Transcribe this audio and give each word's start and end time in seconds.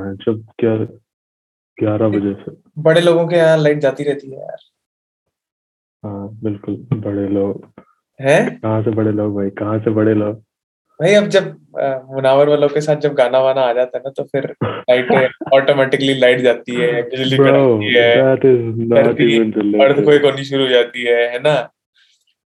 है 0.00 0.14
जब 0.16 0.44
क्या 0.58 0.74
ग्यारह 1.78 2.08
बजे 2.08 2.32
से। 2.34 2.52
बड़े 2.82 3.00
लोगों 3.00 3.26
के 3.28 3.36
यहाँ 3.36 3.56
लाइट 3.58 3.78
जाती 3.78 4.04
रहती 4.04 4.30
है 4.30 4.38
यार। 4.38 4.58
हाँ 6.04 6.28
बिल्कुल 6.42 6.74
बड़े 6.94 7.28
लोग। 7.28 7.66
हैं? 8.20 8.58
कहाँ 8.60 8.82
से 8.82 8.90
बड़े 8.90 9.12
लोग 9.12 9.34
भाई? 9.36 9.50
कहाँ 9.52 9.78
से 9.78 9.90
बड़े 9.90 10.14
लोग? 10.14 10.42
भाई 11.00 11.14
अब 11.14 11.26
जब 11.28 11.44
मुनावर 12.10 12.48
वालों 12.48 12.68
के 12.68 12.80
साथ 12.80 12.96
जब 12.96 13.14
गाना 13.14 13.38
वाना 13.40 13.60
आ 13.60 13.72
जाता 13.72 13.98
है 13.98 14.02
ना 14.04 14.10
तो 14.16 14.22
फिर 14.24 14.54
लाइट 14.64 15.32
ऑटोमेटिकली 15.54 16.14
लाइट 16.18 16.40
जाती 16.40 16.74
है 16.74 17.02
बिजली 17.02 17.36
कड़कती 17.36 17.92
है. 17.94 19.42
अर्थक्वेक 19.84 20.24
होनी 20.24 20.44
शुरू 20.44 20.62
हो 20.62 20.68
जाती 20.68 21.04
है 21.04 21.22
है 21.32 21.38
ना? 21.38 21.54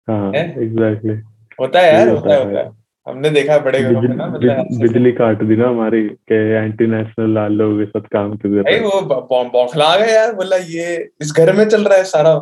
हाँ 0.08 0.32
एग्जैक्टली 0.34 1.14
होता 1.60 1.80
है 1.80 1.92
यार 1.94 2.08
होता 2.08 2.34
है 2.34 2.44
होता 2.44 2.58
है। 2.58 2.70
हमने 3.06 3.30
देखा 3.30 3.52
है 3.52 3.62
बड़े 3.62 3.82
घरों 3.82 4.02
में 4.02 4.16
ना 4.16 4.26
मतलब 4.26 4.80
बिजली 4.80 5.12
काट 5.12 5.42
दी 5.42 5.56
ना 5.56 5.68
हमारी 5.68 6.08
के 6.08 6.34
एंटी 6.54 6.86
नेशनल 6.86 7.34
लाल 7.34 7.52
लोगों 7.52 7.78
के 7.78 7.84
साथ 7.84 8.00
काम 8.00 8.36
कर 8.36 8.48
रहे 8.48 8.78
वो 8.80 9.44
बौखला 9.44 9.96
गए 9.96 10.12
यार 10.12 10.32
बोला 10.34 10.56
ये 10.56 11.10
इस 11.20 11.32
घर 11.36 11.52
में 11.52 11.64
चल 11.68 11.84
रहा 11.84 11.98
है 11.98 12.04
सारा। 12.04 12.34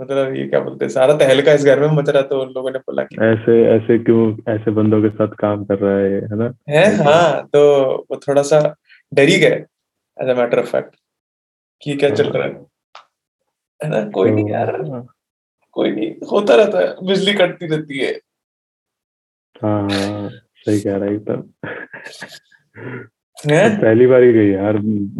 मतलब 0.00 0.34
ये 0.34 0.46
क्या 0.48 0.60
बोलते 0.60 0.84
हैं 0.84 0.90
सारा 0.90 1.14
तहलका 1.14 1.52
इस 1.52 1.64
घर 1.64 1.80
में 1.80 1.88
मच 1.88 2.08
रहा 2.08 2.22
तो 2.22 2.40
उन 2.42 2.52
लोगों 2.52 2.70
ने 2.70 2.78
बोला 2.78 3.02
कि 3.02 3.16
ऐसे 3.22 3.54
ऐसे 3.76 3.98
क्यों 3.98 4.54
ऐसे 4.54 4.70
बंदों 4.70 5.02
के 5.02 5.08
साथ 5.08 5.28
काम 5.28 5.64
कर 5.64 5.78
रहा 5.78 5.96
है 5.98 6.20
है 6.24 6.36
ना? 6.38 6.52
है 6.68 7.04
हाँ 7.04 7.46
तो 7.52 7.62
वो 8.10 8.20
थोड़ा 8.28 8.42
सा 8.42 8.76
डर 9.14 9.28
ही 9.28 9.38
गए 9.38 9.64
as 10.16 10.28
a 10.28 10.34
matter 10.34 10.58
of 10.58 10.66
fact 10.66 10.94
कि 11.82 11.94
क्या 11.94 12.10
चल 12.10 12.28
रहा 12.28 12.46
है। 12.46 12.54
है 13.80 13.90
ना? 13.90 14.10
कोई 14.10 14.30
नहीं 14.30 14.50
यार 14.50 14.76
तो, 14.76 15.06
कोई 15.72 15.90
नहीं 15.90 16.10
होता 16.32 16.54
रहता 16.54 16.78
है 16.78 17.06
बिजली 17.06 17.34
कटती 17.34 17.66
रहती 17.66 17.98
है। 17.98 18.12
हाँ 19.62 20.28
सही 20.64 20.80
कह 20.80 20.96
रहा 20.96 21.08
है 21.08 21.14
एकदम? 21.14 21.42
पहली 23.38 24.06
बार 24.06 24.22
ही 24.22 24.32
गई 24.32 24.48
यार 24.50 24.78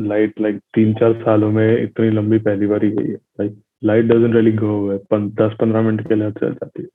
लाइट 0.09 0.41
लाइक 0.41 0.57
तीन 0.75 0.93
चार 0.95 1.13
सालों 1.23 1.51
में 1.53 1.83
इतनी 1.83 2.11
लंबी 2.11 2.39
पहली 2.47 2.67
बार 2.67 2.85
ही 2.85 2.91
गई 2.91 3.11
है। 3.11 3.17
Like 3.41 3.57
light 3.85 4.05
doesn't 4.05 4.35
really 4.35 4.53
go 4.57 4.99
दस 5.43 5.57
पंद्रह 5.61 5.83
मिनट 5.83 6.07
के 6.09 6.15
लिए 6.15 6.31
चल 6.31 6.53
जाती 6.55 6.83
है। 6.83 6.89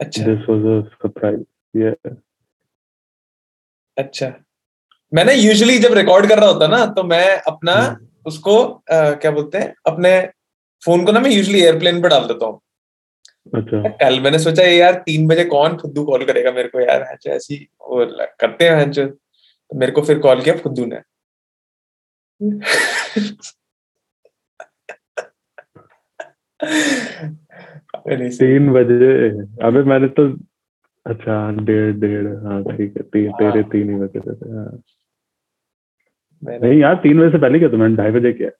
अच्छा। 0.00 0.24
दिस 0.24 0.48
वाज 0.48 0.66
अ 0.66 0.80
सरप्राइज़ 0.88 1.40
ये 1.74 1.94
अच्छा। 3.96 4.32
मैंने 5.12 5.34
यूजुअली 5.34 5.78
जब 5.78 5.92
रिकॉर्ड 5.94 6.28
कर 6.28 6.38
रहा 6.38 6.48
होता 6.48 6.66
ना 6.68 6.84
तो 6.96 7.02
मैं 7.04 7.26
अपना 7.52 7.72
हम्म। 7.74 8.06
उसको 8.26 8.56
अ, 8.62 9.10
क्या 9.14 9.30
बोलते 9.30 9.58
हैं 9.58 9.74
अपने 9.86 10.20
फ़ोन 10.82 11.04
को 11.04 11.12
ना 11.12 11.20
मैं 11.20 11.30
यूजुअली 11.30 11.60
एयरप्लेन 11.62 12.00
पर 12.02 12.08
डाल 12.08 12.26
देता 12.28 12.46
हूँ। 12.46 12.60
अच्छा। 13.46 13.88
कल 14.00 14.20
मैंने 14.20 14.38
सोचा 14.38 14.62
ये 14.62 14.76
यार 14.76 14.94
तीन 15.06 15.26
बजे 15.28 15.44
कौन 15.44 15.76
फुद्दू 15.76 16.04
कॉल 16.04 16.24
करेगा 16.24 16.50
मेरे 16.52 16.68
को? 16.68 16.80
यार 16.80 17.02
ऐसी 17.28 17.56
वो 17.80 18.04
करते 18.40 18.68
हैं 18.68 18.76
हैंचो 18.76 19.06
तो 19.06 19.78
मेरे 19.78 19.92
को 19.92 20.02
फिर 20.02 20.18
कॉल 20.18 20.42
किया 20.42 20.56
फुद्दू 20.56 20.84
ने। 20.86 21.00
तीन 28.38 28.72
बजे। 28.72 29.28
अबे 29.66 29.82
मैंने 29.82 30.08
तो 30.18 30.28
अच्छा 31.06 31.36
डेढ़ 31.64 31.92
डेढ़ 32.00 32.26
हाँ 32.46 32.62
ठीक 32.64 32.96
है 32.96 33.02
तीन 33.02 33.32
तेरे 33.32 33.62
तीन 33.72 33.90
ही 33.90 33.96
बजे 34.00 34.20
थे 34.20 34.50
हाँ। 34.52 34.82
नहीं 36.42 36.80
यार 36.80 36.94
तीन 37.02 37.20
बजे 37.20 37.30
से 37.30 37.38
पहले 37.38 37.58
क्या 37.58 37.68
तो 37.68 37.76
मैंने 37.76 37.96
ढाई 37.96 38.10
बजे 38.10 38.32
किया। 38.32 38.50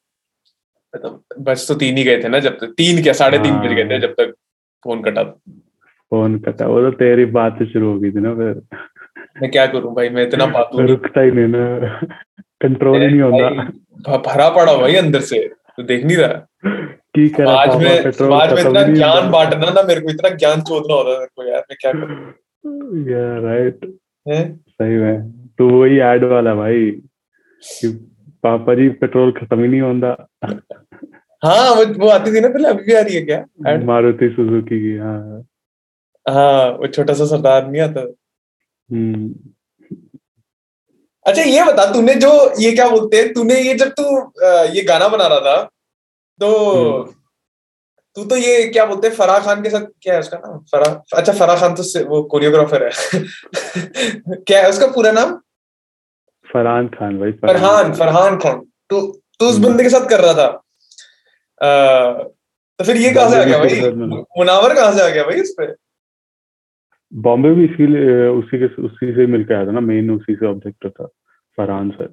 तो 0.94 1.24
बस 1.40 1.66
तो 1.68 1.74
तीन 1.74 1.96
ही 1.96 2.04
गए 2.04 2.22
थे 2.22 2.28
ना 2.28 2.38
जब 2.40 2.58
तक 2.60 2.74
तीन 2.76 3.02
क्या 3.02 3.12
साढ़े 3.12 3.38
तीन 3.38 3.58
बज 3.60 3.72
गए 3.74 3.84
थे 3.84 3.92
हाँ। 3.92 4.00
जब 4.00 4.14
तक। 4.20 4.34
फ़ोन 4.84 5.02
कटा 5.02 5.22
फ़ोन 5.22 6.38
कटा 6.38 6.66
वो 6.66 6.80
तो 6.80 6.90
तेरी 6.96 7.24
बात 7.36 7.62
शुरू 7.62 7.92
हो 7.92 7.98
गई 8.00 8.10
थी 8.10 8.20
ना 8.20 8.34
फिर। 8.34 8.62
मैं 9.42 9.50
क्या 9.50 9.66
करूँ 9.66 9.94
भाई 9.94 10.08
मैं 10.08 10.22
इतना 10.22 10.46
नहीं 10.46 10.86
रुकता 10.88 11.20
ही 11.20 11.30
नहीं 11.30 11.46
ना। 11.46 12.00
कंट्रोल 12.62 13.00
ही 13.00 13.08
नहीं 13.08 13.20
होता। 13.20 14.16
भरा 14.16 14.48
पड़ा 14.50 14.76
भाई 14.76 14.94
अंदर 14.94 15.20
से 15.20 15.38
तो 15.48 15.82
देख 15.82 16.04
नहीं 16.04 16.16
रहा। 16.16 16.46
की 17.14 17.28
करा 17.28 17.54
पापा 17.56 17.78
में 17.78 18.10
समाज 18.10 18.52
में 18.52 18.60
इतना 18.60 18.82
ज्ञान 18.82 19.30
बांटना 19.30 19.70
ना 19.70 19.82
मेरे 19.82 20.00
को 20.00 20.10
इतना 20.10 20.28
ज्ञान 20.28 20.60
चोदना 20.60 20.94
होता 20.94 21.10
है 21.10 21.18
मेरे 21.18 21.30
को 21.36 21.48
यार 21.48 21.64
मैं 21.70 21.76
क्या 21.80 21.92
करूँ। 21.92 22.32
Right. 23.44 23.78
हैं? 24.28 24.56
सही 24.68 24.96
में। 24.96 25.30
तो 25.58 25.68
वही 25.68 25.98
एड 25.98 26.24
वाला 26.24 26.54
भाई 26.54 26.90
कि 27.62 27.88
पापा 28.42 28.74
जी 28.74 28.88
पेट्रोल 28.88 29.32
खत्म 29.32 29.60
ही 29.62 29.68
नहीं 29.68 29.80
होता। 29.80 30.26
हाँ 31.42 31.70
वो 31.74 31.84
वो 31.98 32.08
आती 32.08 32.34
थी 32.34 32.40
ना 32.40 32.48
पहले 32.48 32.68
अभी 32.68 32.82
भी 32.84 32.94
आ 32.94 33.00
रही 33.00 33.14
है 33.16 33.20
क्या? 33.22 33.76
मारुति 33.84 34.28
सुजुकी 34.28 34.80
की 34.80 34.96
हाँ 34.96 35.44
हाँ। 36.26 36.68
वो 36.70 36.86
छोटा 36.86 37.14
सा 37.14 37.26
सरदार 37.26 37.66
नहीं 37.68 37.82
आता? 37.82 38.00
हम्म। 38.90 39.34
अच्छा 41.26 41.42
ये 41.42 41.64
बता 41.64 41.84
तूने 41.92 42.14
जो 42.14 42.30
ये 42.60 42.72
क्या 42.72 42.88
बोलते 42.88 43.16
हैं 43.16 43.32
तूने 43.32 43.60
ये 43.60 43.74
जब 43.74 43.88
तू 44.00 44.04
ये 44.74 44.82
गाना 44.82 45.08
बना 45.08 45.26
रहा 45.26 45.40
था 45.40 45.62
तो 46.40 46.48
हम्म। 46.74 47.12
तू 48.16 48.24
तो 48.24 48.36
ये 48.36 48.68
क्या 48.68 48.84
बोलते 48.86 49.08
हैं 49.08 49.14
फराह 49.14 49.38
खान 49.38 49.62
के 49.62 49.70
साथ 49.70 49.86
क्या 50.02 50.14
है 50.14 50.20
उसका 50.20 50.38
नाम? 50.38 50.58
फराह 50.72 51.18
अच्छा 51.18 51.32
फराह 51.32 51.60
खान 51.60 51.74
तो 51.74 52.04
वो 52.08 52.22
कोरियोग्राफर 52.22 52.84
है। 52.84 52.90
क्या 54.46 54.62
है 54.62 54.70
उसका 54.70 54.86
पूरा 54.86 55.12
नाम? 55.12 55.34
फरहान 56.46 56.88
खान 56.88 57.18
भाई 57.18 57.32
फरहान 57.32 57.92
फरहान 57.94 58.38
खान। 58.38 58.60
तो 58.90 59.00
तू 59.40 59.46
उस 59.46 59.54
हम्म। 59.54 59.68
बंदे 59.68 59.82
के 59.82 59.90
साथ 59.90 60.08
कर 60.08 60.20
रहा 60.20 60.34
था? 60.34 60.48
तो 61.60 62.84
फिर 62.84 62.96
ये 62.96 63.12
कहाँ 63.12 63.30
से 63.30 63.40
आ 63.40 63.44
गया 63.44 63.58
भाई? 63.58 63.80
मुनावर 64.38 64.74
कहाँ 64.74 64.92
से 64.92 65.02
आ 65.02 65.08
गया 65.08 65.24
भाई 65.24 65.40
इस 65.40 65.54
पे? 65.60 65.72
बॉम्बे 67.12 67.50
भी 67.50 67.64
इसीलिए 67.64 68.26
उसी 68.28 68.58
के 68.58 68.66
उसी 68.82 69.12
से 69.14 69.26
मिलकर 69.26 69.54
आया 69.54 69.66
था 69.66 69.70
ना 69.70 69.80
मेन 69.82 70.10
उसी 70.10 70.34
से 70.34 70.46
ऑब्जेक्ट 70.46 70.86
था 70.88 71.06
फरहान 71.58 71.90
सर 71.90 72.06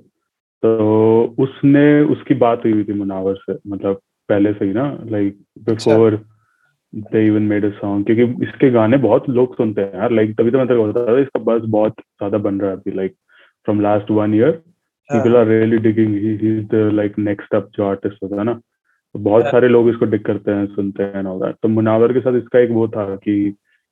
तो 0.64 1.36
उसने 1.40 1.84
उसकी 2.12 2.36
बात 2.36 2.64
हुई 2.66 2.72
हुई 2.74 2.84
थी 2.84 2.94
मुनावर 2.94 3.36
से 3.36 3.58
मतलब 3.68 4.02
पहले 4.30 4.54
से 4.54 4.66
ही 4.66 4.74
ना 4.74 4.88
like 5.06 5.38
before 5.60 6.16
they 6.94 7.26
even 7.28 7.42
made 7.44 7.66
a 7.66 7.70
song 7.80 8.06
क्योंकि 8.06 8.46
इसके 8.46 8.70
गाने 8.72 8.98
बहुत 8.98 9.30
लोग 9.30 9.56
सुनते 9.56 9.82
हैं 9.82 9.94
यार 9.94 10.12
लाइक 10.12 10.36
तभी 10.38 10.52
तो 10.52 10.58
मैं 10.58 10.68
तेरे 10.68 10.80
को 10.80 10.88
बता 10.88 11.06
था 11.08 11.20
इसका 11.20 11.40
बस 11.44 11.62
बहुत 11.70 11.94
ज़्यादा 12.00 12.38
बन 12.48 12.60
रहा 12.60 12.72
है 12.72 12.78
अभी 12.78 12.92
like 12.92 13.16
from 13.68 13.82
last 13.82 14.12
one 14.12 14.34
year 14.36 14.52
people 15.10 15.36
are 15.36 15.46
really 15.48 15.78
digging 15.84 16.16
he 16.16 16.34
is 16.34 16.66
the 16.68 16.90
like 16.94 17.20
next 17.20 17.56
up 17.56 17.70
जो 17.78 17.86
आर्टिस्ट 17.90 18.24
होता 18.24 18.36
है 18.36 18.44
ना 18.44 18.60
बहुत 19.16 19.44
हाँ। 19.44 19.52
सारे 19.52 19.68
लोग 19.68 19.90
इसको 19.90 20.06
डिग 20.06 20.24
करते 20.26 20.52
हैं 20.52 20.66
सुनते 20.68 21.04
हैं 21.04 21.24
all 21.24 21.54
तो 21.64 21.68
मुनावर 21.70 22.14
के 22.14 22.20
साथ 22.20 22.38
इसका 22.38 22.60
एक 22.60 22.72
वो 22.72 22.88
था 22.88 23.16
कि 23.16 23.34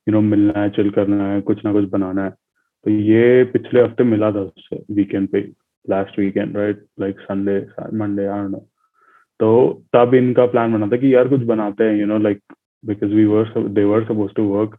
यू 0.06 0.12
नो 0.12 0.20
मिलना 0.20 0.60
है 0.60 0.70
चिल 0.70 0.90
करना 0.90 1.28
है 1.28 1.40
कुछ 1.40 1.64
ना 1.64 1.72
कुछ 1.72 1.88
बनाना 1.90 2.24
है। 2.24 2.30
तो 2.30 2.90
ये 2.90 3.44
पिछले 3.52 3.82
हफ़्ते 3.82 4.04
मिला 4.04 4.30
था 4.32 4.40
उससे 4.40 4.82
वीकेंड 4.94 5.28
पे 5.28 5.40
last 5.84 6.18
weekend 6.18 6.56
right 6.56 6.84
like 7.00 7.20
Sunday 7.20 7.58
Monday 7.98 8.26
I 8.26 8.48
know 8.48 8.58
तो 9.40 9.48
तब 9.96 10.14
इनका 10.14 10.46
प्लान 10.46 10.72
बना 10.72 10.86
था 10.86 10.96
कि 10.96 11.14
यार 11.14 11.28
कुछ 11.28 11.40
बनाते 11.46 11.84
हैं 11.84 11.96
you 12.00 12.06
know 12.06 12.18
like 12.18 12.40
because 12.84 13.14
we 13.14 13.24
were 13.24 13.52
they 13.68 13.84
were 13.84 14.04
suppose 14.04 14.32
to 14.36 14.44
work 14.48 14.78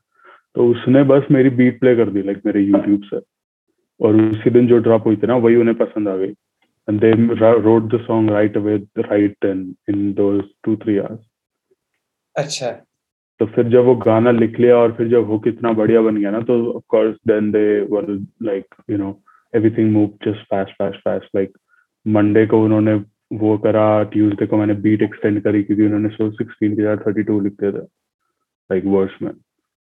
तो 0.55 0.67
उसने 0.67 1.03
बस 1.03 1.27
मेरी 1.31 1.49
बीट 1.57 1.79
प्ले 1.79 1.95
कर 1.95 2.09
दी 2.09 2.21
लाइक 2.23 2.41
मेरे 2.45 2.61
यूट्यूब 2.61 3.01
से। 3.05 3.19
और 3.99 4.15
उसी 4.21 4.49
दिन 4.49 4.67
जो 4.67 4.77
ड्रॉप 4.79 5.05
हुई 5.07 5.15
थी 5.15 5.27
ना 5.27 5.35
वही 5.37 5.55
उन्हें 5.55 5.75
पसंद 5.77 6.07
आ 6.07 6.15
गई। 6.17 6.33
And 6.87 6.99
they 7.01 7.11
wrote 7.61 7.93
the 7.95 8.01
song 8.01 8.31
right 8.31 8.57
away 8.57 8.75
right 8.99 9.35
then 9.45 9.75
in 9.89 10.13
those 10.13 10.43
two 10.63 10.75
three 10.75 10.97
hours 10.97 11.25
अच्छा। 12.35 12.71
तो 13.39 13.45
फिर 13.45 13.67
जब 13.69 13.85
वो 13.85 13.95
गाना 13.95 14.31
लिख 14.31 14.59
लिया 14.59 14.77
और 14.77 14.91
फिर 14.91 15.07
जब 15.07 15.25
हुक 15.25 15.47
इतना 15.47 15.71
बढ़िया 15.73 16.01
बन 16.01 16.17
गया 16.17 16.31
ना 16.31 16.39
तो 16.41 16.55
of 16.73 16.83
course 16.87 17.15
then 17.27 17.51
they 17.51 17.65
were 17.81 18.09
like 18.43 18.75
you 18.89 18.97
know 18.97 19.19
everything 19.53 19.91
move 19.91 20.07
just 20.25 20.45
fast 20.45 20.71
fast 20.71 20.99
fast 20.99 21.35
like 21.35 21.57
Monday 22.05 22.45
को 22.47 22.63
उन्होंने 22.63 22.93
वो 23.33 23.57
करा 23.57 24.03
ट्यूसडे 24.03 24.45
को 24.45 24.57
मैंने 24.57 24.73
बीट 24.81 25.01
एक्सटेंड 25.01 25.41
करी 25.43 25.63
क्योंकि 25.63 25.85
उन्होंने 25.85 26.09
सो 26.09 26.29
सिक्सटीन 26.31 26.75
की 26.75 26.81
जगह 26.81 26.95
थर्टी 26.95 27.23
टू 27.23 27.39
लिख 27.39 27.53
दिया 27.53 27.71
था 27.71 27.85
लाइक 28.69 28.85
वर्ड्स 28.85 29.21
में। 29.21 29.31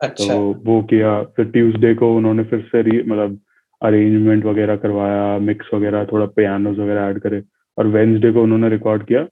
अच्छा. 0.01 0.33
तो 0.33 0.39
वो 0.65 0.81
किया 0.83 1.21
फिर 1.23 1.45
ट्यूसडे 1.45 1.93
को 1.95 2.15
उन्होंने 2.17 2.43
फिर 2.43 2.61
से 2.71 3.01
मतलब 3.03 3.39
अरेंजमेंट 3.81 4.45
वगैरह 4.45 4.75
करवाया 4.75 5.37
मिक्स 5.37 5.65
वगैरह 5.73 6.05
थोड़ा 6.05 6.25
पियानोज 6.25 6.79
वगैरह 6.79 7.01
ऐड 7.01 7.19
करे। 7.19 7.43
और 7.77 7.87
वेंसडे 7.87 8.31
को 8.31 8.43
उन्होंने 8.43 8.69
रिकॉर्ड 8.69 9.05
किया। 9.05 9.25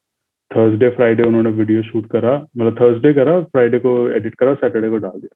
थर्सडे 0.56 0.90
फ्राइडे 0.90 1.24
उन्होंने 1.24 1.50
वीडियो 1.50 1.84
शूट 1.84 2.10
करा। 2.10 2.46
मतलब 2.58 2.82
थर्सडे 2.82 3.14
करा 3.14 3.42
फ्राइडे 3.42 3.80
को 3.80 4.10
एडिट 4.10 4.36
करा 4.36 4.54
सैटरडे 4.54 4.90
को 4.90 4.98
डाल 4.98 5.20
दिया। 5.22 5.36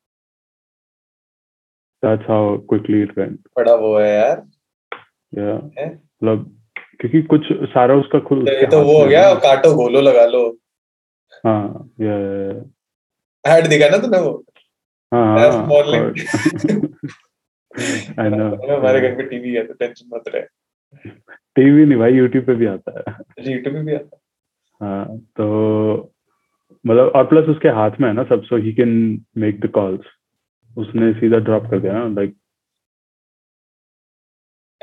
That's 2.07 2.29
how 2.29 2.57
quickly 2.57 3.01
it 3.01 3.17
went 3.17 3.39
बड़ा 3.57 3.75
वो 3.75 3.99
है 3.99 4.13
यार। 4.13 4.43
या 5.37 5.71
है? 5.79 5.93
मतलब 5.93 6.57
क्योंकि 6.99 7.21
कुछ 7.21 7.41
सारा 7.51 7.95
उसका 7.95 8.19
खुद 8.19 8.49
तो 8.49 8.71
तो 8.71 8.81
वो 8.81 9.03
हो 9.03 9.09
गया 9.09 9.33
काटो 9.33 9.75
गोलो 9.75 10.01
लगा 10.01 10.25
लो। 10.25 10.57
हाँ 11.45 11.89
या। 12.01 12.17
ऐड 13.57 13.67
दिखा 13.67 13.89
ना 13.89 13.97
तूने 13.97 14.19
वो? 14.19 14.45
हाँ। 15.13 15.69
हमारे 18.19 19.01
घर 19.01 19.15
पे 19.15 19.23
टीवी 19.23 19.53
है 19.53 19.67
तो 19.67 19.73
टेंशन 19.73 20.09
मत 20.13 20.23
रहे। 20.27 20.41
टीवी 21.55 21.85
नहीं 21.85 21.97
भाई 21.99 22.13
यूट्यूब 22.13 22.45
पे 22.45 22.55
भी 22.55 22.65
आता 22.65 22.91
है। 22.99 23.15
यूट्यूब 23.51 23.75
पे 23.75 23.83
भी 23.83 23.93
आता 23.93 24.15
है? 24.15 24.21
हाँ 24.81 25.17
तो 25.17 26.13
मतलब 26.87 27.11
और 27.15 27.27
प्लस 27.27 27.45
उसके 27.45 27.69
हाथ 27.69 27.91
में 28.01 28.07
है 28.09 28.13
ना 28.15 28.23
सब 28.23 28.43
so 28.43 28.57
he 28.57 28.73
can 28.73 29.21
make 29.37 29.59
the 29.59 29.67
calls 29.67 30.05
उसने 30.77 31.13
सीधा 31.13 31.37
ड्रॉप 31.37 31.63
कर 31.71 31.79
दिया 31.79 31.93
ना 31.93 32.07
लाइक 32.07 32.35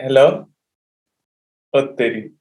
हेलो 0.01 0.29
तेरी। 1.77 2.40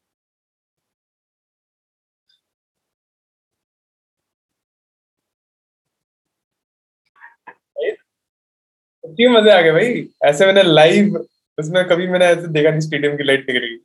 क्यों 9.04 9.32
मज़े 9.32 9.52
आ 9.52 9.62
गए 9.62 9.72
भाई। 9.72 10.08
ऐसे 10.24 10.46
मैंने 10.46 10.64
लाइव 10.64 11.26
उसमें 11.58 11.84
कभी 11.88 12.08
मैंने 12.08 12.26
ऐसे 12.26 12.48
देखा 12.48 12.70
नहीं 12.70 12.80
स्टेडियम 12.80 13.16
की 13.18 13.24
लाइट 13.24 13.46
निकल 13.50 13.66
गई। 13.66 13.78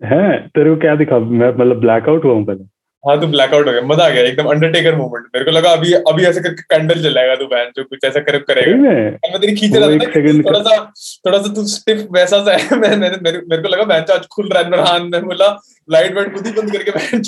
है 0.00 0.48
तेरे 0.48 0.70
को 0.70 0.76
क्या 0.76 0.94
दिखा? 0.94 1.18
मैं 1.18 1.48
मतलब 1.48 1.80
ब्लैकआउट 1.80 2.24
हुआ 2.24 2.32
हूँ 2.32 2.44
पहले। 2.46 2.64
हाँ 3.04 3.20
तू 3.20 3.26
ब्लैकआउट 3.26 3.66
हो 3.66 3.72
गया। 3.72 3.80
मज़ा 3.82 4.04
आ 4.04 4.08
गया 4.08 4.22
एकदम 4.22 4.44
अंडरटेकर 4.44 4.96
मोमेंट 4.96 5.26
मेरे 5.26 5.44
को 5.44 5.50
लगा 5.50 5.70
अभी 5.70 5.92
अभी 5.92 6.24
ऐसे 6.24 6.40
करके 6.40 6.62
कैंडल 6.62 7.00
जलाएगा 7.02 7.34
तू 7.36 7.46
बहन 7.46 7.70
जो 7.76 7.84
कुछ 7.84 8.04
ऐसा 8.04 8.20
कर 8.20 8.38
करेगा। 8.38 8.76
मैं? 8.76 9.40
तेरी 9.40 9.54
खींच 9.56 9.76
रहा 9.76 9.88
था 9.88 10.42
थोड़ा 10.42 10.60
सा 10.60 10.92
थोड़ा 11.26 11.38
सा 11.38 11.54
तू 11.54 11.66
स्टिफ 11.66 12.06
वैसा 12.10 12.44
सा 12.44 12.52
है। 12.52 12.78
मैं 12.80 12.96
मैंने 12.96 13.16
मेरे, 13.22 13.38
मेरे 13.38 13.62
को 13.62 13.68
लगा 13.68 13.82
बहन 13.82 14.12
आज 14.12 14.26
खुल 14.26 14.48
रहा 14.48 14.62
है 14.62 14.70
नरहान 14.70 15.06
ने 15.06 15.20
बोला 15.20 15.60
लाइट 15.90 16.14
वाइट 16.14 16.34
खुद 16.34 16.46
ही 16.46 16.52
बंद 16.52 16.72
करके 16.72 16.90
बहन 16.90 17.22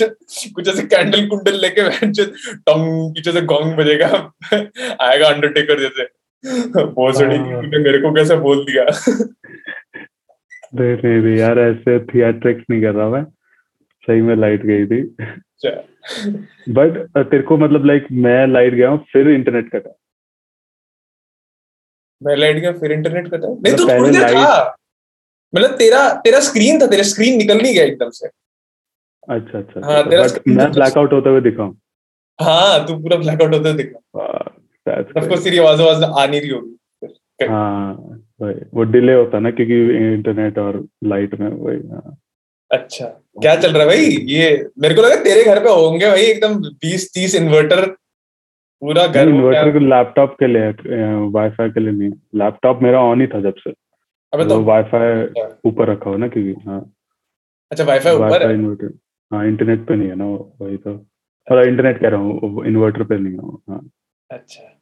कुछ 0.55 0.69
ऐसे 0.69 0.83
कैंडल 0.83 1.27
कुंडल 1.27 1.61
लेके 1.61 1.83
बहन 1.83 2.13
टंग 2.13 3.15
पीछे 3.15 3.33
से 3.33 3.41
गोंग 3.41 3.75
बजेगा। 3.77 4.33
आएगा 5.01 5.29
अंडरटेकर 5.29 5.81
जैसे। 5.81 6.28
भोसड़ी 6.45 7.37
हाँ। 7.37 7.63
तूने 7.63 7.79
मेरे 7.79 7.99
को 7.99 8.13
कैसे 8.15 8.37
बोल 8.39 8.65
दिया? 8.65 8.85
नहीं 10.75 10.95
नहीं 10.95 11.21
नहीं 11.23 11.37
यार 11.37 11.59
ऐसे 11.59 11.99
थिएट्रिक्स 12.07 12.65
नहीं 12.71 12.81
कर 12.83 12.95
रहा 12.95 13.09
मैं। 13.09 13.25
सही 14.05 14.21
में 14.23 14.35
लाइट 14.37 14.65
गई 14.67 14.87
थी। 14.87 15.01
अच्छा, 15.01 15.71
बट 16.71 16.99
तेरे 17.19 17.43
को 17.43 17.57
मतलब 17.57 17.85
लाइक 17.87 18.07
मैं 18.25 18.47
लाइट 18.47 18.75
गया 18.75 18.89
हूँ 18.89 19.05
फिर 19.13 19.29
इंटरनेट 19.31 19.71
कटा 19.71 19.95
मैं 22.23 22.37
लाइट 22.37 22.57
गया 22.57 22.73
फिर 22.73 22.93
इंटरनेट 22.93 23.29
कटा 23.29 23.49
नहीं 23.49 23.75
तो 23.77 23.89
थोड़ी 23.89 24.11
देर 24.11 24.35
था। 24.35 24.75
मतलब 25.53 25.77
तेरा 25.79 26.09
तेरा 26.25 26.41
स्क्रीन 26.41 26.81
था 26.81 26.87
तेरा 26.87 27.03
स्क्रीन 27.05 27.37
निकल 27.39 27.61
नहीं 27.63 27.75
गया 27.75 27.85
एकदम 27.85 28.11
से। 28.11 28.27
अच्छा 28.27 29.59
अच्छा 29.59 29.81
हाँ, 29.87 30.03
तेरा 30.11 30.23
बट 30.25 30.49
मैं 30.49 30.71
ब्लैकआउट 30.73 31.13
होते 31.13 31.31
हुए 31.31 31.41
दिखा 31.41 31.71
हाँ। 32.39 32.87
तू 32.87 32.97
पूरा 32.97 33.17
ब्लैकआउट 33.17 33.55
होता 33.55 33.73
दिखा। 33.77 34.48
तेरी 35.03 35.59
आवाज़ 35.59 35.83
आवाज़ 35.83 36.05
आ 36.05 36.27
नहीं 36.27 36.41
रही 36.41 36.51
होगी 36.51 37.47
हाँ 37.49 37.95
वही 38.41 38.55
वो 38.75 38.83
डिले 38.93 39.15
होता 39.15 39.39
ना 39.39 39.51
क्योंकि 39.51 39.75
इंटरनेट 40.13 40.59
और 40.59 40.85
लाइट 41.05 41.39
में 41.41 41.49
वही 41.49 41.77
हाँ। 41.89 42.17
अच्छा 42.71 43.07
क्या 43.43 43.55
चल 43.57 43.73
रहा 43.73 43.83
है 43.83 43.87
भाई? 43.89 44.05
ये 44.29 44.69
मेरे 44.81 44.95
को 44.95 45.03
लगा 45.03 45.17
तेरे 45.25 45.45
घर 45.45 45.63
पे 45.65 45.71
होंगे 45.71 46.09
भाई 46.11 46.23
एकदम 46.23 46.55
बीस 46.61 47.11
तीस 47.15 47.35
इन्वर्टर 47.35 47.87
पूरा 48.83 49.07
घर 49.07 49.29
इन्वर्टर 49.29 49.73
को 49.73 49.79
लैपटॉप 49.79 50.37
के 50.41 50.47
लिए 50.47 50.71
वाईफाई 51.33 51.71
के 51.71 51.81
लिए 51.81 51.93
नहीं। 51.93 52.11
लैपटॉप 52.35 52.83
मेरा 52.83 53.01
ऑन 53.03 53.21
ही 53.21 53.27
था 53.27 53.41
जब 53.41 53.55
से। 53.59 53.71
अबे 54.33 54.45
तो 54.45 54.61
वाईफाई 54.63 55.25
ऊपर 55.65 55.89
रखा 55.89 56.11
हो 56.11 56.17
ना 56.17 56.29
क्योंकि 56.29 56.61
हाँ। 56.69 56.81
अच्छा 57.71 57.85
वाईफाई 57.85 58.15
ऊपर? 58.15 58.47
है 58.47 58.55
इन्वर्टर 58.55 58.93
हाँ 59.31 59.47
इंटरनेट 59.47 59.87
पे 59.87 59.97
नहीं 59.97 60.09
है 60.09 60.15
ना 60.15 60.25
वही 60.25 60.77
तो। 60.77 60.97
थोड़ा 61.47 61.63
इंटरनेट 61.63 62.01
कह 62.01 62.09
रहा 62.09 62.21
हूँ 62.21 62.67
इन्वर्टर 62.67 63.05
पे 63.05 63.19
नहीं 63.19 63.33
है 63.35 63.57
हाँ। 63.71 63.89
अच्छा। 64.31 64.78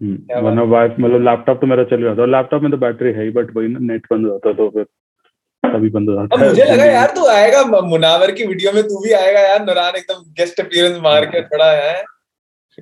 वरना 0.00 0.62
वाई 0.64 0.88
मतलब 0.88 1.22
लैपटॉप 1.24 1.60
तो 1.60 1.66
मेरा 1.66 1.84
चल 1.84 2.02
रहा 2.02 2.14
था। 2.14 2.26
लैपटॉप 2.26 2.62
में 2.62 2.70
तो 2.70 2.76
बैटरी 2.78 3.12
है 3.12 3.24
ही 3.24 3.30
बट 3.32 3.56
वही 3.56 3.68
ना 3.68 3.78
नेट 3.82 4.06
बंद 4.12 4.26
हो 4.26 4.32
जाता 4.32 4.52
तो 4.54 4.68
फिर 4.70 4.84
तभी 5.64 5.88
बंद 5.90 6.10
हो 6.10 6.14
जाता। 6.14 6.40
है 6.40 6.48
मुझे 6.48 6.64
लगा 6.64 6.84
यार 6.84 7.12
तू 7.14 7.26
आएगा 7.28 7.62
मुनावर 7.86 8.32
की 8.32 8.46
वीडियो 8.46 8.72
में 8.72 8.82
तू 8.84 9.04
भी 9.04 9.12
आएगा 9.14 9.40
यार 9.40 9.64
नौरान 9.64 9.96
एकदम 9.96 10.22
गेस्ट 10.38 10.60
अपीयरेंस 10.60 11.00
मार 11.02 11.24
के 11.26 11.42
थोड़ा 11.44 11.70
है। 11.72 12.02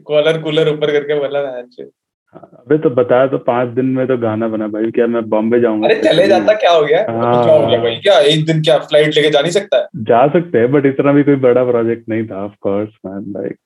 कॉलर 0.06 0.40
कूलर 0.42 0.68
ऊपर 0.68 0.92
करके 0.92 1.14
बोला 1.18 1.42
बहन 1.42 1.66
से। 1.66 1.82
हाँ, 1.82 2.48
अबे 2.60 2.76
तो 2.78 2.90
बताया 2.92 3.26
तो 3.26 3.38
पाँच 3.40 3.68
दिन 3.74 3.86
में 3.96 4.06
तो 4.06 4.16
गाना 4.18 4.48
बना 4.48 4.66
भाई 4.68 4.90
क्या 4.90 5.06
मैं 5.06 5.22
बॉम्बे 5.28 5.60
जाऊँगा? 5.60 5.88
अरे 5.88 6.00
चले 6.02 6.26
जाता 6.28 6.52
क्या 6.54 6.70
हो 6.70 6.82
गया? 6.84 6.98
हाँ। 7.10 7.44
क्या 7.44 7.54
हो 7.54 7.66
गया 7.66 7.78
भाई? 7.80 7.96
क्या 7.98 8.18
एक 8.32 8.44
दिन 8.46 8.60
क्या 8.62 8.78
फ़्लाइट 8.80 9.14
लेके 9.14 9.30
जा 9.30 9.40
नहीं 9.40 9.52
सकता? 9.52 9.78
है 9.78 10.04
जा 10.04 10.26
सकते 10.28 10.58
हैं 10.58 10.70
बट 10.72 10.86
इतना 10.86 11.12
भी 11.12 11.22
कोई 11.24 11.36
बड़ा 11.44 11.64
प्रोजेक्ट 11.64 12.08
नहीं 12.08 12.26
था 12.26 12.44
of 12.44 12.52
course 12.62 12.90
man 13.06 13.32
like 13.36 13.58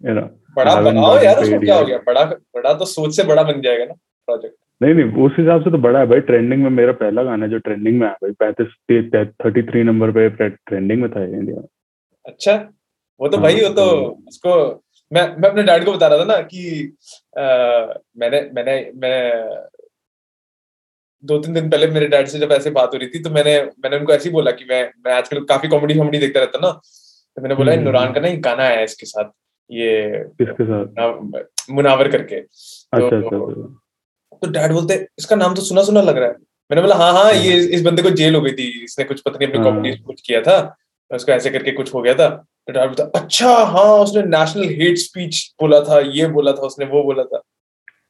you 0.00 0.14
know 0.14 0.28
बड़ा 0.58 0.74
बनाओ 0.80 1.16
यार 1.22 1.42
उसको 1.42 1.58
क्या 1.60 1.76
हो 1.78 1.84
गया? 1.84 1.98
बड़ा 2.06 2.24
बड़ा 2.56 2.72
तो 2.74 2.84
सोच 2.84 3.16
से 3.16 3.24
बड़ा 3.24 3.42
बन 3.42 3.60
जाएगा 3.60 3.84
ना 3.84 3.94
प्रोजेक्ट 4.28 4.56
नहीं 4.82 4.94
नहीं 4.94 5.24
उस 5.24 5.32
हिसाब 5.38 5.62
से 5.64 5.70
तो 5.70 5.78
बड़ा 5.78 5.98
है 6.00 6.06
भाई। 6.06 6.20
ट्रेंडिंग 6.20 6.62
में 6.62 6.70
मेरा 6.70 6.92
पहला 6.92 7.22
गाना 7.22 7.46
जो 7.46 7.58
ट्रेंडिंग 7.58 7.98
में 8.00 8.06
है 8.06 8.12
भाई 8.24 8.32
पैंतीस 8.42 8.74
थर्टी 9.44 9.62
थ्री 9.62 9.82
नंबर 9.82 10.10
पे 10.10 10.28
ट्रेंडिंग 10.48 11.00
में 11.02 11.10
था 11.10 11.24
इंडिया 11.24 11.62
अच्छा 12.26 12.54
वो 13.20 13.28
तो 13.28 13.36
हाँ, 13.36 13.42
भाई 13.42 13.60
वो 13.60 13.68
तो 13.68 13.84
तो- 13.86 14.28
उसको 14.28 14.54
मैं 15.12 15.22
मैं 15.36 15.48
अपने 15.50 15.62
डैड 15.62 15.84
को 15.84 15.92
बता 15.92 16.06
रहा 16.06 16.18
था 16.18 16.24
ना 16.24 16.36
कि 16.42 16.92
आ, 17.38 17.42
मैंने 18.18 18.40
मैंने 18.54 18.74
मैं 18.94 19.66
दो 21.24 21.38
तीन 21.38 21.54
दिन 21.54 21.70
पहले 21.70 21.86
मेरे 21.86 22.06
डैड 22.08 22.26
से 22.26 22.38
जब 22.38 22.52
ऐसे 22.52 22.70
बात 22.70 22.94
हो 22.94 22.98
रही 22.98 23.08
थी 23.08 23.22
तो 23.22 23.30
मैंने 23.30 23.54
मैंने 23.62 23.96
उनको 23.98 24.12
ऐसे 24.12 24.28
ही 24.28 24.32
बोला 24.32 24.50
कि 24.50 24.64
मैं 24.64 24.82
मैं 25.06 25.12
आजकल 25.12 25.40
काफ़ी 25.44 25.68
कॉमेडी 25.68 25.94
कॉमेडी 25.94 26.18
देखता 26.18 26.40
रहता 26.40 26.58
ना। 26.58 26.70
तो 27.36 27.42
मैंने 27.42 27.54
बोला 27.54 27.72
हम्म। 27.72 27.84
नुरान 27.84 28.12
का 28.12 28.20
ना 28.20 28.28
एक 28.28 28.42
गाना 28.42 28.62
आया 28.62 28.80
इसके 28.80 29.06
साथ। 29.06 29.24
ये 29.70 30.24
किसके 30.42 30.64
साथ? 30.64 31.44
मुनावर 31.70 32.10
करके। 32.10 32.36
अच्छा 32.36 33.10
तो- 33.10 33.12
अच्छा। 33.12 33.80
तो 34.36 34.50
डैड 34.50 34.72
बोलते 34.72 35.08
इसका 35.18 35.36
नाम 35.36 35.54
तो 35.54 35.62
सुना 35.62 35.82
सुना 35.82 36.00
लग 36.00 36.16
रहा 36.16 36.28
है। 36.28 36.34
मैंने 36.70 36.80
बोला 36.82 36.94
हाँ 36.94 37.12
हाँ 37.12 37.32
ये 37.32 37.56
इस 37.56 37.82
बंदे 37.82 38.02
को 38.02 38.10
जेल 38.10 38.34
हो 38.34 38.40
गई 38.40 38.52
थी। 38.52 38.84
इसने 38.84 39.04
कुछ 39.04 39.20
पता 39.20 39.38
नहीं 39.38 39.48
अपनी 39.48 39.60
हाँ। 39.60 39.74
कॉमेडी 39.74 39.96
कुछ 39.96 40.20
किया 40.20 40.40
था। 40.40 40.76
उसको 41.14 41.32
ऐसे 41.32 41.50
करके 41.50 41.72
कुछ 41.72 41.94
हो 41.94 42.02
गया 42.02 42.14
था। 42.14 42.28
तो 42.66 42.72
डैड 42.72 42.90
बोलता 42.90 43.20
अच्छा 43.20 43.48
हाँ 43.48 43.98
उसने 43.98 44.22
नेशनल 44.22 44.64
हेट 44.64 44.96
स्पीच 44.96 45.54
बोला 45.60 45.80
था 45.80 46.00
ये 46.00 46.26
बोला 46.26 46.52
था 46.52 46.56
उसने 46.56 46.84
वो 46.84 47.02
बोला 47.02 47.24
था। 47.24 47.42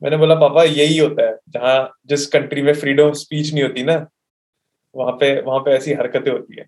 मैंने 0.03 0.17
बोला 0.17 0.35
पापा 0.35 0.63
यही 0.63 0.99
होता 0.99 1.27
है। 1.27 1.39
जहाँ 1.49 1.99
जिस 2.07 2.27
कंट्री 2.27 2.63
में 2.63 2.75
फ्रीडम 2.75 3.05
ऑफ़ 3.05 3.15
स्पीच 3.15 3.55
नहीं 3.55 3.63
होती 3.63 3.83
ना 3.83 4.09
वहाँ 4.95 5.13
पे 5.13 5.41
वहाँ 5.41 5.61
पे 5.61 5.71
ऐसी 5.71 5.93
हरकतें 5.93 6.33
होती 6.33 6.57
है। 6.57 6.65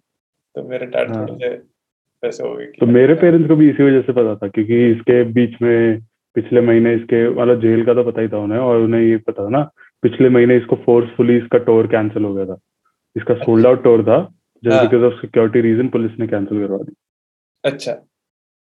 तो 0.54 0.62
मेरे 0.62 0.86
डैड 0.86 1.16
हाँ। 1.16 1.28
थोड़े 1.28 1.34
से 1.34 1.69
वैसे 2.22 2.42
हो 2.42 2.54
गए 2.54 2.64
तो 2.80 2.86
मेरे 2.86 3.14
पेरेंट्स 3.14 3.48
को 3.48 3.56
भी 3.56 3.68
इसी 3.70 3.82
वजह 3.82 4.00
से 4.00 4.12
पता 4.12 4.34
था 4.36 4.48
क्योंकि 4.48 4.86
इसके 4.90 5.22
बीच 5.32 5.60
में 5.62 6.00
पिछले 6.36 6.60
महीने 6.60 6.94
इसके 6.94 7.28
मतलब 7.30 7.60
जेल 7.60 7.84
का 7.84 7.94
तो 7.94 8.04
पता 8.04 8.22
ही 8.22 8.28
था 8.28 8.38
उन्हें 8.38 8.58
और 8.58 8.80
उन्हें 8.80 9.00
ये 9.02 9.16
पता 9.16 9.44
था 9.44 9.48
ना 9.48 9.62
पिछले 10.02 10.28
महीने 10.28 10.56
इसको 10.56 10.76
फोर्सफुली 10.84 11.36
इसका 11.36 11.58
टूर 11.64 11.86
कैंसिल 11.86 12.24
हो 12.24 12.34
गया 12.34 12.44
था। 12.44 12.58
इसका 13.16 13.34
सोल्ड 13.34 13.66
आउट 13.66 13.82
टूर 13.84 14.02
था 14.02 14.18
जस्ट 14.62 14.74
हाँ। 14.74 14.84
Because 14.84 15.04
of 15.04 15.20
security 15.20 15.60
reason 15.60 15.88
police 15.88 16.18
ने 16.20 16.26
कैंसिल 16.26 16.60
करवा 16.60 16.78
दी। 16.78 16.92
अच्छा। 17.64 17.92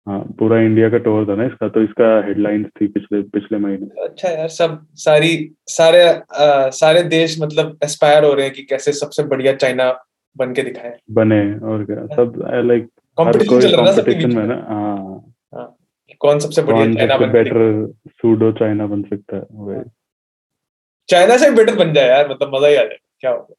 हाँ 0.07 0.19
पूरा 0.39 0.59
इंडिया 0.61 0.89
का 0.89 0.97
टूर 0.97 1.27
था 1.27 1.35
ना 1.35 1.45
इसका 1.45 1.67
तो 1.69 1.81
इसका 1.83 2.07
हेडलाइन 2.25 2.63
थी 2.81 2.87
पिछले 2.87 3.21
पिछले 3.33 3.57
महीने। 3.57 4.03
अच्छा 4.03 4.29
यार 4.29 4.47
सब 4.49 4.79
सारी 4.97 5.33
सारे 5.69 6.03
आ, 6.03 6.69
सारे 6.71 7.03
देश 7.09 7.37
मतलब 7.41 7.77
एस्पायर 7.83 8.23
हो 8.23 8.33
रहे 8.33 8.45
हैं 8.45 8.53
कि 8.53 8.63
कैसे 8.63 8.91
सबसे 8.93 9.23
बढ़िया 9.25 9.53
चाइना 9.55 9.91
बन 10.35 10.53
के 10.53 10.61
दिखाए। 10.61 10.97
बने 11.11 11.41
और 11.65 11.83
क्या 11.85 12.05
सब 12.15 12.41
लाइक 12.65 12.87
कंपटीशन 13.19 13.59
चल 13.61 13.75
रहा 13.75 13.85
है 13.85 13.95
सबके 13.95 14.15
बीच 14.15 14.35
में 14.35 14.45
ना 14.45 14.55
हाँ। 14.69 15.65
कौन 16.21 16.39
सबसे 16.39 16.61
बढ़िया 16.61 16.85
चाइना 16.93 17.17
बन 17.17 17.31
बेटर 17.31 17.61
सूडो 18.11 18.51
चाइना 18.59 18.87
बन 18.87 19.01
सकता 19.03 19.35
है 19.35 19.43
वही। 19.51 19.83
चाइना 21.09 21.37
से 21.37 21.49
बेटर 21.51 21.75
बन 21.75 21.93
जाए 21.93 22.07
यार 22.07 22.29
मतलब 22.29 22.55
मज़ा 22.55 22.67
ही 22.67 22.75
आ 22.75 22.83
जाए। 22.83 22.97
क्या 23.19 23.31
होगा? 23.31 23.55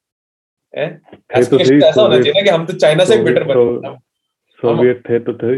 हैं? 0.75 0.91
तो 1.45 1.59
ऐसा 1.59 2.01
होना 2.01 2.17
चाहिए 2.17 2.33
ना 2.33 2.43
कि 2.43 2.51
हम 2.51 2.65
तो 2.67 2.73
चाइना 2.79 3.05
से 3.05 3.17
बेटर 3.25 3.45
बन 3.45 3.99
सोवियत 4.63 5.03
थे 5.09 5.19
तो 5.19 5.33
थे 5.35 5.55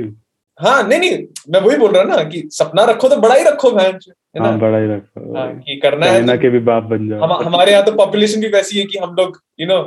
हाँ। 0.60 0.82
नहीं 0.88 0.98
नहीं 1.00 1.16
मैं 1.52 1.60
वही 1.60 1.76
बोल 1.78 1.90
रहा 1.92 2.02
ना 2.04 2.22
कि 2.24 2.42
सपना 2.52 2.84
रखो 2.84 3.08
तो 3.08 3.16
बड़ा 3.20 3.34
ही 3.34 3.44
रखो 3.44 3.70
हाँ 3.70 4.58
बड़ा 4.58 4.78
ही 4.78 4.86
रखा 4.88 5.38
हाँ, 5.38 5.58
कि 5.58 5.76
करना 5.76 6.06
है 6.06 6.26
तो 6.26 6.40
के 6.42 6.48
भी 6.50 6.58
बाप 6.66 6.82
बन 6.90 7.08
जाओ। 7.08 7.20
हम 7.20 7.32
हमारे 7.46 7.72
यहाँ 7.72 7.84
तो 7.84 7.92
पॉपुलेशन 7.96 8.40
भी 8.40 8.48
वैसी 8.48 8.78
है 8.78 8.84
कि 8.84 8.98
हम 8.98 9.14
लोग 9.14 9.40
यू 9.60 9.66
नो 9.66 9.80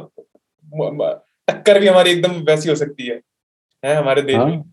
टक्कर 1.47 1.79
भी 1.79 1.87
हमारी 1.87 2.11
एकदम 2.11 2.31
वैसी 2.45 2.69
हो 2.69 2.75
सकती 2.75 3.07
है। 3.07 3.19
है 3.85 3.95
हमारे 3.95 4.21
देश 4.21 4.35
हाँ। 4.35 4.45
में? 4.45 4.63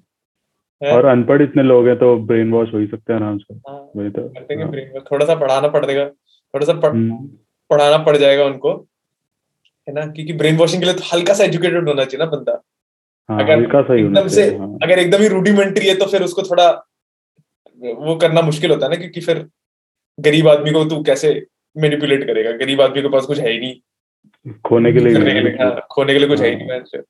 और 0.83 1.05
अनपढ़ 1.05 1.43
इतने 1.43 1.63
लोग 1.63 1.87
हैं 1.89 1.97
तो 1.99 2.17
ब्रेन 2.19 2.51
वॉश 2.53 2.73
हो 2.75 2.79
ही 2.79 2.87
सकते 2.87 3.13
हैं 3.13 3.21
आराम 3.21 3.39
से। 3.39 3.55
हाँ, 3.55 3.91
वही 3.97 4.11
तो। 4.11 4.23
हाँ। 4.23 5.05
थोड़ा 5.13 5.27
सा 5.27 5.35
पढ़ाना 5.35 5.69
पड़ेगा 5.69 6.05
थोड़ा 6.55 6.67
सा 6.67 6.73
पढ़, 6.73 6.91
हम्म, 6.91 7.17
पढ़ाना 7.71 7.99
पड़ 7.99 8.17
जाएगा 8.17 8.45
उनको। 8.45 8.73
है 9.89 9.95
ना? 9.95 10.07
क्योंकि 10.07 10.33
ब्रेन 10.33 10.57
वॉशिंग 10.57 10.83
के 10.83 10.87
लिए 10.87 10.95
तो 10.95 11.03
हल्का 11.13 11.35
सा 11.35 11.45
एजुकेटेड 11.45 11.89
होना 11.89 12.05
चाहिए 12.05 12.25
ना 12.25 12.31
बंदा। 12.31 12.61
हाँ 13.29 13.43
अगर 13.43 13.53
हल्का 13.53 13.83
सा 13.83 13.95
एकदम 13.95 14.29
से 14.29 14.45
हाँ। 14.57 14.79
अगर 14.83 14.99
एकदम 14.99 15.19
ही 15.19 15.29
रूडिमेंट्री 15.29 15.89
है 15.89 15.95
तो 15.95 16.07
फिर 16.07 16.23
उसको 16.23 16.43
थोड़ा 16.43 16.71
वो 17.79 18.17
करना 18.17 18.41
मुश्किल 18.41 18.71
होता 18.71 18.87
है 18.87 18.91
ना 18.91 18.97
क्योंकि 18.97 19.21
फिर 19.21 19.47
गरीब 20.21 20.49
आदमी 20.49 20.71
को 20.71 20.85
तू 20.85 21.03
कैसे 21.03 21.47
मेनिपुलेट 21.77 22.25
करेगा? 22.27 22.51
गरीब 22.53 22.81
आदमी 22.81 23.03
के 23.03 23.09
पास 23.09 23.27
कुछ 23.27 23.39
है 23.39 23.51
ही 23.51 23.59
नहीं। 23.59 24.53
खोने 24.67 24.93
के 24.93 24.99
लिए 24.99 25.15
खोने 25.93 26.13
के 26.13 26.19
लिए 26.19 26.29
कुछ 26.29 26.41
है 26.41 26.49
ही। 26.51 26.57
नहीं। 26.57 27.03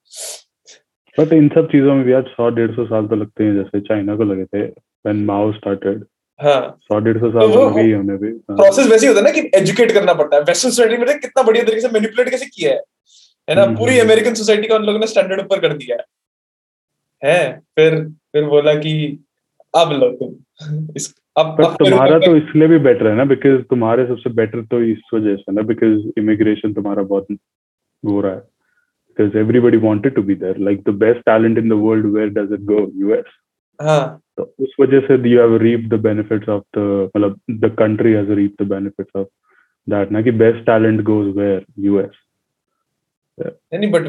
बट 1.18 1.32
इन 1.32 1.48
सब 1.48 1.66
चीज़ों 1.66 1.94
में 1.94 2.04
भी 2.04 2.12
आज 2.12 2.24
सौ 2.24 2.48
डेढ़ 2.50 2.70
सौ 2.70 2.84
साल 2.86 3.06
तो 3.06 3.16
लगते 3.16 3.44
हैं 3.44 3.54
जैसे 3.54 3.80
चाइना 3.80 4.16
को 4.16 4.22
लगे 4.22 4.44
थे 4.44 4.62
व्हेन 4.62 5.24
माओ 5.24 5.52
स्टार्टेड 5.52 6.04
हाँ। 6.40 6.78
सौ 6.82 6.98
डेढ़ 6.98 7.18
सौ 7.18 7.30
साल 7.30 7.52
तो 7.52 7.68
लगे 7.70 7.92
हमें 7.92 8.18
भी। 8.18 8.30
प्रोसेस 8.30 8.90
वैसे 8.90 9.06
होता 9.06 9.18
है 9.18 9.24
ना 9.24 9.30
कि 9.30 9.50
एजुकेट 9.54 9.92
करना 9.92 10.14
पड़ता 10.14 10.36
है। 10.36 10.42
वेस्टर्न 10.42 10.72
सोसाइटी 10.72 10.96
में 10.96 11.18
कितना 11.18 11.42
बढ़िया 11.42 11.64
तरीके 11.64 11.80
से 11.80 11.88
मैनिपुलेट 11.88 12.28
कैसे 12.28 12.46
किया 12.46 12.72
है। 12.72 12.82
है 13.50 13.56
ना? 13.56 13.62
हम्म, 13.62 13.76
पूरी। 13.76 13.98
अमेरिकन 13.98 14.34
सोसाइटी 14.34 14.68
का 14.68 14.76
उन 14.76 14.82
लोगों 14.82 14.98
ने 14.98 15.06
स्टैंडर्ड 15.06 15.40
ऊपर 15.40 15.60
कर 15.60 15.72
दिया 15.72 15.96
है। 15.96 16.04
हैं? 17.24 17.60
फिर 17.60 18.04
फिर 18.04 18.44
बोला 18.44 18.74
कि 18.74 19.24
अब 19.76 19.92
लो 19.92 20.10
तुम। 20.10 20.34
इस 20.96 21.14
अब 21.38 21.56
फिर 21.56 21.66
तुम्हारा 21.66 22.18
तो 22.18 22.36
इसलिए 22.36 22.68
भी 22.68 22.78
बेटर 22.78 23.06
है 23.06 23.14
ना 23.14 23.24
बिकॉज़ 23.24 23.62
तुम्हारे 23.62 24.06
सबसे 24.06 24.30
बेटर 24.30 24.62
तो 24.62 24.82
इस 24.82 24.98
वजह 25.14 25.36
से 25.36 25.52
ना 25.52 25.62
बिकॉज़ 25.62 26.12
इमिग्रेशन 26.18 26.72
तुम्हारा 26.72 27.02
बहुत 27.02 27.26
हो 28.06 28.20
रहा 28.20 28.32
है। 28.32 28.42
Wanted 29.20 30.14
to 30.14 30.22
be 30.22 30.34
there 30.34 30.58
like 30.58 30.82
the 30.82 30.88
best 30.88 31.20
talent 31.20 31.58
in 31.58 31.68
the 31.68 31.72
world 31.72 32.06
where 32.06 32.28
does 32.28 32.52
it 32.52 32.60
go 32.60 32.92
US 32.94 33.24
हाँ 33.80 34.22
तो 34.36 34.54
उस 34.60 34.74
वजह 34.80 35.00
से 35.00 35.28
you 35.30 35.40
have 35.40 35.56
reap 35.56 35.80
the 35.80 35.94
benefits 35.94 36.48
of 36.48 36.62
the 36.78 37.10
मतलब 37.16 37.40
the 37.50 37.76
country 37.78 38.12
has 38.12 38.30
reap 38.30 38.62
the 38.62 38.66
benefits 38.66 39.16
of 39.16 39.28
that. 39.90 40.12
ना 40.12 40.22
कि 40.22 40.32
best 40.32 40.58
talent 40.64 41.00
goes 41.00 41.36
where? 41.36 41.62
US 41.78 42.10
नहीं 43.74 43.90
but 43.90 44.02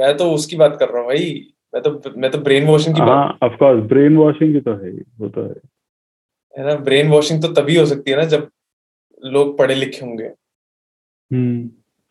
मैं 0.00 0.16
तो 0.16 0.30
उसकी 0.32 0.56
बात 0.56 0.76
कर 0.80 0.88
रहा 0.88 0.98
हूँ 0.98 1.06
भाई। 1.06 1.52
मैं 1.74 1.82
तो 1.82 2.12
मैं 2.16 2.30
तो 2.30 2.38
ब्रेन 2.38 2.66
वॉशिंग 2.66 2.94
की 2.94 3.00
हाँ 3.00 3.38
of 3.38 3.50
course 3.50 3.88
brain 3.88 4.16
washing 4.16 4.52
की 4.52 4.60
तो 4.60 4.74
ही, 4.74 5.02
वो 5.18 5.28
तो 5.28 5.42
है। 5.42 5.54
है 6.58 6.66
ना? 6.66 6.74
ब्रेन 6.74 7.08
वॉशिंग 7.08 7.42
तो 7.42 7.48
तभी 7.48 7.76
हो 7.76 7.86
सकती 7.86 8.10
है 8.10 8.16
ना 8.16 8.24
जब 8.24 8.48
लोग 9.24 9.58
पढ़े 9.58 9.74
लिखे 9.74 10.06
होंगे। 10.06 10.24
हम्म। 11.32 11.70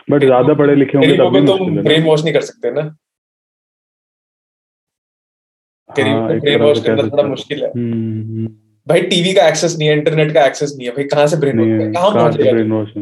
बट 0.10 0.24
ज़्यादा 0.24 0.53
पढ़े 0.53 0.75
लिखे 0.75 0.98
होंगे 0.98 1.17
तब 1.17 1.34
भी 1.34 1.46
तो 1.48 1.55
है 1.55 1.81
ब्रेन 1.84 2.03
वॉश 2.03 2.24
नहीं 2.24 2.34
कर 2.34 2.41
सकते 2.41 2.72
ना? 2.72 2.81
गरीबों 5.89 6.20
हाँ 6.20 6.27
को 6.27 6.34
एक 6.34 6.41
ब्रेन 6.41 6.62
वॉश 6.62 6.84
करना 6.84 7.03
थोड़ा 7.03 7.24
मुश्किल 7.24 7.63
है। 7.63 7.70
हम्म 7.70 7.93
हम्म, 7.93 8.48
भाई 8.88 9.01
टीवी 9.01 9.34
का 9.34 9.48
एक्सेस 9.48 9.75
नहीं 9.79 9.89
है 9.89 9.96
इंटरनेट 9.98 10.34
का 10.34 10.46
एक्सेस 10.46 10.74
नहीं 10.77 10.88
है 10.88 10.93
भाई 10.96 11.03
कहाँ 11.05 11.27
से 11.27 11.38
ब्रेन 11.38 11.60
वॉश 11.60 11.93
कहाँ 11.96 12.12
पहुंचेगा 12.13 12.51
ब्रेन 12.51 12.72
वॉश 12.72 12.93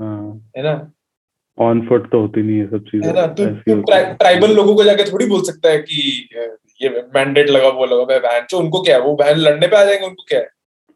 हाँ। 0.00 0.50
है 0.56 0.62
ना? 0.62 0.74
ऑन 1.58 1.80
फुट 1.88 2.10
तो 2.12 2.20
होती 2.20 2.42
नहीं 2.42 2.58
है 2.58 2.66
सब 2.70 2.84
चीज़ें 2.84 3.06
है 3.08 3.14
ना? 3.14 3.26
तू 3.26 3.46
तू 3.46 3.80
ट्राइबल 3.90 4.54
लोगों 4.56 4.74
को 4.76 4.84
जाके 4.84 5.04
थोड़ी 5.12 5.26
बोल 5.26 5.42
सकता 5.42 5.68
है 5.68 5.78
कि 5.78 6.28
ये 6.82 6.88
मैंडेट 7.14 7.50
लगा 7.50 7.68
वो 7.68 7.84
लगा 7.86 8.18
बहन 8.18 8.46
चो 8.50 8.58
उनको 8.58 8.82
क्या 8.82 8.96
है 8.96 9.02
वो 9.02 9.14
बहन 9.16 9.36
लड़ने 9.38 9.66
पे 9.66 9.76
आ 9.76 9.84
जाएँगे 9.84 10.06
उनको 10.06 10.24
क्या 10.28 10.40
है? 10.40 10.48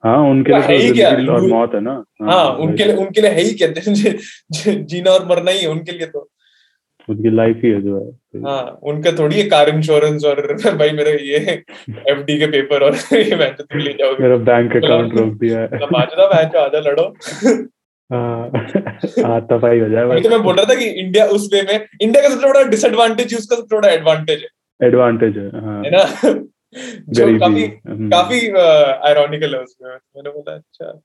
हाँ 0.05 0.19
उनके 0.31 0.53
लिए 0.53 0.61
है 0.61 0.79
तो 0.79 0.85
ही 0.85 0.93
क्या? 0.93 1.11
और 1.35 1.47
मौत 1.49 1.75
है 1.75 1.81
ना। 1.81 2.03
हाँ 2.23 2.33
हाँ 2.33 2.53
उनके 2.57 2.85
लिए 2.85 2.97
उनके 2.97 3.21
लिए 3.21 3.31
है 3.31 3.43
ही 3.43 3.55
क्या? 3.55 3.69
जीना 4.91 5.11
और 5.11 5.27
मरना 5.27 5.51
ही 5.51 5.59
है 5.59 5.69
उनके 5.69 5.93
लिए 5.93 6.07
तो। 6.07 6.29
उनकी 7.09 7.31
लाइफ 7.31 7.61
ही 7.65 7.71
है 7.71 7.81
जो 7.83 7.95
है। 7.97 8.11
तो 8.11 8.47
हाँ 8.49 8.79
उनका 8.83 9.13
थोड़ी 9.13 9.37
है 9.37 9.43
कार 9.49 9.69
इंश्योरेंस 9.69 10.25
और 10.25 10.41
भाई 10.79 10.91
मेरे 10.91 11.13
ये 11.29 11.37
एफडी 12.11 12.39
के 12.39 12.47
पेपर 12.47 12.83
और 12.83 12.95
ये 13.13 13.37
मैं 13.37 13.55
तो 13.57 13.65
तुम 13.65 13.79
ले 13.79 13.93
जाओगे। 13.93 14.23
मेरा 14.23 14.37
बैंक 14.37 14.77
अकाउंट 14.77 15.15
रोक 15.19 15.33
दिया 15.35 15.61
है। 15.61 15.67
आजा 16.39 16.61
आजा 16.65 16.81
लड़ो। 16.81 17.15
हाँ 18.13 18.51
हाथापाई 19.25 19.79
हो 19.81 19.89
जाए 19.89 20.21
तो 20.21 20.29
मैं 20.31 20.43
बोल 20.43 20.55
रहा 20.57 20.65
था 20.65 20.75
कि 20.75 20.85
इंडिया 20.85 21.25
उस 21.27 21.49
वे 21.55 21.63
में 21.63 21.87
इंडिया 22.03 22.23
का 22.23 22.29
सबसे 22.29 22.49
बड़ा 22.49 22.63
डिसएडवांटेज 22.63 23.33
है 23.33 23.39
उसका 23.39 23.57
सबसे 23.57 23.77
बड़ा 23.77 23.89
एडवांटेज 23.89 24.43
है। 24.43 24.87
एडवांटेज 24.89 25.37
है 25.39 25.49
हाँ। 25.65 25.83
है 25.85 25.91
ना? 25.91 26.05
जो 26.75 27.27
काफ़ी 27.39 27.65
हम्म। 27.65 28.09
काफ़ी 28.11 28.39
आयरॉनिकल 28.49 29.55
है 29.55 29.61
उसमें। 29.63 29.91
मैंने 29.91 30.31
बोला 30.31 30.55
अच्छा। 30.55 31.01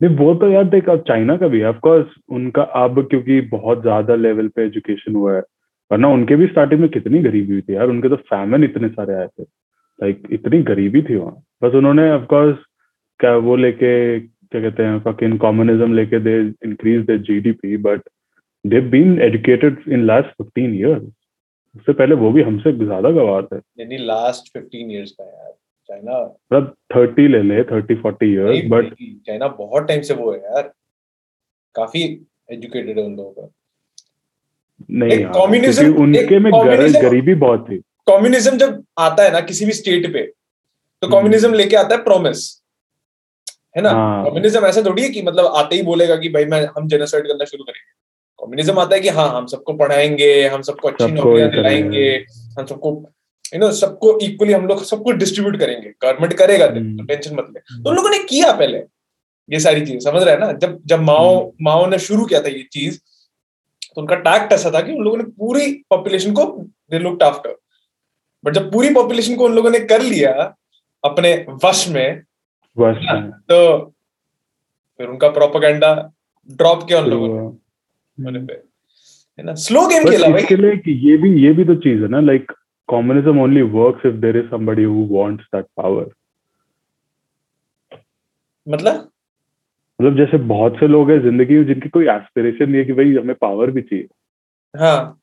नहीं 0.00 0.16
वो 0.16 0.34
तो 0.34 0.48
यार 0.48 0.64
देख 0.64 0.88
अब 0.88 1.02
चाइना 1.08 1.36
का 1.36 1.48
भी 1.48 1.60
है 1.60 1.68
ऑफकोर्स 1.68 2.14
उनका 2.30 2.62
अब 2.76 3.06
क्योंकि 3.10 3.40
बहुत 3.50 3.82
ज़्यादा 3.82 4.14
लेवल 4.14 4.48
पे 4.48 4.64
एजुकेशन 4.64 5.14
हुआ 5.14 5.34
है 5.34 5.42
वरना 5.90 6.08
उनके 6.08 6.36
भी 6.36 6.46
स्टार्टिंग 6.46 6.80
में 6.80 6.88
कितनी 6.90 7.18
गरीबी 7.22 7.52
हुई 7.52 7.62
थी 7.62 7.74
यार 7.74 7.88
उनके 7.88 8.08
तो 8.08 8.16
फैमिन 8.26 8.64
इतने 8.64 8.88
सारे 8.88 9.14
आए 9.14 9.26
थे 9.28 9.42
लाइक 9.42 10.22
इतनी 10.32 10.62
गरीबी 10.62 11.02
थी 11.02 11.16
वहाँ। 11.16 11.42
बस 11.62 11.74
उन्होंने 11.74 12.10
ऑफकोर्स 12.12 12.56
क्या 13.20 13.34
वो 13.38 13.56
लेके 13.56 13.92
क्या 14.20 14.60
कहते 14.60 14.82
हैं 14.82 14.98
फकिंग 15.02 15.38
कम्युनिज्म 15.40 15.94
लेके 15.94 16.18
they 16.20 16.38
increase 16.64 17.06
the 17.06 17.16
GDP 17.22 17.76
but 17.86 18.02
they 18.64 18.80
been 18.90 19.20
educated 19.22 19.78
in 19.88 20.04
last 20.06 20.28
fifteen 20.32 20.74
years 20.74 21.02
उससे 21.76 21.92
पहले 21.92 22.14
वो 22.14 22.32
भी 22.32 22.42
हमसे 22.42 22.86
ज़्यादा 22.86 23.10
गवार 23.10 23.42
थे। 23.42 23.56
यानी 23.56 23.96
लास्ट 23.96 24.58
15 24.58 24.90
इयर्स 24.90 25.10
का 25.10 25.24
यार। 25.24 25.52
चाइना 25.88 26.18
मतलब 26.22 26.76
थर्टी 26.96 27.28
ले 27.28 27.42
ले 27.42 27.64
थर्टी 27.64 27.94
फोर्टी 27.94 28.32
ईयर्स 28.32 28.48
नहीं 28.48 28.68
बट 28.68 28.94
चाइना 29.02 29.48
बहुत 29.48 29.82
टाइम 29.88 30.00
से 30.02 30.14
वो 30.14 30.32
है 30.32 30.38
यार। 30.38 30.72
काफ़ी 31.74 32.26
एजुकेटेड 32.52 32.98
है 32.98 33.04
उन 33.04 33.16
लोगों 33.16 33.30
का 33.30 33.50
नहीं 34.90 35.26
communism- 35.26 35.98
उनके 35.98 36.38
में 36.38 36.52
गर- 36.52 37.02
गरीबी 37.02 37.34
बहुत 37.34 37.66
थी। 37.70 37.76
कम्युनिज्म 37.78 38.56
जब 38.58 38.84
आता 38.98 39.22
है 39.22 39.32
ना 39.32 39.40
किसी 39.40 39.64
भी 39.64 39.72
स्टेट 39.72 40.12
पे 40.12 40.22
तो। 41.02 41.08
कम्युनिज्म 41.08 41.54
लेके 41.54 41.76
आता 41.76 41.94
है 41.94 42.02
प्रोमिस 42.02 42.62
है 43.76 43.82
ना? 43.82 43.90
हाँ। 43.90 44.24
कम्युनिज्म 44.24 44.66
ऐसा 44.66 44.82
थोड़ी 44.82 45.02
है 45.02 45.08
कि 45.08 45.22
मतलब 45.22 45.44
आते 45.46 45.76
ही 45.76 45.82
बोलेगा 45.82 46.16
कि 46.16 46.28
भाई 46.28 46.44
मैं 46.44 46.66
हम 46.66 46.88
जेनोसाइड 46.88 47.24
करना 47.24 47.44
शुरू 47.44 47.64
करेंगे। 47.64 48.05
कम्युनिज्म 48.40 48.78
आता 48.78 48.94
है 48.94 49.00
कि 49.00 49.08
हाँ 49.08 49.28
हम 49.36 49.46
सबको 49.46 49.72
पढ़ाएँगे 49.72 50.48
हम 50.48 50.62
सबको 50.62 50.88
अच्छी 50.88 51.12
नौकरियाँ 51.12 51.50
दिलाएँगे 51.50 52.08
हम 52.58 52.66
सबको 52.66 52.90
यू 53.54 53.60
नो 53.60 53.70
सबको 53.72 54.18
इक्वली 54.18 54.52
हम 54.52 54.66
लोग 54.66 54.82
सबको 54.84 55.12
डिस्ट्रीब्यूट 55.12 55.58
करेंगे। 55.58 55.88
गवर्नमेंट 56.02 56.32
करेगा 56.34 56.66
हम्म। 56.66 56.96
तो 56.96 57.04
टेंशन 57.04 57.34
मत 57.36 57.46
ले। 57.50 57.60
तो 57.82 57.90
उन 57.90 57.96
लोगों 57.96 58.10
ने 58.10 58.18
किया 58.18 58.52
पहले 58.52 58.78
ये 59.48 59.60
सारी 59.60 59.86
चीज़ 59.86 60.04
समझ 60.04 60.22
रहे 60.22 60.34
हैं 60.34 60.40
ना? 60.40 60.52
जब 60.52 60.80
जब 60.86 61.00
माओ 61.00 61.40
हम्म। 61.40 61.64
माओ 61.64 61.86
ने 61.86 61.98
शुरू 61.98 62.24
किया 62.24 62.40
था 62.40 62.48
ये 62.48 62.62
चीज़ 62.72 62.98
तो 63.94 64.00
उनका 64.00 64.16
टैक्ट 64.16 64.52
ऐसा 64.52 64.70
था 64.70 64.80
कि 64.80 64.92
उन 64.92 65.04
लोगों 65.04 65.16
ने 65.16 65.24
पूरी 65.24 65.72
पॉपुलेशन 65.90 66.32
को 66.32 66.44
दे 66.90 66.98
लुक्ड 66.98 67.22
आफ्टर 67.22 67.56
बट 68.44 68.52
जब 68.52 68.72
पूरी 68.72 68.94
पॉपुलेशन 68.94 69.36
को 69.36 69.44
उन 69.44 69.54
लोगों 69.54 69.70
ने 69.70 69.80
कर 69.80 70.02
लिया 70.02 70.32
अपने 71.04 71.46
वश 71.64 71.88
में 71.88 72.22
हाँ, 73.08 73.30
तो 73.30 73.84
फिर 74.98 75.06
उनका 75.08 75.28
प्रोपेगेंडा 75.28 76.12
ड्रॉप 76.50 76.86
किया 76.88 76.98
उन 76.98 77.06
लोगों 77.10 77.28
ने। 77.28 77.65
है 78.18 79.44
ना? 79.44 79.54
स्लो 79.56 79.86
गेम 79.88 80.04
खेला 80.04 80.28
भाई। 80.28 80.42
इसके 80.42 80.56
लिए 80.56 80.76
कि 80.76 80.92
ये 81.08 81.16
भी 81.16 81.32
ये 81.42 81.52
भी 81.52 81.64
तो 81.64 81.74
चीज़ 81.82 82.02
है 82.02 82.08
ना 82.08 82.20
like 82.20 82.52
communism 82.88 83.40
only 83.40 83.62
works 83.72 84.06
if 84.06 84.14
there 84.22 84.36
is 84.36 84.46
somebody 84.50 84.84
wants 84.84 85.44
that 85.54 85.64
power 85.76 86.08
मतलब? 88.66 89.08
मतलब 89.98 90.16
जैसे 90.16 90.38
बहुत 90.46 90.76
से 90.80 90.86
लोग 90.88 91.10
हैं 91.10 91.20
ज़िंदगी 91.22 91.56
में 91.56 91.66
जिनकी 91.66 91.88
कोई 91.88 92.06
एस्पिरेशन 92.10 92.70
नहीं 92.70 92.78
है 92.78 92.84
कि 92.84 92.92
भाई 92.92 93.14
हमें 93.14 93.34
पावर 93.40 93.70
भी 93.70 93.82
चाहिए। 93.82 94.08
हाँ। 94.74 95.20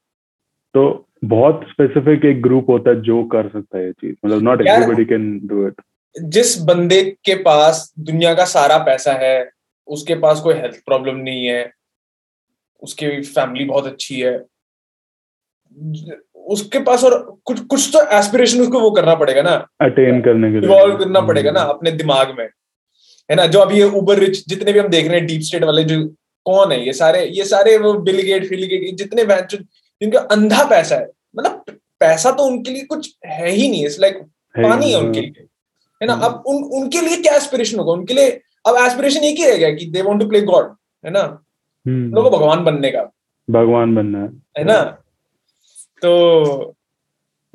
तो 0.76 0.84
बहुत 1.26 1.66
स्पेसिफिक 1.70 2.26
एक 2.26 2.42
ग्रुप 2.42 2.70
होता 2.70 2.90
है 2.90 3.02
जो 3.02 3.24
कर 3.34 3.50
सकता 3.50 3.78
है 3.78 3.86
ये 3.86 3.92
चीज़। 3.92 4.16
मतलब 4.26 4.42
not 4.44 4.62
everybody 4.62 5.06
can 5.06 5.40
do 5.48 5.68
it 5.68 5.82
जिस 6.16 6.58
बंदे 6.64 7.02
के 7.26 7.36
पास 7.44 7.94
दुनिया 8.00 8.34
का 8.34 8.46
सारा 8.48 8.78
पैसा 8.86 9.14
है 9.22 9.50
उसके 9.88 10.16
पास 10.16 10.42
कोई 10.42 10.56
हेल्थ 10.56 10.76
प्रॉब्लम 10.86 11.16
नहीं 11.20 11.46
है 11.46 11.64
उसकी 12.84 13.22
फैमिली 13.22 13.66
बहुत 13.66 13.86
अच्छी 13.86 14.20
है। 14.20 14.46
उसके 16.36 16.80
पास 16.80 17.04
और 17.04 17.40
कुछ 17.46 17.60
कुछ 17.60 17.90
तो 17.94 18.02
एस्पिरेशन 18.18 18.62
उसको 18.62 18.80
वो 18.80 18.92
करना 18.92 19.16
पड़ेगा 19.16 19.42
ना। 19.42 19.54
अटेन 19.82 20.22
करने 20.22 20.52
के 20.52 20.60
लिए। 20.60 20.70
इवॉल्व 20.70 20.98
करना 20.98 21.22
पड़ेगा 21.22 21.52
ना 21.52 21.60
हम्म, 21.60 21.70
अपने 21.70 21.92
दिमाग 21.92 22.36
में। 22.40 22.46
है 23.32 23.36
ना? 23.36 23.46
जो 23.46 23.60
अभी 23.60 23.78
ये 23.78 23.84
उबर 23.84 24.20
रिच 24.20 24.44
जितने 24.48 24.74
भी 24.74 24.80
हम 24.80 24.88
देख 24.88 25.08
रहे 25.08 25.18
हैं 25.18 25.28
डीप 25.28 25.42
स्टेट 25.42 25.64
वाले 25.64 25.84
जो 25.84 26.08
कौन 26.46 26.72
है 26.72 26.86
ये 26.86 26.94
सारे 26.94 27.26
ये 27.26 27.46
सारे 27.46 27.78
वो 27.78 27.94
बिल 27.94 28.22
गेट 28.22 28.48
फिल 28.48 28.66
गेट 28.66 28.96
जितने 28.96 29.26
जिनका 29.26 30.20
अंधा 30.20 30.64
पैसा 30.64 30.96
है 30.96 31.08
मतलब 31.38 31.64
पैसा 32.00 32.32
तो 32.32 32.44
उनके 32.44 32.72
लिए 32.72 32.84
कुछ 32.84 33.16
है 33.26 33.50
ही 33.50 33.70
नहीं 33.70 33.86
इट्स 33.86 34.00
लाइक 34.00 34.18
पानी 34.58 34.92
है 34.92 35.00
उनके 35.00 35.22
लिए। 35.22 35.42
है 36.02 36.08
ना? 36.08 36.14
हम्म। 36.14 36.26
अब 36.26 36.44
उन 36.48 36.64
उनके 36.64 37.02
लिए 37.02 37.18
क्या 37.18 37.36
एस्पिरेशन 37.36 37.80
होगा? 37.80 37.92
उनके 37.92 38.14
लिए 38.14 38.30
अब 38.68 38.76
एस्पिरेशन 38.88 39.24
एक 39.24 39.38
ही 39.38 39.46
रह 39.46 39.58
गया 39.58 39.72
कि 39.72 39.86
they 39.86 40.02
want 40.02 40.22
to 40.22 40.28
play 40.30 40.42
god 40.42 40.76
है 41.06 41.12
ना? 41.12 41.20
हम्म, 41.20 41.43
लोगों 41.88 42.30
को 42.30 42.38
भगवान 42.38 42.64
बनने 42.64 42.92
का। 42.92 43.12
भगवान 43.50 43.96
बनना 43.96 44.20
है। 44.20 44.30
है 44.58 44.64
ना? 44.64 44.82
तो 46.02 46.12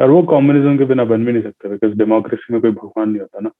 और 0.00 0.10
वो 0.10 0.22
कम्युनिज्म 0.22 0.78
के 0.78 0.84
बिना 0.84 1.04
बन 1.04 1.24
भी 1.24 1.32
नहीं 1.32 1.42
सकते 1.42 1.68
बिकॉज़ 1.68 1.92
डेमोक्रेसी 1.92 2.52
में 2.52 2.62
कोई 2.62 2.70
भगवान 2.70 3.08
नहीं 3.08 3.20
होता 3.20 3.40
ना। 3.40 3.50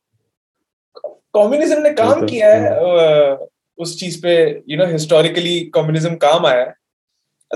कम्युनिज्म 1.35 1.81
ने 1.83 1.91
काम 1.91 2.27
किया 2.27 2.53
है 2.55 3.37
उस 3.79 3.99
चीज़ 4.01 4.23
पे 4.23 4.63
यू 4.69 4.79
नो 4.79 4.87
हिस्टोरिकली 4.87 5.61
कम्युनिज्म 5.75 6.15
काम 6.15 6.47
आया 6.47 6.65
है। 6.65 6.75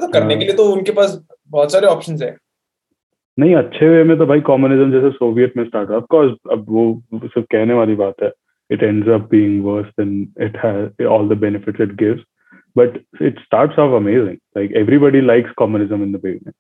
तो 0.00 0.08
करने। 0.08 0.36
के 0.36 0.44
लिए 0.44 0.54
तो 0.54 0.64
उनके 0.72 0.92
पास 0.92 1.20
बहुत 1.48 1.72
सारे 1.72 1.86
ऑप्शंस 1.86 2.22
है। 2.22 2.36
नहीं 3.38 3.54
अच्छे 3.54 3.88
वे 3.88 4.04
में 4.04 4.16
तो 4.18 4.26
भाई 4.26 4.40
कम्युनिज्म 4.40 4.92
जैसे 4.92 5.10
सोवियत 5.10 5.52
में 5.56 5.64
स्टार्ट 5.64 5.88
हुआ। 5.88 5.96
ऑफ़ 5.96 6.04
कोर्स 6.04 6.36
अब 6.50 6.66
वो 6.68 7.02
सिर्फ़ 7.14 7.46
कहने 7.52 7.74
वाली 7.74 7.94
बात 7.94 8.14
है। 8.22 8.32
It 8.70 8.82
ends 8.82 9.08
up 9.08 9.28
being 9.30 9.64
worse 9.64 9.86
than 10.00 10.34
it 10.40 10.56
has 10.56 11.04
all 11.04 11.28
the 11.28 11.38
benefits 11.38 11.80
it 11.80 11.94
gives 11.94 12.20
But 12.77 12.97
it 13.21 13.39
starts 13.39 13.79
off 13.79 13.93
amazing 13.95 14.37
like 14.57 14.71
everybody 14.83 15.21
likes 15.21 15.51
communism 15.59 16.03
in 16.03 16.11
the 16.11 16.21
beginning 16.23 16.53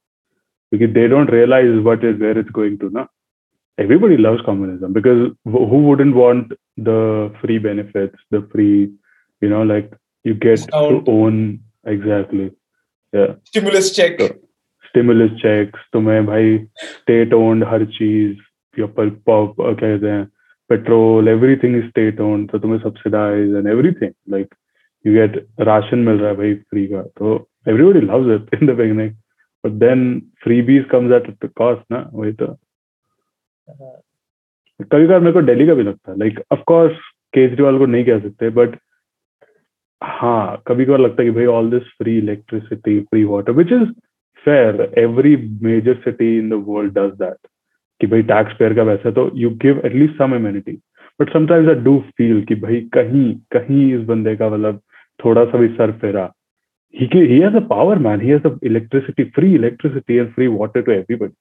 because 0.71 0.89
they 0.95 1.03
don't 1.11 1.29
realize 1.33 1.69
what 1.83 2.01
is 2.07 2.15
where 2.21 2.39
it's 2.39 2.53
going 2.55 2.73
to 2.79 2.87
now 2.95 3.03
everybody 3.77 4.15
loves 4.23 4.41
communism 4.47 4.95
because 4.97 5.19
wh- 5.51 5.67
who 5.73 5.77
wouldn't 5.83 6.17
want 6.21 6.49
the 6.87 6.95
free 7.43 7.55
benefits 7.65 8.25
the 8.35 8.41
free 8.55 8.73
you 9.41 9.51
know 9.53 9.61
like 9.69 9.93
you 10.25 10.33
get 10.45 10.57
Discount. 10.57 11.05
to 11.05 11.13
own 11.13 11.37
exactly 11.93 12.47
yeah 13.13 13.31
stimulus 13.51 13.91
check 13.95 14.17
तो- 14.19 14.29
stimulus 14.89 15.39
checks 15.45 15.87
तुम्हें 15.93 16.19
भाई 16.25 16.51
state 16.89 17.37
owned 17.39 17.67
हर 17.71 17.85
चीज 17.97 18.37
या 18.77 18.85
पर 18.99 19.09
प- 19.09 19.39
प- 19.57 19.73
क्या 19.79 19.89
कहते 19.89 20.09
हैं 20.09 20.23
petrol 20.69 21.27
everything 21.27 21.77
is 21.77 21.89
state 21.89 22.19
owned 22.29 22.51
तो 22.51 22.59
तुम्हें 22.59 22.79
subsidise 22.89 23.55
and 23.55 23.67
everything 23.77 24.13
like 24.35 24.53
you 25.04 25.12
get 25.14 25.46
ration 25.60 25.98
मिल 25.98 26.18
रहा 26.18 26.30
है 26.30 26.36
भाई 26.36 26.54
फ्री 26.54 26.86
का। 26.86 27.02
तो 27.02 27.34
everybody 27.68 28.00
loves 28.00 28.40
it 28.40 28.62
in 28.62 28.66
the 28.66 28.76
beginning 28.76 29.10
but 29.64 29.72
then 29.80 30.20
freebies 30.42 30.84
comes 30.90 31.12
at 31.12 31.30
the 31.44 31.50
cost 31.56 31.82
ना 31.92 32.08
वही 32.12 32.32
तो। 32.32 32.46
कभी 34.80 35.06
कभार 35.06 35.20
मेरे 35.20 35.32
को 35.32 35.42
दिल्ली 35.42 35.66
का 35.66 35.74
भी 35.74 35.82
लगता 35.82 36.12
है। 36.12 36.18
लाइक 36.18 36.40
ऑफ़ 36.52 36.60
कोर्स 36.66 36.96
केजरीवाल 37.34 37.78
को 37.78 37.86
नहीं 37.86 38.04
कह 38.04 38.18
सकते 38.20 38.48
बट 38.50 38.78
हाँ 40.02 40.62
कभी 40.66 40.84
कभार 40.84 40.98
लगता 40.98 41.22
है 41.22 41.28
कि 41.28 41.34
भाई 41.34 41.44
all 41.46 41.70
this 41.70 41.82
free 41.98 42.16
electricity 42.18 42.98
free 43.00 43.24
water 43.24 43.52
which 43.52 43.72
is 43.72 43.84
fair 44.46 44.92
every 44.98 45.36
major 45.62 45.94
city 46.04 46.36
in 46.38 46.48
the 46.50 46.64
world 46.68 46.98
does 46.98 47.12
that 47.18 47.48
कि 48.00 48.06
भाई 48.06 48.22
टैक्स 48.30 48.56
पेयर 48.58 48.74
का 48.74 48.82
वैसा 48.82 49.10
तो 49.10 49.30
you 49.34 49.50
give 49.62 49.80
at least 49.86 50.16
some 50.18 50.34
immunity 50.34 50.72
but 51.20 51.32
sometimes 51.32 51.68
I 51.68 51.74
do 51.84 51.98
feel 52.16 52.42
कि 52.44 52.54
भाई 52.54 52.80
कहीं 52.92 53.34
कहीं 53.52 53.92
इस 53.94 54.00
बंदे 54.06 54.34
का 54.36 54.48
मतलब 54.48 54.80
थोड़ा 55.20 55.44
सा 55.44 55.58
भी 55.58 55.68
सर 55.68 55.92
फेरा। 56.02 56.32
He 56.94 57.06
can, 57.08 57.22
he 57.26 57.36
has 57.40 57.54
a 57.54 57.60
power 57.68 57.98
man. 58.04 58.20
He 58.20 58.30
has 58.30 58.40
the 58.42 58.50
electricity 58.68 59.24
free 59.36 59.54
electricity 59.56 60.16
and 60.18 60.32
free 60.34 60.48
water 60.54 60.80
to 60.88 60.92
everybody. 60.94 61.32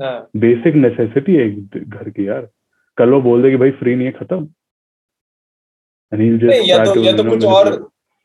हाँ। 0.00 0.28
बेसिक 0.36 0.74
नेसेसिटी 0.74 1.34
है 1.36 1.50
घर 1.80 2.08
की 2.08 2.26
यार। 2.28 2.48
कल 2.98 3.10
वो 3.10 3.20
बोल 3.22 3.42
दे 3.42 3.50
कि 3.50 3.56
भाई 3.56 3.70
फ्री 3.78 3.94
नहीं 3.94 4.06
है 4.06 4.12
खत्म। 4.12 4.48
नहीं 6.12 6.68
या 6.68 6.84
तो 6.84 7.00
या 7.02 7.12
तो 7.16 7.24
कुछ 7.30 7.44
और 7.44 7.70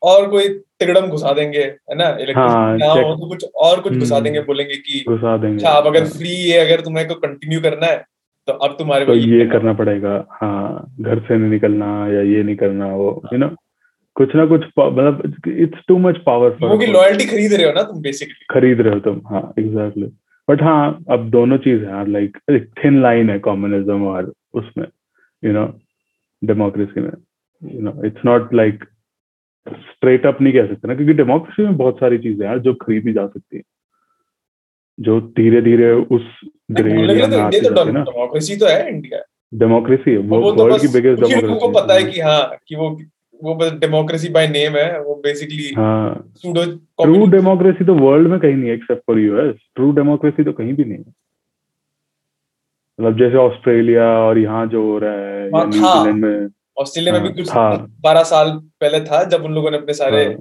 और 0.02 0.28
कोई 0.30 0.48
तिगड़म 0.80 1.06
घुसा 1.08 1.32
देंगे 1.32 1.60
है 1.60 1.94
ना? 1.96 2.04
हाँ, 2.04 2.18
इलेक्ट्रिसिटी 2.20 3.00
हो 3.00 3.14
तो 3.14 3.28
कुछ 3.28 3.44
और 3.44 3.80
कुछ 3.80 3.92
घुसा 3.92 4.14
हम्म। 4.14 4.24
देंगे 4.24 4.40
बोलेंगे 4.42 4.76
कि 4.76 5.04
घुसा 5.08 5.36
देंगे। 5.36 5.56
अच्छा 5.56 5.70
अब 5.70 5.86
अगर 5.86 6.02
हाँ, 6.02 6.10
फ्री 6.10 6.34
है 6.50 6.58
अगर 6.66 6.80
तुम्हें 6.84 7.06
को 7.08 7.14
कंटिन्यू 7.14 7.60
करना 7.60 7.86
है 7.86 8.04
तो 8.48 8.52
अब 8.52 8.76
तुम्हारे 8.78 9.06
तो 9.06 9.12
को 9.12 9.18
ये 9.18 9.46
करना 9.48 9.72
पड़ेगा। 9.74 10.24
हाँ 10.40 10.94
घर 11.00 11.18
से 11.28 11.36
नहीं 11.36 11.50
निकलना 11.50 11.86
या 12.12 12.22
ये 12.32 12.42
नहीं 12.42 12.56
करना 12.56 12.94
वो 12.94 13.08
यू 13.32 13.38
नो 13.38 13.48
कुछ 14.16 14.34
ना 14.36 14.46
कुछ 14.46 14.64
मतलब 14.78 15.34
इट्स 15.48 15.78
टू 15.88 15.98
मच 15.98 16.18
पावर 16.26 16.56
लोगों 16.62 16.78
की 16.78 16.86
लॉयल्टी 16.86 17.24
खरीद 17.24 17.52
रहे 17.52 17.66
हो 17.66 17.72
ना 17.72 17.82
तुम 17.82 18.02
बेसिकली 18.02 18.46
खरीद 18.50 18.80
रहे 18.80 18.94
हो 18.94 19.00
तुम 19.00 19.20
हाँ 19.26 19.52
एग्जैक्टली 19.58 20.06
बट 20.48 20.62
हाँ 20.62 21.04
अब 21.10 21.30
दोनों 21.30 21.58
चीज़ 21.58 21.84
है 21.84 22.10
लाइक 22.10 22.38
एक 22.50 22.70
थिन 22.84 23.02
लाइन 23.02 23.30
है 23.30 23.38
कम्युनिज्म 23.38 24.06
और 24.06 24.32
उसमें 24.54 24.86
यू 25.42 25.52
नो 25.52 25.66
डेमोक्रेसी 26.44 27.00
में. 27.00 27.12
You 27.62 27.80
know 27.80 28.02
it's 28.04 28.24
not 28.24 28.54
like 28.54 28.84
straight 29.68 30.26
up 30.26 30.40
नहीं 30.40 30.52
कह 30.52 30.66
सकते 30.66 30.88
ना 30.88 30.94
क्योंकि 30.94 31.12
डेमोक्रेसी 31.12 31.62
में 31.62 31.76
बहुत 31.76 31.96
सारी 31.96 32.18
चीज़ें 32.18 32.48
हैं 32.48 32.58
जो 32.58 32.74
खरीदी 32.74 33.12
जा 33.12 33.26
सकती 33.26 33.56
है 33.56 33.62
जो 34.98 35.20
धीरे 35.20 35.60
धीरे 35.62 35.92
उस 35.92 36.22
तो 36.72 36.82
तो 36.82 37.84
है 37.84 38.04
डेमोक्रेसी 38.04 38.56
तो 38.56 38.66
है 38.66 38.88
इंडिया 38.88 39.22
डेमोक्रेसी 39.54 40.10
है 40.10 40.16
वो 40.18 40.40
वो 40.40 40.52
तो 40.52 40.64
वर्ल्ड 40.64 40.80
की 40.80 40.88
बिगेस्ट 40.88 41.22
डेमोक्रेसी 41.22 41.60
को 41.60 41.68
पता 41.70 41.94
है 41.94 42.04
कि 42.04 42.20
हाँ 42.20 42.56
कि 42.68 42.76
वो 42.76 42.90
वो 43.42 43.54
बस 43.54 43.72
डेमोक्रेसी 43.80 44.28
बाय 44.28 44.46
नेम 44.48 44.76
है 44.76 45.00
वो 45.02 45.14
बेसिकली 45.24 45.72
हाँ। 45.76 46.30
सूडो 46.36 46.64
ट्रू 47.02 47.26
डेमोक्रेसी 47.30 47.84
तो 47.84 47.94
वर्ल्ड 47.94 48.28
में 48.28 48.38
कहीं 48.40 48.54
नहीं 48.54 48.68
है 48.68 48.74
except 48.74 49.02
for 49.06 49.18
US 49.18 49.54
true 49.74 49.90
democracy 49.92 50.44
तो 50.44 50.52
कहीं 50.52 50.72
भी 50.74 50.84
नहीं 50.84 50.98
है। 50.98 51.12
मतलब 52.98 53.18
जैसे 53.18 53.36
ऑस्ट्रेलिया 53.36 54.06
और 54.18 54.38
यहाँ 54.38 54.66
जो 54.66 54.82
हो 54.82 54.98
रहा 54.98 55.12
है 55.12 55.46
या 55.46 55.58
हाँ। 55.58 55.66
न्यूजीलैंड 55.66 56.24
में। 56.24 56.48
ऑस्ट्रेलिया 56.78 57.12
में 57.14 57.22
भी 57.22 57.42
हाँ, 57.50 57.78
कुछ। 57.78 57.90
बारह 58.04 58.22
साल 58.24 58.50
पहले 58.80 59.00
था 59.00 59.22
जब 59.24 59.44
उन 59.44 59.54
लोगों 59.54 59.70
ने 59.70 59.76
अपने 59.76 59.94
सारे 59.94 60.24
हाँ, 60.24 60.34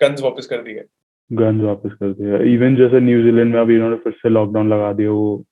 गन्स 0.00 0.22
वापस 0.22 0.46
कर 0.46 0.62
दिए। 0.62 0.84
गन्स 1.30 1.62
वापस 1.64 1.92
कर 2.00 2.12
दिया 2.12 2.38
इवन 2.54 2.76
जैसे 2.76 3.00
न्यूजीलैंड 3.00 3.54
में 3.54 3.60
अभी 3.60 3.74
इन्होंने 3.74 3.96
फिर 4.04 4.12
से 4.12 4.28
लॉकडाउन 4.28 4.68
लगा 4.68 4.92
दिया 4.92 5.10
वो 5.10 5.44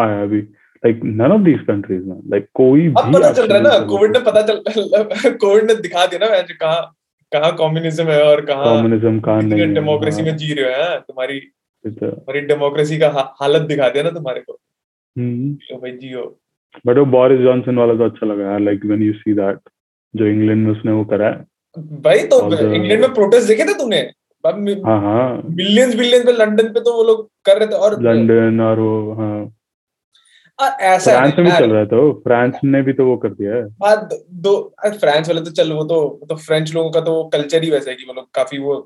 आया 0.00 0.22
अभी 0.22 0.40
like 0.84 1.00
none 1.04 1.32
of 1.32 1.40
these 1.40 1.60
countries 1.60 2.02
में 2.04 2.16
लाइक 2.30 2.46
कोई 2.54 2.86
अब 2.88 3.04
भी 3.06 3.12
पता 3.12 3.32
चल 3.32 3.46
रहा 3.46 3.56
है 3.58 3.62
ना 3.62 3.78
कोविड 3.86 4.12
ने 4.12 4.18
पता 4.20 4.42
चल 4.42 5.32
कोविड 5.44 5.64
ने 5.64 5.74
दिखा 5.74 6.06
दिया 6.06 6.28
ना 6.28 6.40
जो 6.40 6.54
कहाँ 6.60 6.94
कहाँ 7.32 7.52
कम्युनिज्म 7.56 8.04
है 8.08 8.22
और 8.22 8.44
कहाँ 8.46 8.76
कम्युनिज्म 8.76 9.20
का 9.20 9.40
नहीं 9.40 9.72
डेमोक्रेसी 9.74 10.22
हाँ, 10.22 10.30
में 10.30 10.36
जी 10.36 10.52
रहे 10.54 10.64
हो 10.64 10.82
हैं 10.82 11.00
तुम्हारी 11.00 11.40
a- 11.84 11.94
तुम्हारी 12.00 12.40
डेमोक्रेसी 12.40 12.98
का 12.98 13.08
हालत 13.40 13.62
दिखा 13.62 13.88
दिया 13.88 14.04
ना 14.04 14.10
तुम्हारे 14.10 14.40
को। 14.40 14.52
हम्म। 15.16 15.50
लो 15.70 15.76
भाई 15.78 15.90
जियो। 15.92 16.22
बट 16.86 16.98
वो 16.98 17.04
बोरिस 17.04 17.40
जॉनसन 17.40 17.76
वाला 17.78 17.94
तो 17.94 18.04
अच्छा 18.04 18.26
लगा 18.26 18.50
यार 18.50 18.60
like 18.60 18.84
when 18.84 19.02
you 19.02 19.12
see 19.12 19.32
that 19.32 19.58
जो 20.14 20.26
इंग्लैंड 20.26 20.66
में 20.66 20.72
उसने 20.72 20.92
वो 20.92 21.04
करा 21.04 21.28
है। 21.28 21.44
भाई 22.00 22.18
तो 22.18 22.40
इंग्लैंड 22.74 23.00
में 23.00 23.14
प्रोटेस्ट 23.14 23.48
देखे 23.48 23.64
थे 23.64 23.74
तूने? 23.74 24.00
हाँ 24.44 25.00
हाँ। 25.00 25.42
बिलियंस 25.44 25.94
बिलियंस 25.94 26.24
पे 26.26 26.32
लंदन 26.32 26.68
पे 26.68 26.80
तो 26.80 26.92
वो 26.92 27.02
लोग 27.02 27.28
कर 27.44 27.58
रहे 27.58 27.68
थे 27.68 27.74
और 27.74 28.02
लंदन 28.02 28.60
और 28.60 28.80
वो 28.80 29.12
हाँ। 29.12 29.38
और 30.58 30.70
ऐसा 30.82 31.12
फ्रांस 31.12 31.34
में 31.38 31.44
भी 31.44 31.52
चल 31.52 31.70
रहा 31.70 31.80
है 31.80 31.86
तो 31.86 32.12
फ्रांस 32.24 32.58
ने 32.64 32.82
भी 32.82 32.92
तो 32.92 33.06
वो 33.06 33.16
कर 33.16 33.28
दिया 33.28 33.54
है 33.54 33.64
बात 33.78 34.08
दो 34.40 34.54
अरे 34.78 34.98
फ्रांस 34.98 35.28
वाले 35.28 35.40
तो 35.40 35.50
चल 35.50 35.72
वो 35.72 35.84
तो 35.84 36.26
तो 36.28 36.36
फ्रेंच 36.36 36.74
लोगों 36.74 36.90
का 36.90 37.00
तो 37.00 37.22
कल्चर 37.32 37.62
ही 37.62 37.70
वैसा 37.70 37.90
है 37.90 37.96
कि 37.96 38.04
वो 38.04 38.12
लोग 38.12 38.30
काफ़ी 38.34 38.58
वो 38.58 38.76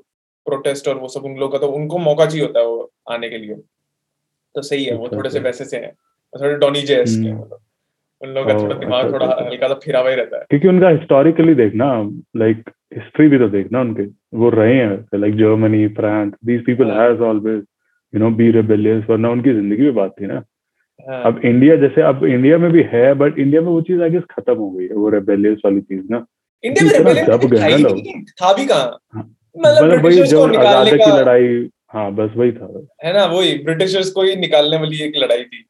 प्रोटेस्ट 0.47 0.87
और 0.87 0.97
वो 0.97 1.07
सब 1.07 1.25
उन 1.25 1.35
लोगों 1.35 1.49
का 1.49 1.57
तो 1.57 1.71
उनको 1.71 1.97
मौका 1.97 2.25
चाहिए 2.25 2.45
होता 2.45 2.59
है 2.59 2.65
वो 2.65 2.91
आने 3.11 3.29
के 3.29 3.37
लिए 3.37 3.55
तो 4.55 4.61
सही 4.61 4.83
है 4.83 4.95
वो 4.95 5.05
अच्छा, 5.05 5.17
थोड़े 5.17 5.29
से 5.29 5.37
अच्छा। 5.37 5.47
वैसे 5.47 5.65
से 5.65 5.77
हैं 5.77 5.93
थोड़े 6.33 6.55
डॉनी 6.55 6.81
जेस 6.81 7.09
के 7.09 7.27
हैं 7.27 7.33
हम्म। 7.33 7.39
लोग। 7.39 7.59
उन 8.21 8.29
लोगों 8.29 8.47
का 8.47 8.63
थोड़ा 8.63 8.75
दिमाग 8.75 9.05
अच्छा, 9.05 9.13
थोड़ा 9.13 9.25
अच्छा, 9.25 9.35
अच्छा। 9.35 9.49
हल्का 9.49 9.67
सा 9.67 9.73
फिरा 9.73 9.99
हुआ 9.99 10.09
ही 10.09 10.15
रहता 10.15 10.37
है 10.37 10.45
क्योंकि 10.49 10.67
उनका 10.67 10.89
हिस्टोरिकली 10.89 11.55
देखना 11.55 11.91
लाइक 12.37 12.69
हिस्ट्री 12.93 13.27
भी 13.27 13.37
तो 13.37 13.47
देखना 13.49 13.81
उनके 13.81 14.03
वो 14.37 14.49
रहे 14.49 14.75
हैं 14.75 15.19
like 15.19 15.35
Germany 15.35 15.87
France 15.95 16.33
these 16.45 16.65
people 16.65 16.91
हाँ। 16.91 17.01
Has 17.01 17.21
always 17.23 17.63
you 18.13 18.19
know 18.19 18.29
be 18.31 18.51
rebellious 18.51 19.03
वरना 19.09 19.29
उनकी 19.29 19.53
ज़िंदगी 19.53 19.83
में 19.83 19.95
बात 19.95 20.15
थी 20.21 20.27
ना 20.27 20.33
हाँ, 20.33 20.43
अब 20.99 21.39
इंडिया 21.45 21.75
जैसे 21.75 22.01
अब 22.01 22.23
इंडिया 22.25 22.57
में 22.57 22.71
भी 22.71 22.83
है 22.91 23.13
बट 23.15 23.37
इंडिया 23.39 23.61
में 23.61 23.67
वो 23.67 23.81
चीज़ 23.81 24.01
आगे 24.03 24.19
खत्म 24.31 24.55
हो 24.55 24.69
गई 24.69 24.87
है 24.87 24.95
वो 24.95 25.09
रेबेलियस 25.09 25.61
वाली 25.65 25.81
चीज़ 25.81 26.01
ना। 26.11 26.25
इंडिया 26.63 27.03
में 27.03 27.25
दब 27.25 27.45
गए 27.45 27.59
ना 27.59 27.77
लोग। 27.77 27.99
था 28.41 28.53
भी 28.53 28.65
कहाँ? 28.65 28.99
हाँ। 29.13 29.23
मतलब 29.55 29.83
मतलब 29.83 30.05
वही 30.05 30.23
जो 30.23 30.47
को 30.47 30.59
आज़ादी 30.59 30.97
की 30.97 31.11
लड़ाई 31.11 31.69
हाँ 31.93 32.11
बस 32.15 32.31
वही 32.37 32.51
था। 32.51 32.67
है 33.05 33.13
ना 33.13 33.25
वही 33.27 33.57
ब्रिटिशर्स 33.65 34.09
को 34.11 34.23
ही 34.23 34.35
निकालने 34.37 34.77
वाली 34.77 35.01
एक 35.03 35.13
लड़ाई 35.17 35.43
थी। 35.43 35.65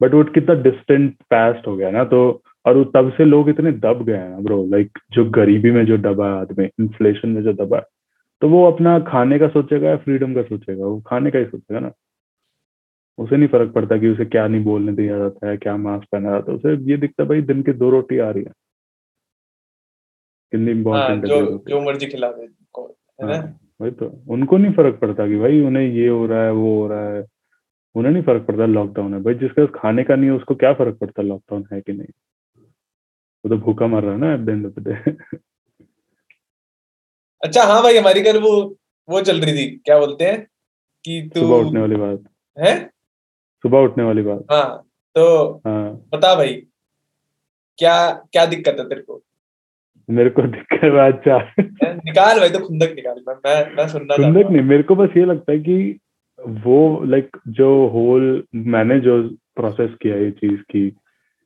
बट 0.00 0.14
वो 0.14 0.22
कितना 0.34 0.54
डिस्टेंट 0.62 1.12
पास्ट 1.30 1.66
हो 1.66 1.76
गया 1.76 1.90
ना 1.90 2.04
तो 2.04 2.20
और 2.64 2.82
तब 2.94 3.12
से 3.16 3.24
लोग 3.24 3.48
इतने 3.48 3.72
दब 3.80 4.04
गए 4.06 4.16
हैं 4.16 4.42
ब्रो 4.44 4.64
लाइक 4.70 4.98
जो 5.12 5.24
गरीबी 5.30 5.70
में 5.70 5.84
जो 5.86 5.98
दबा 6.00 6.26
है 6.26 6.40
आदमी 6.40 6.64
इन्फ्लेशन 6.64 7.28
में 7.28 7.42
जो 7.42 7.52
दबा 7.54 7.76
है 7.76 7.84
तो 8.42 8.48
वो 8.48 8.64
अपना 8.70 8.98
खाने 9.08 9.38
का 9.38 9.48
सोचेगा 9.48 9.88
या 9.88 9.96
फ्रीडम 9.96 10.34
का 10.34 10.42
सोचेगा 10.42 10.84
वो 10.84 11.00
खाने 11.06 11.30
का 11.30 11.38
ही 11.38 11.44
सोचेगा 11.44 11.80
ना। 11.80 11.90
उसे 13.18 13.36
नहीं 13.36 13.48
फ़र्क 13.48 13.72
पड़ता 13.72 13.96
कि 13.98 14.08
उसे 14.08 14.24
क्या 14.24 14.46
नहीं 14.48 14.64
बोलने 14.64 14.92
दिया 14.92 15.18
जाता 15.18 15.48
है 15.48 15.56
क्या 15.56 15.76
मास्क 15.76 16.06
पहना 16.12 16.30
जाता 16.30 16.52
है। 16.52 16.58
उसे 16.58 16.90
ये 16.90 16.96
दिखता 16.96 17.22
है 17.22 17.28
भाई 17.28 17.40
दिन 17.40 17.62
की 17.62 17.72
दो 17.72 17.90
रोटी 17.90 18.18
आ 18.18 18.30
रही 18.30 18.44
है। 18.44 18.52
कितनी 20.52 20.70
हाँ 20.70 20.76
इम्पोर्टेंट 20.76 21.26
जो 21.26 21.34
है 21.36 21.50
रोटी। 21.50 21.72
जो 21.72 21.80
मर्ज़ी 21.80 22.06
खिला 22.06 22.28
दे 22.28 22.42
है 22.42 23.28
ना? 23.28 23.58
वही 23.80 23.90
तो। 23.90 24.24
उनको 24.28 24.56
नहीं 24.58 24.72
फ़र्क 24.72 24.98
पड़ता 25.00 25.28
कि 25.28 25.36
भाई 25.36 25.60
उन्हें 25.60 25.86
ये 25.86 26.08
हो 26.08 26.26
रहा 26.26 26.44
है 26.44 26.52
वो 26.52 26.82
हो 26.82 26.88
रहा 26.88 27.14
है। 27.14 27.24
उन्हें 27.94 28.12
नहीं 28.12 28.22
फ़र्क 28.22 28.46
पड़ता 28.46 28.66
लॉकडाउन 28.66 29.14
है। 29.14 29.22
भाई 29.22 29.34
जिसके 29.34 29.66
पास 29.66 29.80
खाने 29.82 30.04
का 30.04 30.16
नहीं 30.16 30.30
है 30.30 30.36
उसको 30.36 30.54
क्या 30.54 30.72
फ़र्क 30.72 30.98
पड़ता 30.98 31.22
लॉकडाउन 31.22 31.64
है 31.72 31.80
कि 31.80 31.92
नहीं? 31.92 32.12
वो 33.44 33.48
तो 33.48 33.56
भूखा 33.56 33.86
मर 33.86 34.02
रहा 34.02 34.12
है 34.12 34.18
ना 34.18 34.34
at 34.34 34.40
the 34.40 34.48
end 34.48 34.66
of 34.66 34.80
the. 34.80 34.88
Day 34.88 34.94
अच्छा 37.42 37.62
हाँ 37.62 37.82
भाई 37.82 37.96
हमारी 37.96 38.22
कल 38.22 38.40
वो 38.40 38.76
वो 39.08 39.20
चल 39.20 39.40
रही 39.40 39.52
थी 39.54 39.76
क्या 39.76 39.98
बोलते 39.98 40.24
हैं? 40.24 40.46
कि 41.04 41.30
तू 41.34 41.40
सुबह 41.40 41.56
उठने 41.56 41.80
वाली 41.80 41.96
बात। 41.96 42.24
है? 42.58 42.93
सुबह 43.64 43.78
उठने 43.80 44.04
वाली 44.04 44.22
बात। 44.22 44.46
हाँ 44.50 44.84
तो 45.16 45.26
हाँ। 45.66 45.90
बता 46.14 46.34
भाई 46.34 46.54
क्या 47.78 47.96
क्या 48.32 48.44
दिक्कत 48.46 48.76
है 48.78 48.88
तेरे 48.88 49.00
को? 49.00 49.20
मेरे 50.08 50.30
को 50.30 50.42
दिक्कत 50.42 50.84
है 50.84 51.12
अच्छा 51.12 51.38
निकाल 51.58 52.40
भाई 52.40 52.48
तो 52.48 52.58
खुंदक 52.58 52.92
निकाल 52.96 53.20
मैं 53.28 53.34
मैं, 53.76 53.86
सुनना 53.88 54.16
खुंदक 54.16 54.50
नहीं 54.50 54.62
मेरे 54.62 54.82
को 54.82 54.96
बस 54.96 55.16
ये 55.16 55.24
लगता 55.24 55.52
है 55.52 55.58
कि 55.58 55.98
वो 56.62 56.78
लाइक 57.04 57.36
जो 57.58 57.68
होल 57.88 58.26
मैंने 58.74 58.98
जो 59.00 59.22
प्रोसेस 59.56 59.90
किया 60.02 60.16
ये 60.16 60.30
चीज़ 60.40 60.60
की 60.70 60.86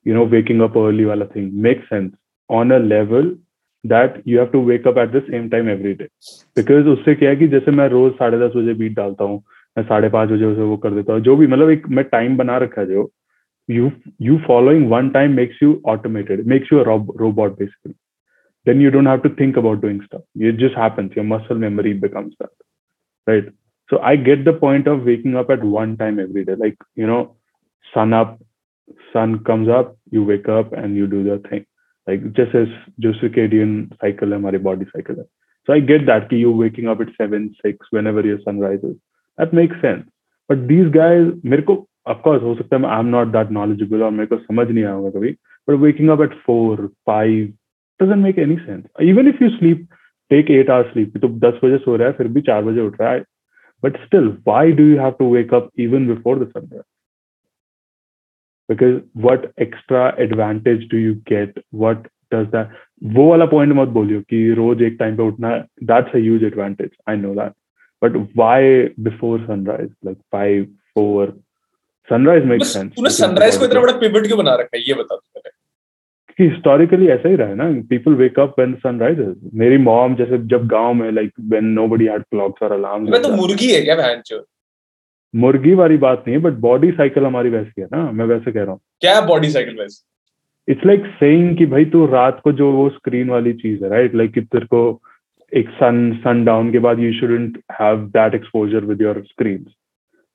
you 0.06 0.14
know 0.14 0.24
waking 0.26 0.62
up 0.62 0.78
early 0.78 1.04
वाला 1.04 1.26
thing 1.36 1.52
make 1.62 1.84
sense 1.84 2.10
on 2.50 2.70
a 2.70 2.78
level 2.78 3.36
that 3.84 4.22
you 4.28 4.38
have 4.38 4.48
to 4.48 4.64
wake 4.64 4.88
up 4.88 4.98
at 4.98 5.12
the 5.12 5.22
same 5.22 5.48
time 5.48 5.68
every 5.68 5.92
day 5.94 6.08
because 6.56 6.88
उससे 6.88 7.14
क्या 7.14 7.30
है 7.30 7.36
कि 7.36 7.48
जैसे 7.48 7.70
मैं 7.70 7.88
रोज 7.88 8.12
साढ़े 8.14 8.38
दस 8.38 8.56
बजे 8.56 8.74
बीट 8.74 8.96
डालता 8.96 9.24
हूँ 9.24 9.42
मैं 9.77 9.83
साढ़े 9.83 10.09
पाँच 10.09 10.29
बजे 10.29 10.45
उसे 10.45 10.61
वो 10.61 10.77
कर 10.77 10.91
देता 10.95 11.13
हूँ 11.13 11.21
जो 11.21 11.35
भी 11.35 11.47
मतलब 11.47 11.69
एक 11.69 11.87
मैं 11.89 12.05
टाइम 12.11 12.37
बना 12.37 12.57
रखा 12.63 12.81
है 12.81 12.87
जो 12.87 13.09
you 13.69 13.91
you 14.21 14.37
following 14.47 14.89
one 14.91 15.09
time 15.09 15.35
makes 15.35 15.63
you 15.63 15.81
automated 15.95 16.45
makes 16.47 16.73
you 16.73 16.83
robot 16.83 17.57
basically 17.59 17.93
then 18.65 18.79
you 18.79 18.91
don't 18.91 19.05
have 19.05 19.23
to 19.23 19.29
think 19.29 19.57
about 19.57 19.81
doing 19.81 20.01
stuff. 20.05 20.21
It 20.35 20.57
just 20.57 20.75
happens. 20.75 21.15
Your 21.15 21.25
muscle 21.25 21.57
memory 21.57 21.93
becomes 21.93 22.33
that. 22.39 22.49
Right. 23.27 23.45
So 23.89 23.99
I 23.99 24.15
get 24.15 24.45
the 24.45 24.53
point 24.53 24.87
of 24.87 25.03
waking 25.03 25.35
up 25.35 25.49
at 25.49 25.63
one 25.63 25.97
time 25.97 26.19
every 26.19 26.45
day. 26.45 26.55
Like, 26.55 26.77
you 26.95 27.05
know, 27.05 27.35
sun 27.93 28.13
up, 28.13 28.41
sun 29.11 29.43
comes 29.43 29.69
up, 29.69 29.97
you 30.11 30.23
wake 30.23 30.47
up 30.47 30.73
and 30.73 30.95
you 30.95 31.07
do 31.07 31.23
the 31.23 31.37
thing. 31.49 31.65
Like 32.07 32.33
just 32.33 32.55
as 32.55 32.67
जो 32.99 33.13
circadian 33.19 33.89
cycle 34.01 34.31
है 34.31 34.37
हमारी 34.37 34.63
body 34.63 34.85
cycle 34.95 35.17
है. 35.17 35.25
So 35.67 35.73
I 35.73 35.79
get 35.79 36.05
that 36.05 36.29
कि 36.29 36.39
you 36.39 36.51
waking 36.51 36.87
up 36.87 37.01
at 37.01 37.09
seven, 37.17 37.53
six 37.61 37.87
whenever 37.91 38.25
your 38.25 38.39
sun 38.41 38.59
rises. 38.59 38.95
That 39.38 39.52
makes 39.52 39.80
sense. 39.80 40.04
But 40.50 40.66
these 40.68 40.90
guys, 40.98 41.32
मेरे 41.44 41.62
को 41.62 41.76
of 42.06 42.22
course 42.26 42.42
हो 42.42 42.54
सकता 42.54 42.76
है 42.76 42.82
I'm 42.96 43.10
not 43.14 43.32
that 43.32 43.52
knowledgeable 43.56 44.02
और 44.02 44.10
मेरे 44.10 44.26
को 44.26 44.38
समझ 44.38 44.68
नहीं 44.70 44.84
आएगा 44.84 45.10
कभी. 45.18 45.36
But 45.66 45.80
waking 45.84 46.10
up 46.10 46.20
at 46.20 46.36
four, 46.46 46.90
five, 47.06 47.52
doesn't 48.00 48.22
make 48.22 48.38
any 48.38 48.58
sense. 48.66 48.86
Even 49.00 49.28
if 49.28 49.40
you 49.40 49.50
sleep, 49.58 49.86
take 50.32 50.50
eight 50.50 50.70
hours 50.70 50.92
sleep, 50.92 51.18
तो 51.20 51.28
दस 51.28 51.60
बजे 51.64 51.78
सो 51.78 51.96
रहा 51.96 52.08
है 52.08 52.12
फिर 52.12 52.28
भी 52.28 52.40
चार 52.50 52.62
बजे 52.64 52.80
उठ 52.80 53.00
रहा 53.00 53.10
है. 53.10 53.24
But 53.82 53.98
still, 54.06 54.30
why 54.44 54.62
do 54.78 54.84
you 54.84 54.98
have 54.98 55.18
to 55.18 55.26
wake 55.32 55.52
up 55.52 55.68
even 55.76 56.08
before 56.08 56.36
the 56.38 56.48
sunrise? 56.52 56.86
Because 58.68 59.02
what 59.12 59.52
extra 59.56 60.14
advantage 60.18 60.88
do 60.88 60.98
you 60.98 61.14
get? 61.32 61.58
What 61.82 62.08
does 62.32 62.48
that? 62.54 62.72
वो 63.16 63.28
वाला 63.28 63.44
पॉइंट 63.46 63.72
मत 63.72 63.88
बोलियो 63.88 64.20
कि 64.30 64.52
रोज 64.54 64.82
एक 64.82 64.96
टाइम 65.00 65.16
पे 65.16 65.22
उठना 65.22 65.52
that's 65.90 66.14
a 66.14 66.22
huge 66.24 66.42
advantage. 66.42 66.94
I 67.10 67.16
know 67.16 67.34
that. 67.34 67.54
But 68.02 68.16
why 68.40 68.58
before 69.02 69.36
sunrise? 69.46 69.92
Like 70.06 70.18
five, 70.34 70.66
four. 70.96 71.22
Sunrise 72.08 72.44
makes 72.50 72.68
sense. 72.74 72.96
तूने 72.96 73.10
sunrise 73.10 73.56
को 73.56 73.64
इतना 73.64 73.80
बड़ा 73.80 73.92
पिवट 73.92 74.26
क्यों 74.26 74.38
बना 74.38 74.54
रखा 74.54 74.76
है? 74.76 74.82
ये 74.88 74.94
बता 74.94 75.16
तू 75.16 75.40
पहले। 75.40 75.50
कि 76.36 76.54
हिस्टोरिकली 76.54 77.08
ऐसा 77.08 77.28
ही 77.28 77.36
रहा 77.36 77.48
है 77.48 77.54
ना। 77.54 77.70
People 77.90 78.14
wake 78.14 78.38
up 78.38 78.54
when 78.58 78.74
sun 78.74 79.00
rises 79.00 79.34
मेरी 79.54 79.78
मॉम 79.78 80.14
जैसे 80.14 80.38
जब 80.38 80.66
गाँव 80.66 80.94
में 80.94 81.10
like 81.12 81.32
when 81.40 81.64
nobody 81.64 82.06
had 82.06 82.22
clocks 82.22 82.62
और 82.62 82.72
अलार्म्स 82.72 83.10
मैं 83.10 83.22
तो 83.22 83.28
मुर्गी 83.28 83.72
है 83.74 83.80
क्या 83.80 83.96
बहन 83.96 84.20
चो 84.26 84.44
मुर्गी 85.34 85.74
वाली 85.74 85.96
बात 85.96 86.24
नहीं 86.26 86.36
है 86.36 86.42
बट 86.42 86.52
बॉडी 86.52 86.90
साइकिल 86.90 87.24
हमारी 87.24 87.50
वैसी 87.50 87.80
है 87.80 87.88
ना। 87.92 88.10
मैं 88.10 88.24
वैसे 88.24 88.52
कह 88.52 88.62
रहा 88.62 88.70
हूँ। 88.70 88.80
क्या 89.00 89.20
बॉडी 89.20 89.50
साइकिल 89.50 89.76
वैसे? 89.80 90.72
इट्स 90.72 90.86
लाइक 90.86 91.06
सेइंग 91.06 91.56
कि 91.56 91.66
भाई 91.66 91.84
तू 91.84 92.06
रात 92.06 92.40
को 92.44 92.52
जो 92.52 92.72
वो 92.72 92.88
स्क्रीन 92.88 93.30
वाली 93.30 93.52
चीज़ 93.52 93.84
है 93.84 93.90
राइट 93.90 94.14
लाइक 94.14 94.32
कि 94.32 94.40
तेरे 94.40 94.66
को 94.66 95.02
एक 95.52 95.68
सन 95.74 95.98
सन 96.24 96.44
डाउन 96.44 96.70
के 96.72 96.78
बाद 96.86 96.98
you 97.00 97.12
shouldn't 97.20 97.62
have 97.80 98.06
that 98.16 98.34
exposure 98.34 98.84
with 98.84 99.02
your 99.02 99.22
screen 99.26 99.64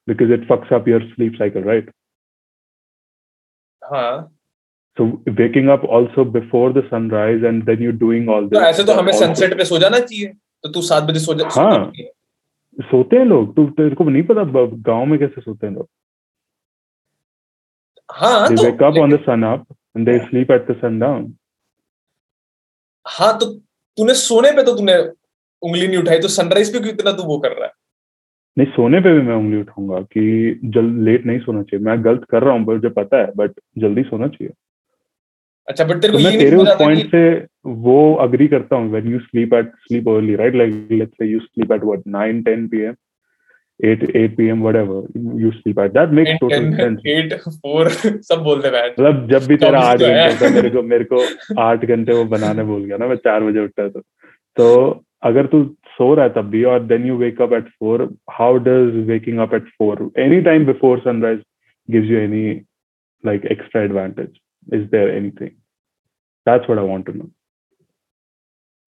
because 0.07 0.33
it 0.33 0.47
fucks 0.49 0.73
up 0.73 0.87
your 0.87 1.03
sleep 1.09 1.35
cycle 1.39 1.63
right 1.63 1.91
हाँ 3.81 4.29
So 4.97 5.05
waking 5.37 5.69
up 5.73 5.83
also 5.97 6.23
before 6.33 6.67
the 6.73 6.81
sunrise 6.89 7.43
and 7.49 7.63
then 7.67 7.79
you're 7.83 7.99
doing 8.01 8.27
all 8.33 8.47
तो 8.49 8.55
this. 8.55 8.65
ऐसे 8.65 8.83
तो 8.83 8.93
हमें 8.93 9.11
सनसेट 9.19 9.53
पे 9.57 9.65
सो 9.65 9.77
जाना 9.79 9.99
चाहिए 9.99 10.27
तो 10.63 10.69
तू 10.71 10.81
सात 10.87 11.03
बजे 11.03 11.19
सो 11.19 11.33
जा 11.35 11.47
हाँ। 11.53 11.79
है। 11.97 12.03
सोते 12.77 13.17
हैं 13.17 13.25
लोग 13.25 13.55
तू 13.55 13.65
तेरे 13.79 13.95
को 13.95 14.03
नहीं 14.09 14.23
पता 14.27 14.43
गाँव 14.89 15.05
में 15.05 15.17
कैसे 15.19 15.41
सोते 15.41 15.67
हैं 15.67 15.73
लोग 15.73 15.87
हाँ 18.09 18.47
they 18.47 18.57
तो 18.57 18.63
wake 18.63 18.83
up 18.89 18.99
on 19.05 19.15
the 19.15 19.19
sun 19.25 19.43
up 19.51 19.65
and 19.95 20.11
they 20.11 20.17
sleep 20.29 20.53
at 20.57 20.69
the 20.69 20.75
sundown 20.83 21.25
हाँ 23.05 23.37
तो 23.39 23.51
तूने 23.97 24.13
सोने 24.13 24.51
पे 24.51 24.63
तो 24.63 24.75
तूने 24.77 24.97
उंगली 25.61 25.87
नहीं 25.87 25.97
उठाई 25.97 26.19
तो 26.19 26.27
सनराइज 26.27 26.73
पे 26.73 26.79
क्यों 26.79 26.93
इतना 26.93 27.11
तू 27.11 27.23
वो 27.23 27.37
कर 27.37 27.51
रहा 27.51 27.65
है? 27.65 27.71
नहीं 28.57 28.67
सोने 28.67 28.99
पे 28.99 29.13
भी 29.13 29.21
मैं 29.21 29.35
उंगली 29.35 29.59
उठाऊँगा 29.59 29.99
कि 30.01 30.59
जल्द 30.65 30.99
लेट 31.03 31.25
नहीं 31.25 31.39
सोना 31.39 31.63
चाहिए। 31.63 31.85
मैं 31.85 32.03
गलत 32.05 32.25
कर 32.29 32.43
रहा 32.43 32.53
हूँ 32.53 32.61
मुझे 32.61 32.89
पता 32.89 33.17
है 33.17 33.31
बट 33.35 33.51
जल्दी 33.77 34.03
सोना 34.03 34.27
चाहिए। 34.27 34.53
अच्छा 35.67 35.83
बट 35.83 36.01
तेरे 36.01 36.13
तो 36.13 36.17
को 36.17 36.23
मैं 36.23 36.31
ये 36.31 36.39
तेरे 36.39 36.55
उस 36.55 36.69
पॉइंट 36.79 37.11
से 37.11 37.47
वो 37.65 38.13
अग्री 38.21 38.47
करता 38.47 38.75
हूँ 38.75 38.89
when 38.91 39.11
you 39.13 39.19
sleep 39.19 39.53
at 39.53 39.71
sleep 39.77 40.09
early 40.09 40.35
right 40.35 40.55
like 40.55 40.87
let's 40.91 41.13
say 41.13 41.25
you 41.25 41.39
sleep 41.39 41.71
at 41.71 41.83
what 41.83 41.99
9 42.15 42.41
10 42.47 42.67
PM 42.71 42.93
8 43.79 44.03
8 44.17 44.35
PM 44.37 44.61
whatever 44.61 45.39
you 45.41 45.51
sleep 45.51 45.79
at 45.79 45.91
that 45.93 46.09
makes 46.17 46.39
total 46.39 46.65
10 46.71 46.75
sense 46.77 46.99
8 47.13 47.33
4 47.65 48.21
सब 48.29 48.43
बोलते 48.43 48.67
हैं। 48.67 48.83
मतलब 48.87 49.27
जब 49.29 49.47
भी 49.47 49.55
तेरा 49.63 49.81
चौबीस 49.93 50.09
आठ 50.09 50.39
तो 50.39 50.49
घंटे 50.49 50.55
मेरे 50.55 50.69
को 50.69 50.83
मेरे 50.91 51.05
को 51.13 51.61
आठ 51.61 51.85
घंटे 51.85 52.13
वो 52.13 52.23
बनाने 52.35 52.63
भूल 52.63 52.83
गया 52.85 52.97
ना 52.97 53.07
मैं 53.07 53.15
चार 53.27 53.43
बजे 53.43 53.59
उठता 53.59 53.87
तो 53.89 54.01
तो 54.57 54.67
अगर 55.29 55.45
तू 55.47 55.63
सो 55.97 56.13
रहा 56.13 56.25
है 56.25 56.33
तब 56.33 56.49
भी 56.49 56.63
और 56.73 56.83
then 56.85 57.07
you 57.07 57.17
wake 57.17 57.41
up 57.41 57.53
at 57.53 57.67
four 57.79 58.03
how 58.31 58.57
does 58.67 58.95
waking 59.07 59.39
up 59.39 59.53
at 59.53 59.67
four 59.77 60.09
any 60.19 60.41
time 60.49 60.65
before 60.65 60.99
sunrise 60.99 61.39
gives 61.89 62.09
you 62.09 62.17
any 62.19 62.45
like 63.23 63.45
extra 63.51 63.81
advantage 63.83 64.29
is 64.67 64.83
there 64.91 65.09
anything 65.15 65.49
that's 66.47 66.69
what 66.69 66.79
I 66.79 66.89
want 66.89 67.05
to 67.05 67.13
know 67.13 67.29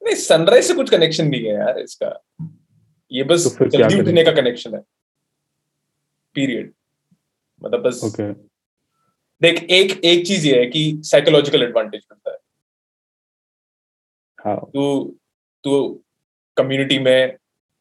नहीं 0.01 0.15
sunrise 0.15 0.63
से 0.63 0.73
कुछ 0.73 0.89
connection 0.89 1.27
नहीं 1.27 1.43
है 1.43 1.53
यार 1.53 1.79
इसका। 1.79 2.09
ये 3.15 3.23
बस 3.23 3.45
तो 3.59 3.65
जल्दी 3.67 3.99
उठने 3.99 4.23
का 4.23 4.31
कनेक्शन 4.33 4.75
है। 4.75 4.79
पीरियड 6.35 6.71
मतलब 7.61 7.81
बस 7.81 8.01
ओके 8.05 8.31
देख 9.41 9.63
एक 9.71 9.99
एक 10.05 10.25
चीज़ 10.27 10.47
ये 10.47 10.59
है 10.59 10.65
कि 10.67 10.81
साइकोलॉजिकल 11.05 11.63
एडवांटेज 11.63 12.01
मिलता 12.11 12.31
है। 12.31 12.37
हाउ 14.39 14.65
तू 14.65 14.83
तू 15.63 16.03
कम्युनिटी 16.57 16.99
में 16.99 17.37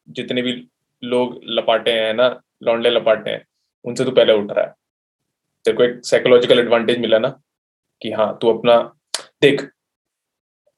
जितने 0.07 0.41
भी 0.41 0.53
लोग 1.03 1.39
लपाटे 1.57 1.91
हैं 1.91 2.13
ना 2.13 2.27
लौंडे 2.63 2.89
लपाटे 2.89 3.31
हैं 3.31 3.45
उनसे 3.85 4.05
तू 4.05 4.11
पहले 4.11 4.33
उठ 4.33 4.51
रहा 4.51 4.65
है। 4.65 4.73
तेरे 5.65 5.77
को 5.77 5.83
एक 5.83 5.99
साइकोलॉजिकल 6.05 6.59
एडवांटेज 6.59 6.99
मिला 6.99 7.19
ना 7.19 7.29
कि 8.01 8.11
हाँ 8.11 8.37
तू 8.41 8.49
अपना 8.49 8.77
देख 9.41 9.69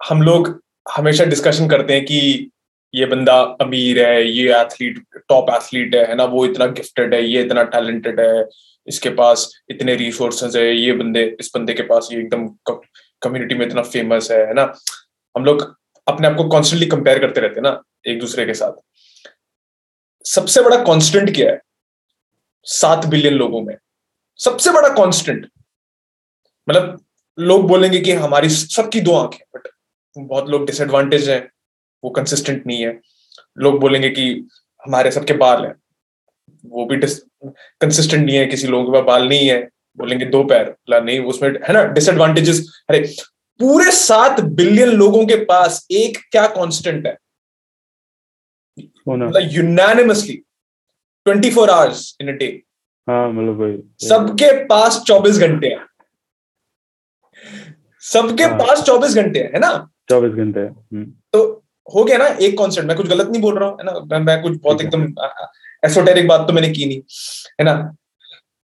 हम 0.02 0.22
लोग 0.22 0.50
हमेशा 0.96 1.26
डिस्कशन 1.26 1.70
करते 1.70 1.94
हैं 1.94 2.06
कि 2.06 2.52
ये 2.94 3.06
बंदा 3.06 3.34
अमीर 3.62 4.00
है, 4.06 4.28
ये 4.28 4.54
एथलीट 4.56 5.04
टॉप 5.30 5.50
एथलीट 5.50 5.96
है 5.96 6.16
ना? 6.16 6.24
वो 6.26 6.46
इतना 6.46 6.66
गिफ्टेड 6.68 7.14
है, 7.14 7.24
ये 7.24 7.42
इतना 7.44 7.64
टैलेंटेड 7.74 8.20
है, 8.20 8.46
इसके 8.88 9.10
पास 9.10 9.52
इतने 9.70 9.96
रिसोर्सेज 9.96 10.58
है, 10.58 10.76
ये 10.76 10.94
बंदे, 10.94 11.24
इस 11.40 11.52
बंदे 11.56 11.74
के 11.74 11.84
पास 11.84 12.10
ये 12.12 12.20
एकदम 12.20 12.48
कम्युनिटी 13.22 13.56
में 13.56 13.66
इतना 13.66 13.82
फ़ेमस 13.84 14.32
है 14.32 14.46
है 14.48 14.54
ना? 14.54 14.74
हम 15.36 15.46
लोग 15.46 15.64
अपने 16.08 16.28
आप 16.28 16.36
को 16.38 16.48
कॉन्स्टेंटली 16.50 16.88
कंपेयर 16.90 17.20
करते 17.20 17.42
रहते 17.42 17.56
हैं 17.56 17.64
ना, 17.64 17.82
एक 18.08 18.20
दूसरे 18.20 18.46
के 18.46 18.54
साथ। 18.54 18.82
सबसे 20.26 20.62
बड़ा 20.62 20.78
कांस्टेंट 20.84 21.36
क्या 21.36 21.52
है? 21.52 21.60
सात 22.66 23.06
बिलियन 23.06 23.34
लोगों 23.34 23.62
में। 23.62 23.76
सबसे 24.40 24.72
बड़ा 24.72 24.90
कांस्टेंट 24.90 25.48
मतलब 26.68 27.06
लोग 27.38 27.68
बोलेंगे 27.68 28.00
कि 28.00 28.12
हमारी 28.14 28.50
सबकी 28.50 29.02
दो 29.02 29.14
आँखें 29.16 29.46
बट 29.56 29.68
बहुत 30.18 30.50
लोग 30.50 30.66
डिसएडवांटेज 30.66 31.30
हैं। 31.30 31.50
वो 32.04 32.10
कंसिस्टेंट 32.10 32.66
नहीं 32.68 32.86
है। 32.86 33.00
लोग 33.58 33.80
बोलेंगे 33.80 34.10
कि 34.10 34.30
हमारे 34.84 35.12
सबके 35.12 35.34
बाल 35.38 35.66
हैं। 35.66 35.74
वो 36.66 36.86
भी 36.86 36.98
कंसिस्टेंट 37.02 38.26
नहीं 38.26 38.36
है 38.38 38.46
किसी 38.46 38.68
लोगों 38.68 38.86
के 38.86 38.92
पास 38.98 39.06
बाल 39.08 39.28
नहीं 39.30 39.48
है। 39.50 39.60
बोलेंगे 39.98 40.26
दो 40.26 40.44
पैर 40.44 40.76
ला 40.90 41.00
नहीं 41.00 41.20
उसमें 41.26 41.50
है 41.50 41.74
ना 41.74 41.84
डिसएडवांटेजेस 41.94 42.60
अरे 42.90 43.00
पूरे 43.60 43.92
सात 43.92 44.40
बिलियन 44.60 44.90
लोगों 44.90 45.26
के 45.28 45.36
पास 45.46 45.86
एक 45.92 46.18
क्या 46.32 46.46
कांस्टेंट 46.48 47.08
है? 47.08 47.16
Unanimously 49.54 50.36
twenty 51.26 51.50
four 51.52 51.70
hours 51.70 52.16
in 52.22 52.28
a 52.28 52.32
day 52.38 52.48
हाँ 53.08 53.30
मतलब 53.32 53.94
सबके 54.02 54.52
पास 54.66 55.02
चौबीस 55.08 55.38
घंटे 55.40 55.68
हैं। 55.68 55.86
सबके 58.04 58.44
हाँ। 58.44 58.58
पास 58.60 58.84
चौबीस 58.84 59.16
घंटे 59.16 59.40
हैं 59.40 59.52
है 59.54 59.60
ना? 59.60 59.72
चौबीस 60.10 60.32
घंटे 60.34 60.60
हम्म, 60.60 61.04
तो 61.34 61.64
हो 61.96 62.04
गया 62.04 62.18
ना 62.18 62.26
एक 62.26 62.58
कॉन्सेप्ट 62.58 62.88
मैं 62.88 62.98
कुछ 62.98 63.08
गलत 63.08 63.28
नहीं 63.28 63.42
बोल 63.42 63.60
रहा 63.60 63.70
हूँ 63.70 63.78
है 63.78 63.86
ना? 63.86 63.92
मैं, 63.92 64.20
मैं 64.20 64.42
कुछ 64.42 64.58
बहुत 64.62 64.82
एकदम 64.82 65.04
एसोटेरिक 65.86 66.28
बात 66.28 66.48
तो 66.48 66.54
मैंने 66.54 66.70
की 66.70 66.86
नहीं 66.86 67.02
है 67.60 67.64
ना? 67.64 67.96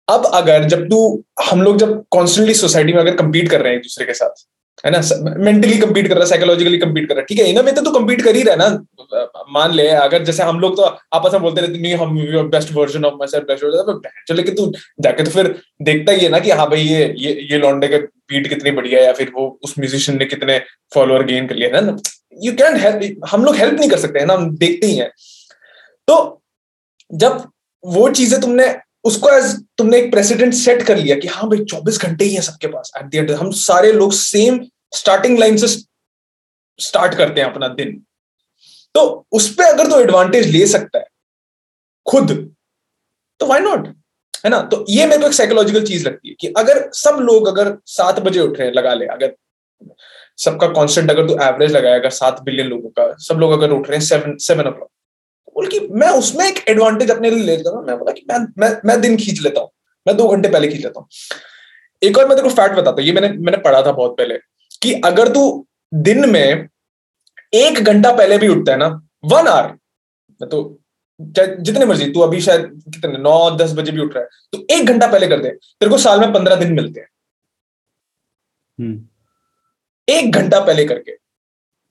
अब 0.08 0.26
अगर 0.26 0.64
जब 0.64 0.84
तू 0.84 1.24
हम 1.50 1.62
लोग 1.62 1.78
जब 1.78 2.04
कॉन्स्टेंटली 2.10 2.54
सोसाइटी 2.54 2.92
में 2.92 3.00
अगर 3.00 3.16
कंपीट 3.16 3.50
कर 3.50 3.60
रहे 3.60 3.72
हैं 3.72 3.76
एक 3.78 3.84
दूसरे 3.84 4.06
के 4.06 4.14
साथ 4.14 4.46
है 4.84 4.90
ना? 4.90 5.00
मेंटली 5.38 5.78
compete 5.78 6.08
कर 6.08 6.14
रहा 6.14 6.20
है 6.20 6.26
साइकोलॉजिकली 6.26 6.78
compete 6.80 7.06
कर 7.06 7.14
रहा 7.14 7.20
है। 7.20 7.26
ठीक 7.26 7.38
है 7.38 7.48
इनमें 7.50 7.62
में 7.62 7.74
तो 7.74 7.90
compete 7.90 8.22
कर 8.24 8.36
ही 8.36 8.42
रहा 8.42 8.54
है 8.54 8.58
ना? 8.58 9.44
मान 9.52 9.72
ले, 9.72 9.86
अगर 9.88 10.24
जैसे 10.24 10.42
हम 10.42 10.60
लोग 10.60 10.76
तो 10.76 10.82
आपस 10.82 11.32
में 11.32 11.42
बोलते 11.42 11.60
रहते 11.60 11.78
नहीं, 11.78 11.94
हम 11.94 12.50
best 12.50 12.72
version 12.74 13.04
of 13.04 13.14
my 13.14 13.28
self 13.28 13.44
best 13.44 13.64
version 13.64 14.00
चलो 14.28 14.36
लेकिन 14.36 14.54
तू 14.54 14.72
जाके 15.00 15.24
तो 15.24 15.30
फिर 15.30 15.54
देखता 15.82 16.12
ही 16.12 16.20
है 16.20 16.28
ना 16.28 16.38
कि 16.38 16.50
हाँ 16.50 16.68
भाई, 16.70 16.80
ये 16.80 17.14
ये 17.18 17.32
ये 17.50 17.58
लॉन्डे 17.58 17.88
का 17.88 17.98
बीट 18.30 18.48
कितनी 18.48 18.70
बढ़िया 18.70 19.00
है 19.00 19.06
या 19.06 19.12
फिर 19.12 19.32
वो 19.36 19.46
उस 19.64 19.74
म्यूजिशियन 19.78 20.18
ने 20.18 20.24
कितने 20.24 20.58
फॉलोअर 20.94 21.24
गेन 21.24 21.46
कर 21.46 21.54
लिया 21.54 21.76
है 21.76 21.84
ना? 21.86 21.96
यू 22.42 22.52
कैन 22.52 22.76
हेल्प 22.76 23.26
हम 23.30 23.44
लोग 23.44 23.56
हेल्प 23.56 23.78
नहीं 23.80 23.90
कर 23.90 23.98
सकते, 23.98 24.18
है 24.18 24.26
ना? 24.26 24.34
हम 24.34 24.56
देखते 24.56 24.86
ही 24.86 24.96
हैं। 24.96 25.10
तो 26.08 26.42
जब 27.10 27.42
वो 27.84 28.08
चीज़ें 28.10 28.40
तुमने 28.40 28.66
उसको 29.08 29.30
एज 29.30 29.54
तुमने 29.78 29.98
एक 29.98 30.10
प्रेसिडेंट 30.10 30.54
सेट 30.54 30.82
कर 30.82 30.96
लिया 30.96 31.16
कि 31.16 31.28
हाँ 31.28 31.48
भाई, 31.50 31.64
चौबीस 31.64 32.00
घंटे 32.00 32.24
ही 32.24 32.34
है 32.34 32.40
सबके 32.42 32.66
पास 32.68 32.92
एट 32.96 33.26
द 33.26 33.36
हम 33.40 33.50
सारे 33.58 33.92
लोग 33.92 34.12
सेम 34.14 34.60
स्टार्टिंग 34.92 35.38
लाइन 35.38 35.56
से 35.56 35.68
स्टार्ट 36.78 37.14
करते 37.14 37.40
हैं 37.40 37.50
अपना 37.50 37.68
दिन। 37.68 37.96
तो 38.94 39.26
उस 39.32 39.48
पर 39.54 39.64
अगर 39.64 39.90
तो 39.90 40.00
एडवांटेज 40.00 40.46
ले 40.46 40.66
सकता 40.66 40.98
है, 40.98 41.06
खुद 42.06 42.30
तो 43.40 43.46
वाई 43.46 43.60
नॉट 43.60 43.86
है 44.44 44.50
ना? 44.50 44.60
तो 44.62 44.84
ये 44.88 45.06
मेरे 45.06 45.20
को 45.20 45.26
एक 45.26 45.32
साइकोलॉजिकल 45.32 45.84
चीज़ 45.86 46.04
लगती 46.06 46.28
है 46.28 46.34
कि 46.40 46.52
अगर 46.56 46.88
सब 46.94 47.16
लोग 47.20 47.48
अगर 47.48 47.76
सात 47.86 48.18
बजे 48.20 48.40
उठ 48.40 48.58
रहे 48.58 48.68
हैं, 48.68 48.74
लगा 48.74 48.94
ले, 48.94 49.06
अगर 49.06 49.34
सबका 50.38 50.66
कांस्टेंट 50.68 51.10
अगर 51.10 51.26
तू 51.28 51.34
एवरेज 51.42 51.72
लगाएगा 51.72 52.08
सात 52.10 52.40
बिलियन 52.42 52.68
लोगों 52.68 52.88
का, 52.90 53.14
सब 53.18 53.38
लोग 53.38 53.52
अगर 53.52 53.70
उठ 53.70 53.88
रहे 53.88 53.98
हैं 53.98 54.04
सेवन 54.06 54.36
सेवन 54.42 54.66
ओ 54.66 54.72
बोल 55.58 55.68
कि 55.68 55.80
मैं 56.00 56.08
उसमें 56.18 56.44
एक 56.46 56.64
एडवांटेज 56.68 57.10
अपने 57.10 57.30
लिए 57.30 57.44
ले 57.44 57.56
लेता 57.56 57.70
हूँ 57.70 57.84
मैं 57.86 57.98
बोला 57.98 58.12
कि 58.12 58.24
मैं 58.30 58.38
मैं 58.58 58.70
मैं 58.86 59.00
दिन 59.00 59.16
खींच 59.16 59.40
लेता 59.42 59.60
हूँ। 59.60 59.70
मैं 60.06 60.16
दो 60.16 60.28
घंटे 60.28 60.48
पहले 60.48 60.68
खींच 60.68 60.82
लेता 60.82 61.00
हूँ। 61.00 61.08
एक 62.02 62.18
और 62.18 62.28
मैं 62.28 62.36
तेरे 62.36 62.48
को 62.48 62.54
फैक्ट 62.54 62.74
बताता 62.74 62.90
हूँ। 62.92 63.06
ये 63.06 63.12
मैंने 63.12 63.28
मैंने 63.28 63.58
पढ़ा 63.62 63.80
था 63.82 63.92
बहुत 63.92 64.16
पहले 64.18 64.36
कि 64.82 64.92
अगर 65.04 65.28
तू 65.34 65.42
दिन 65.92 66.28
में 66.30 66.68
एक 67.54 67.78
घंटा 67.82 68.12
पहले 68.12 68.38
भी 68.38 68.48
उठता 68.48 68.72
है 68.72 68.78
ना 68.78 68.88
वन 69.24 69.46
आवर 69.48 69.70
मैं 70.40 70.48
तो 70.48 70.58
जितने 71.20 71.84
मर्ज़ी 71.84 72.10
तू 72.12 72.20
अभी 72.20 72.40
शायद 72.40 72.66
कितने 72.86 73.18
नौ 73.18 73.38
दस 73.56 73.72
बजे 73.76 73.92
भी 73.92 74.00
उठ 74.00 74.14
रहा 74.14 74.24
है 74.24 74.28
तो 74.52 74.74
एक 74.74 74.86
घंटा 74.86 75.06
पहले 75.06 75.28
कर 75.28 75.40
दे। 75.42 75.50
तेरे 75.50 75.90
को 75.90 75.98
साल 75.98 76.20
में 76.20 76.32
पंद्रह 76.32 76.56
दिन 76.56 76.72
मिलते 76.72 77.00
हैं। 77.00 77.08
हम्म, 78.78 79.00
एक 80.08 80.30
घंटा 80.32 80.60
पहले 80.60 80.84
करके। 80.84 81.16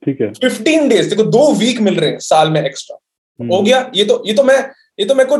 ठीक 0.03 0.21
है। 0.21 0.31
फिफ्टीन 0.33 0.87
डेज़ 0.89 1.09
देखो 1.09 1.23
दो 1.31 1.51
वीक 1.55 1.81
मिल 1.81 1.99
रहे 1.99 2.09
हैं 2.09 2.19
साल 2.21 2.51
में 2.51 2.61
एक्स्ट्रा 2.61 2.97
हो 3.39 3.61
गया। 3.61 3.79
ये 3.95 4.03
तो 4.05 4.23
ये 4.27 4.33
तो 4.33 4.43
मैं 4.43 4.57
ये 4.99 5.05
तो 5.05 5.15
मेरे 5.15 5.29
को 5.29 5.37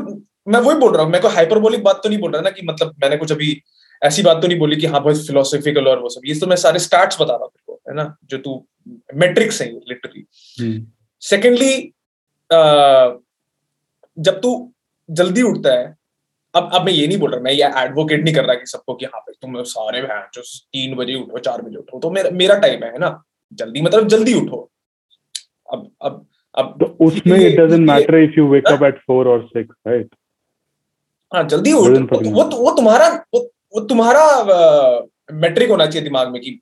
मैं 0.48 0.60
वही 0.60 0.78
बोल 0.80 0.94
रहा 0.94 1.04
हूँ। 1.04 1.12
मेरे 1.12 1.22
को 1.22 1.30
हाइपरबोलिक 1.30 1.84
बात 1.84 2.00
तो 2.04 2.10
नहीं 2.10 2.20
बोल 2.20 2.32
रहा 2.32 2.42
ना 2.42 2.50
कि 2.50 2.66
मतलब 2.66 2.96
मैंने 3.04 3.18
कुछ 3.18 3.32
अभी 3.32 3.62
ऐसी 4.02 4.24
बात 4.24 4.42
तो 4.42 4.48
नहीं 4.48 4.60
बोली 4.60 4.76
कि 4.76 4.88
हाँ 4.88 5.02
बहुत 5.04 5.26
फिलोसफिकल 5.28 5.88
और 5.88 6.00
वो 6.00 6.10
सब। 6.10 6.22
ये 6.26 6.36
तो 6.40 6.48
मैं 6.48 6.56
सारे 6.58 6.80
स्टार्ट्स 6.80 7.22
बता 7.22 7.34
रहा 7.34 7.44
हूँ 7.44 7.50
तेरे 7.50 7.64
को 7.68 7.80
है 7.90 7.96
ना? 7.96 8.16
जो 8.26 8.38
तू 8.38 8.66
मेट्रिक्स 9.16 9.62
है 9.62 9.68
लिटरली 9.70 10.26
हम्म, 10.58 10.86
सेकेंडली 11.22 11.94
जब 14.18 14.40
तू 14.42 14.52
जल्दी 15.10 15.42
उठता 15.44 15.74
है 15.74 15.96
अब 16.54 16.70
अब 16.74 16.86
मैं 16.86 16.94
ये 16.94 17.08
नहीं 17.08 17.18
बोल 17.20 17.32
रहा 17.32 17.42
मैं 17.42 17.52
ये 17.52 17.72
एडवोकेट 17.78 18.24
नहीं 18.24 18.34
कर 18.36 18.46
रहा 18.46 18.56
कि 18.56 18.66
सबको 18.66 18.94
कि 18.96 19.06
हाँ 19.06 19.20
भाई 19.20 19.34
तुम 19.42 19.62
सारे 19.66 20.02
बहन 20.02 20.28
जो 20.34 20.42
तीन 20.42 20.96
बजे 20.96 21.16
उठो 21.16 21.40
चार 21.40 21.62
बजे 21.62 21.78
उठो 21.78 22.00
तो 22.00 22.10
मेरा 22.12 22.30
मेरा 22.34 22.56
टाइम 22.60 22.84
है 22.84 22.98
ना? 23.00 23.24
जल्दी 23.52 23.82
मतलब 23.82 24.08
जल्दी 24.08 24.34
उठो। 24.34 24.70
अब 25.74 25.92
अब 26.02 26.26
अब 26.58 26.76
तो 26.80 26.86
उसमें 27.06 27.38
it 27.40 27.60
doesn't 27.60 27.88
matter 27.88 28.18
if 28.18 28.40
you 28.40 28.48
wake 28.48 28.68
up 28.68 28.84
at 28.84 29.00
4 29.12 29.28
और 29.34 29.48
6 29.56 29.66
राइट 29.88 30.08
हाँ 31.32 31.44
जल्दी 31.48 31.74
उठ 31.74 32.14
वो, 32.14 32.20
वो 32.20 32.44
वो 32.56 32.72
तुम्हारा 32.76 33.08
वो, 33.34 33.40
वो 33.76 33.82
तुम्हारा 33.86 34.24
मैट्रिक 35.34 35.70
होना 35.70 35.86
चाहिए 35.86 36.04
दिमाग 36.04 36.32
में 36.32 36.42
कि 36.42 36.60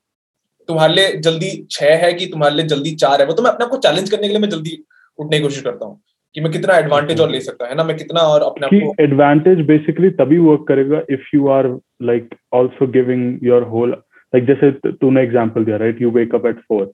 तुम्हारे 0.68 0.94
लिए 0.94 1.16
जल्दी 1.20 1.50
छह 1.70 2.04
है 2.04 2.12
कि 2.12 2.26
तुम्हारे 2.26 2.54
लिए 2.54 2.66
जल्दी 2.66 2.94
चार 2.96 3.20
है। 3.20 3.26
वो 3.26 3.32
तो 3.32 3.42
मैं 3.42 3.50
अपने 3.50 3.64
आप 3.64 3.70
को 3.70 3.76
चैलेंज 3.78 4.10
करने 4.10 4.26
के 4.26 4.32
लिए 4.32 4.40
मैं 4.40 4.48
जल्दी 4.50 4.78
उठने 5.18 5.38
की 5.38 5.42
कोशिश 5.44 5.62
करता 5.62 5.86
हूँ 5.86 6.00
कि 6.34 6.40
मैं 6.40 6.50
कितना 6.52 6.76
एडवांटेज 6.78 7.20
और 7.20 7.30
ले 7.30 7.40
सकता 7.40 7.66
है 7.66 7.74
ना? 7.74 7.84
मैं 7.84 7.96
कितना 7.96 8.20
और 8.30 8.42
अपने 8.42 8.66
आप 8.66 8.72
को 8.74 9.02
एडवांटेज 9.04 9.60
बेसिकली 9.66 10.10
तभी 10.18 10.38
वर्क 10.38 10.64
करेगा 10.68 11.00
if 11.10 11.28
you 11.34 11.48
are 11.48 11.68
like 12.10 12.34
also 12.54 12.86
giving 12.92 13.46
your 13.46 13.62
whole 13.74 13.90
like 13.90 14.46
जैसे 14.46 14.70
तूने 14.92 15.22
एग्जांपल 15.22 15.64
दिया 15.64 15.76
right 15.84 16.02
you 16.02 16.10
wake 16.10 16.34
up 16.34 16.46
at 16.46 16.60
4 16.72 16.86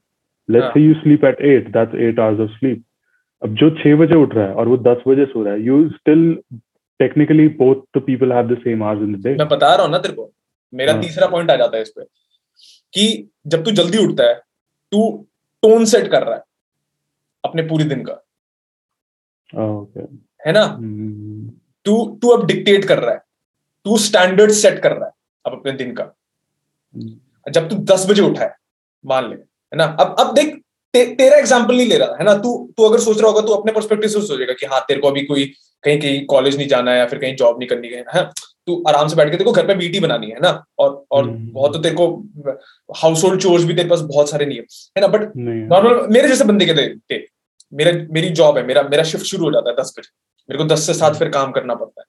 let's. 0.48 0.68
Say 0.74 0.80
you 0.80 0.94
sleep 0.94 1.24
at 1.24 1.42
8 1.50 1.72
that's 1.76 1.94
8 2.08 2.20
hours 2.20 2.40
of 2.40 2.58
sleep 2.58 2.84
अब 3.42 3.54
जो 3.60 3.70
छह 3.76 3.96
बजे 3.96 4.14
उठ 4.16 4.34
रहा 4.34 4.46
है 4.46 4.54
और 4.54 4.68
वो 4.68 4.76
10 4.84 5.02
बजे 5.08 5.24
सो 5.26 5.42
रहा 5.44 5.54
है 5.54 5.62
you 5.62 5.88
still 5.90 6.22
technically 7.00 7.46
both 7.60 7.82
the 7.96 8.02
people 8.02 8.32
have 8.32 8.48
the 8.48 8.58
same 8.58 8.82
hours 8.84 9.02
in 9.02 9.14
the 9.14 9.22
day 9.24 9.34
मैं 9.36 9.48
बता 9.48 9.74
रहा 9.74 9.84
हूँ 9.84 9.92
ना 9.92 9.98
तेरे 9.98 10.14
को 10.14 10.30
मेरा 10.72 10.92
हाँ। 10.92 11.02
तीसरा 11.02 11.26
पॉइंट 11.28 11.50
आ 11.50 11.56
जाता 11.56 11.76
है 11.76 11.82
इस 11.82 11.92
पे 11.96 12.04
कि 12.94 13.06
जब 13.46 13.64
तू 13.64 13.70
जल्दी 13.72 13.98
उठता 13.98 14.28
है 14.28 14.34
तू 14.92 15.08
टोन 15.62 15.84
सेट 15.86 16.10
कर 16.10 16.22
रहा 16.22 16.34
है 16.34 16.42
अपने 17.44 17.62
पूरे 17.68 17.84
दिन 17.86 18.04
का 18.04 18.20
ओके 19.52 20.00
है 20.40 20.52
ना 20.52 20.64
Hmm. 20.66 21.50
तू 21.86 21.94
तू 22.22 22.28
अब 22.28 22.46
डिक्टेट 22.46 22.84
कर 22.84 22.98
रहा 22.98 23.12
है 23.12 23.20
तू 23.86 23.96
स्टैंडर्ड 24.00 24.50
सेट 24.56 24.78
कर 24.82 24.92
रहा 24.92 25.06
है 25.06 25.12
अब 25.44 25.52
अपने 25.52 25.72
दिन 25.74 25.94
का 25.94 26.04
Hmm. 26.04 27.12
जब 27.46 27.68
तू 27.68 27.76
दस 27.86 28.06
बजे 28.10 28.22
उठा 28.22 28.44
है 28.44 28.54
मान 29.04 29.28
ले 29.30 29.36
है 29.36 29.76
ना 29.78 29.84
अब 30.00 30.14
अब 30.20 30.34
देख 30.34 30.54
ते, 30.94 31.04
तेरा 31.06 31.36
एग्ज़ाम्पल 31.36 31.76
नहीं 31.76 31.86
ले 31.88 31.98
रहा 31.98 32.16
है 32.18 32.24
ना? 32.24 32.34
तू 32.34 32.72
तू 32.76 32.84
अगर 32.84 32.98
सोच 33.00 33.20
रहा 33.20 33.30
होगा 33.30 33.40
तू 33.40 33.52
अपने 33.52 33.72
पर्सपेक्टिव 33.72 34.10
से 34.10 34.20
सोचेगा 34.22 34.52
कि 34.52 34.66
हाँ 34.66 34.80
तेरे 34.88 35.00
को 35.00 35.08
अभी 35.08 35.22
कोई 35.24 35.44
कहीं 35.84 35.98
कहीं 36.00 36.24
कॉलेज 36.26 36.56
नहीं 36.56 36.68
जाना 36.68 36.90
है 36.92 36.98
या 36.98 37.06
फिर 37.06 37.18
कहीं 37.18 37.36
जॉब 37.36 37.58
नहीं 37.58 37.68
करनी 37.68 37.88
है 37.88 38.00
ना 38.02 38.22
तू 38.66 38.82
आराम 38.88 39.08
से 39.08 39.16
बैठ 39.16 39.30
के 39.30 39.36
तेरे 39.36 39.44
को 39.44 39.52
घर 39.52 39.66
पे 39.66 39.74
बीटी 39.74 40.00
बनानी 40.00 40.26
है 40.30 40.40
ना? 40.40 40.50
और 40.78 41.04
और 41.10 41.24
हम्म। 41.24 41.52
बहुत 41.52 41.72
तो 41.72 41.78
तेरे 41.78 41.94
को 41.94 42.06
हाउस 42.94 43.24
होल्ड 43.24 43.40
चोर्स 43.42 43.64
भी 43.64 43.74
तेरे 43.74 43.88
पास 43.88 44.00
बहुत 44.10 44.30
सारे 44.30 44.46
नहीं 44.46 44.58
है 44.58 44.64
है 44.96 45.00
ना? 45.00 45.06
बट 45.08 45.32
नॉर्मल 45.36 46.06
मेरे 46.12 46.28
जैसे 46.28 46.44
बंदे 46.44 46.66
के 46.66 46.88
थे 47.10 47.20
मेरा 47.72 47.92
मेरी 48.12 48.28
जॉब 48.38 48.56
है 48.58 48.66
मेरा 48.66 48.82
मेरा 48.82 49.02
शिफ्ट 49.04 49.26
शुरू 49.26 49.44
हो 49.44 49.50
जाता 49.52 49.70
है 49.70 49.76
दस 49.76 49.94
बजे। 49.98 50.10
मेरे 50.48 50.58
को 50.58 50.64
दस 50.64 50.86
से 50.86 50.94
सात 50.94 51.16
फिर 51.16 51.28
काम 51.30 51.52
करना 51.52 51.74
पड़ता 51.74 52.00
है। 52.00 52.06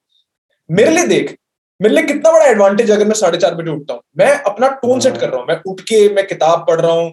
मेरे 0.69 0.91
लिए 0.91 1.08
देख 1.08 1.36
मेरे 1.80 1.96
लिए 1.96 2.04
कितना 2.06 2.32
बड़ा 2.32 2.46
एडवांटेज 2.46 2.91
अगर 2.91 3.06
मैं 3.06 3.15
साढ़े 3.15 3.38
चार 3.38 3.56
बजे 3.56 3.72
उठता 3.72 3.93
हूँ। 3.93 4.02
मैं 4.17 4.32
अपना 4.43 4.67
टोन 4.82 5.00
सेट 5.00 5.17
कर 5.17 5.30
रहा 5.30 5.39
हूँ 5.39 5.48
मैं 5.48 5.60
उठ 5.67 5.82
के 5.82 6.08
मैं 6.13 6.26
किताब 6.28 6.65
पढ़ 6.67 6.82
रहा 6.82 6.91
हूँ 6.91 7.12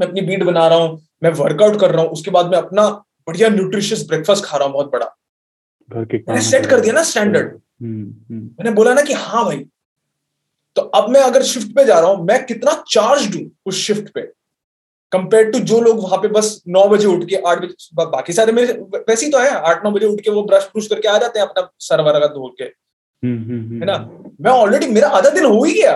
मैं 0.00 0.06
अपनी 0.08 0.20
बीट 0.20 0.42
बना 0.42 0.66
रहा 0.68 0.78
हूँ 0.78 1.00
मैं 1.22 1.30
वर्कआउट 1.40 1.80
कर 1.80 1.90
रहा 1.90 2.02
हूँ 2.02 2.10
उसके 2.10 2.30
बाद 2.30 2.50
मैं 2.50 2.58
अपना 2.58 2.88
बढ़िया 3.28 3.48
न्यूट्रिशियस 3.48 4.06
ब्रेकफास्ट 4.08 4.44
खा 4.44 4.56
रहा 4.56 4.66
हूँ 4.66 4.74
बहुत 4.74 4.90
बड़ा। 4.92 5.06
मैंने 5.90 6.40
सेट 6.42 6.66
कर 6.66 6.80
दिया 6.80 6.92
ना 6.94 7.02
स्टैंडर्ड 7.02 7.46
हम्म, 7.82 8.02
हम्म, 8.30 8.42
मैंने 8.42 8.70
बोला 8.70 8.94
ना 8.94 9.02
कि 9.02 9.12
हाँ 9.12 9.44
भाई। 9.44 9.64
तो 10.76 10.82
अब 10.82 11.08
मैं 11.10 11.20
अगर 11.22 11.42
शिफ्ट 11.42 11.74
पे 11.76 11.84
जा 11.84 11.98
रहा 11.98 12.10
हूँ 12.10 12.24
मैं 12.26 12.44
कितना 12.46 12.72
चार्ज 12.90 13.26
दूँ 13.36 13.42
उस 13.66 13.76
शिफ्ट 13.86 14.08
पे। 14.14 14.20
कंपेयर 15.12 15.50
टू 15.50 15.58
जो 15.70 15.80
लोग 15.80 16.02
वहाँ 16.02 16.18
पे 16.22 16.28
बस 16.28 16.48
नौ 16.68 16.86
बजे 16.88 17.06
उठ 17.06 17.24
के 17.28 17.36
आठ 17.48 17.58
बजे 17.62 18.04
बाकी 18.06 18.32
सारे 18.32 18.52
मेरे 18.52 18.72
वैसे 19.08 19.26
ही 19.26 19.30
तो 19.32 19.38
है 19.38 19.50
आठ 19.70 19.84
नौ 19.84 19.90
बजे 19.90 20.06
उठ 20.06 20.20
के 20.20 20.30
वो 20.30 20.42
ब्रश 20.44 20.64
ब्रुश 20.72 20.86
करके 20.88 21.08
आ 21.08 21.16
जाते 21.18 21.38
हैं 21.40 21.46
अपना 21.46 21.68
सर 21.80 22.00
वगैरह 22.08 22.26
धो 22.34 22.48
के। 22.58 22.64
हम्म, 22.64 23.80
है 23.80 23.86
ना? 23.86 23.96
मैं 24.40 24.50
ऑलरेडी 24.52 24.86
मेरा 24.86 25.08
आधा 25.08 25.30
दिन 25.30 25.44
हो 25.44 25.62
ही 25.64 25.74
गया। 25.74 25.92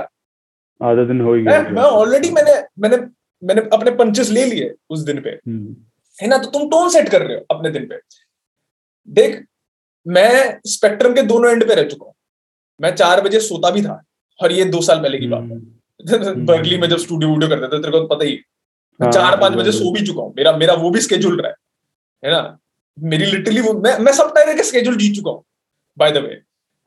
आधा 0.80 1.04
दिन 1.04 1.20
हो 1.20 1.34
ही 1.34 1.42
गया 1.42 1.60
मैं 1.70 1.82
ऑलरेडी 1.82 2.30
मैंने 2.30 2.54
मैंने 2.78 2.96
मैंने 3.42 3.60
अपने 3.72 3.90
पंचेस 3.90 4.30
ले 4.30 4.44
लिए 4.44 4.74
उस 4.90 5.00
दिन 5.00 5.20
पे। 5.20 5.30
हम्म, 5.30 5.74
है 6.18 6.28
ना? 6.28 6.38
तो 6.38 6.50
तुम 6.50 6.68
टोन 6.70 6.88
सेट 6.88 7.08
कर 7.08 7.22
रहे 7.22 7.36
हो 7.36 7.44
अपने 7.50 7.70
दिन 7.70 7.86
पे। 7.86 8.00
देख 9.08 9.44
मैं 10.06 10.60
स्पेक्ट्रम 10.66 11.14
के 11.14 11.22
दोनों 11.22 11.50
एंड 11.50 11.66
पे 11.68 11.74
रह 11.74 11.84
चुका 11.84 12.04
हूँ। 12.06 12.14
मैं 12.80 12.94
चार 12.96 13.20
बजे 13.20 13.40
सोता 13.40 13.70
भी 13.70 13.82
था 13.82 14.00
और 14.40 14.52
ये 14.52 14.64
दो 14.64 14.80
साल 14.82 15.00
पहले 15.02 15.18
की 15.18 15.26
बात 15.28 15.40
हम्म, 15.40 16.24
है 16.24 16.44
बर्कली 16.44 16.78
में 16.78 16.88
जब 16.88 16.98
स्टूडियो 16.98 17.30
वूडियो 17.30 17.48
करते 17.50 17.66
थे 17.66 17.80
तेरे 17.80 17.92
को 17.92 17.98
तो 17.98 18.06
पता 18.06 18.24
ही 18.24 18.32
मैं 19.00 19.06
हाँ, 19.06 19.12
चार 19.12 19.36
पाँच 19.40 19.52
हाँ, 19.52 19.60
बजे 19.60 19.70
हाँ। 19.70 19.78
सो 19.78 19.92
भी 19.92 20.06
चुका 20.06 20.22
हूँ। 20.22 20.34
मेरा 20.36 20.56
मेरा 20.56 20.74
वो 20.74 20.90
भी 20.90 21.00
स्केड्यूल 21.00 21.40
रहा 21.40 21.48
है। 21.48 21.54
है 22.22 22.30
ना? 22.32 22.58
मेरी 22.98 23.26
लिटरली 23.26 23.60
वो 23.60 23.72
मैं 23.74 23.98
मैं 23.98 24.12
सब 24.12 24.32
टाइम 24.34 24.56
का 24.56 24.62
स्केड्यूल 24.62 24.96
जीत 24.96 25.14
चुका 25.16 25.30
हूँ 25.30 25.44
बाय 25.98 26.12
द 26.12 26.16
वे 26.16 26.40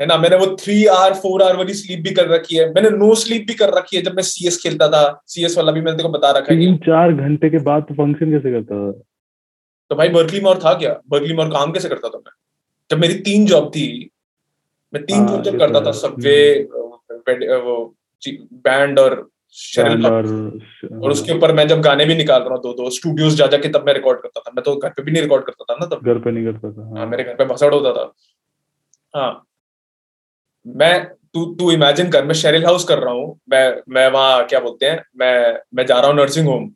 है 0.03 0.07
ना? 0.07 0.17
मैंने 0.17 0.35
वो 0.35 0.45
थ्री 0.59 0.85
आवर 0.87 1.13
फोर 1.15 1.41
आवर 1.43 1.55
वाली 1.57 1.73
स्लीप 1.73 1.99
भी 2.03 2.11
कर 2.13 2.27
रखी 2.27 2.55
है। 2.57 2.65
मैंने 2.73 2.89
नो 2.89 3.13
स्लीप 3.15 3.45
भी 3.47 3.53
कर 3.53 3.73
रखी 3.73 3.97
है 3.97 4.01
जब 4.03 4.15
मैं 4.15 4.23
सीएस 4.23 4.57
खेलता 4.63 4.87
था। 4.87 5.03
सीएस 5.27 5.57
वाला 5.57 5.71
भी 5.71 5.81
मैंने 5.81 5.97
तेरे 5.97 6.09
को 6.09 6.13
बता 6.17 6.31
रखा 6.37 6.53
है। 6.53 6.75
चार 6.85 7.13
घंटे 7.13 7.49
के 7.49 7.59
बाद 7.63 7.83
तो 7.83 7.93
फ़ंक्शन 7.95 8.31
कैसे 8.31 8.51
करता 8.51 8.75
था? 8.75 8.91
तो 9.91 9.95
भाई 9.95 10.09
बर्कली 10.09 10.39
में 10.39 10.49
और 10.51 10.59
था 10.59 10.73
क्या? 10.73 10.99
बर्कली 11.09 11.33
में 11.33 11.43
और 11.43 11.51
काम 11.51 11.71
कैसे 11.71 11.89
करता 11.89 12.09
था 12.09 12.17
मैं? 12.17 12.31
जब 12.91 12.99
मेरी 12.99 13.13
तीन 13.21 13.45
जॉब 13.45 13.69
थी 13.69 13.87
मैं 14.93 15.03
तीन 15.05 15.17
हाँ, 15.17 15.27
जॉब 15.27 15.43
जब 15.43 15.59
करता 15.59 15.79
तो 15.79 15.85
था 15.85 15.89
है। 15.89 15.93
सबवे 15.93 16.67
वो 17.59 17.93
बैंड 18.21 18.99
और 18.99 19.29
शेरल 19.55 20.05
और 20.07 20.27
और 21.03 21.11
उसके 21.11 21.31
ऊपर 21.31 21.53
मैं 21.53 21.67
जब 21.67 21.81
गाने 21.81 22.05
भी 22.05 22.15
निकाल 22.15 22.41
रहा 22.41 22.53
हूँ 22.53 22.61
दो 22.63 22.73
दो 22.73 22.89
स्टूडियोज 22.89 23.35
जा 23.35 23.47
जाके 23.47 23.69
तब 23.69 23.85
मैं 23.87 23.93
रिकॉर्ड 23.93 24.19
करता 24.19 24.41
था। 24.41 24.51
मैं 24.55 24.63
तो 24.63 24.75
घर 24.75 24.89
पे 24.89 25.03
भी 25.03 25.11
नहीं 25.11 25.23
रिकॉर्ड 25.23 25.45
करता 25.45 25.73
था 25.73 25.77
ना 25.79 25.85
तब। 25.85 26.05
घर 26.05 26.19
पे 26.19 26.31
नहीं 26.31 26.45
करता 26.45 26.71
था 26.71 26.85
हाँ। 26.85 26.97
हाँ 26.97 27.07
मेरे 27.07 27.23
घर 27.23 27.35
पे 27.35 27.45
भसड़ 27.45 27.73
होता 27.73 27.91
था। 27.93 28.11
हाँ 29.13 29.31
मैं 30.67 31.05
तू 31.33 31.45
तू 31.55 31.71
इमेजिन 31.71 32.09
कर 32.11 32.23
मैं 32.25 32.33
शेरिल 32.33 32.65
हाउस 32.65 32.83
कर 32.83 32.99
रहा 32.99 33.13
हूँ। 33.13 33.39
मैं 33.49 33.81
मैं 33.89 34.07
वहाँ 34.11 34.45
क्या 34.45 34.59
बोलते 34.59 34.85
हैं 34.85 35.03
मैं 35.17 35.59
मैं 35.75 35.85
जा 35.85 35.99
रहा 35.99 36.07
हूँ 36.07 36.15
नर्सिंग 36.15 36.47
होम 36.47 36.71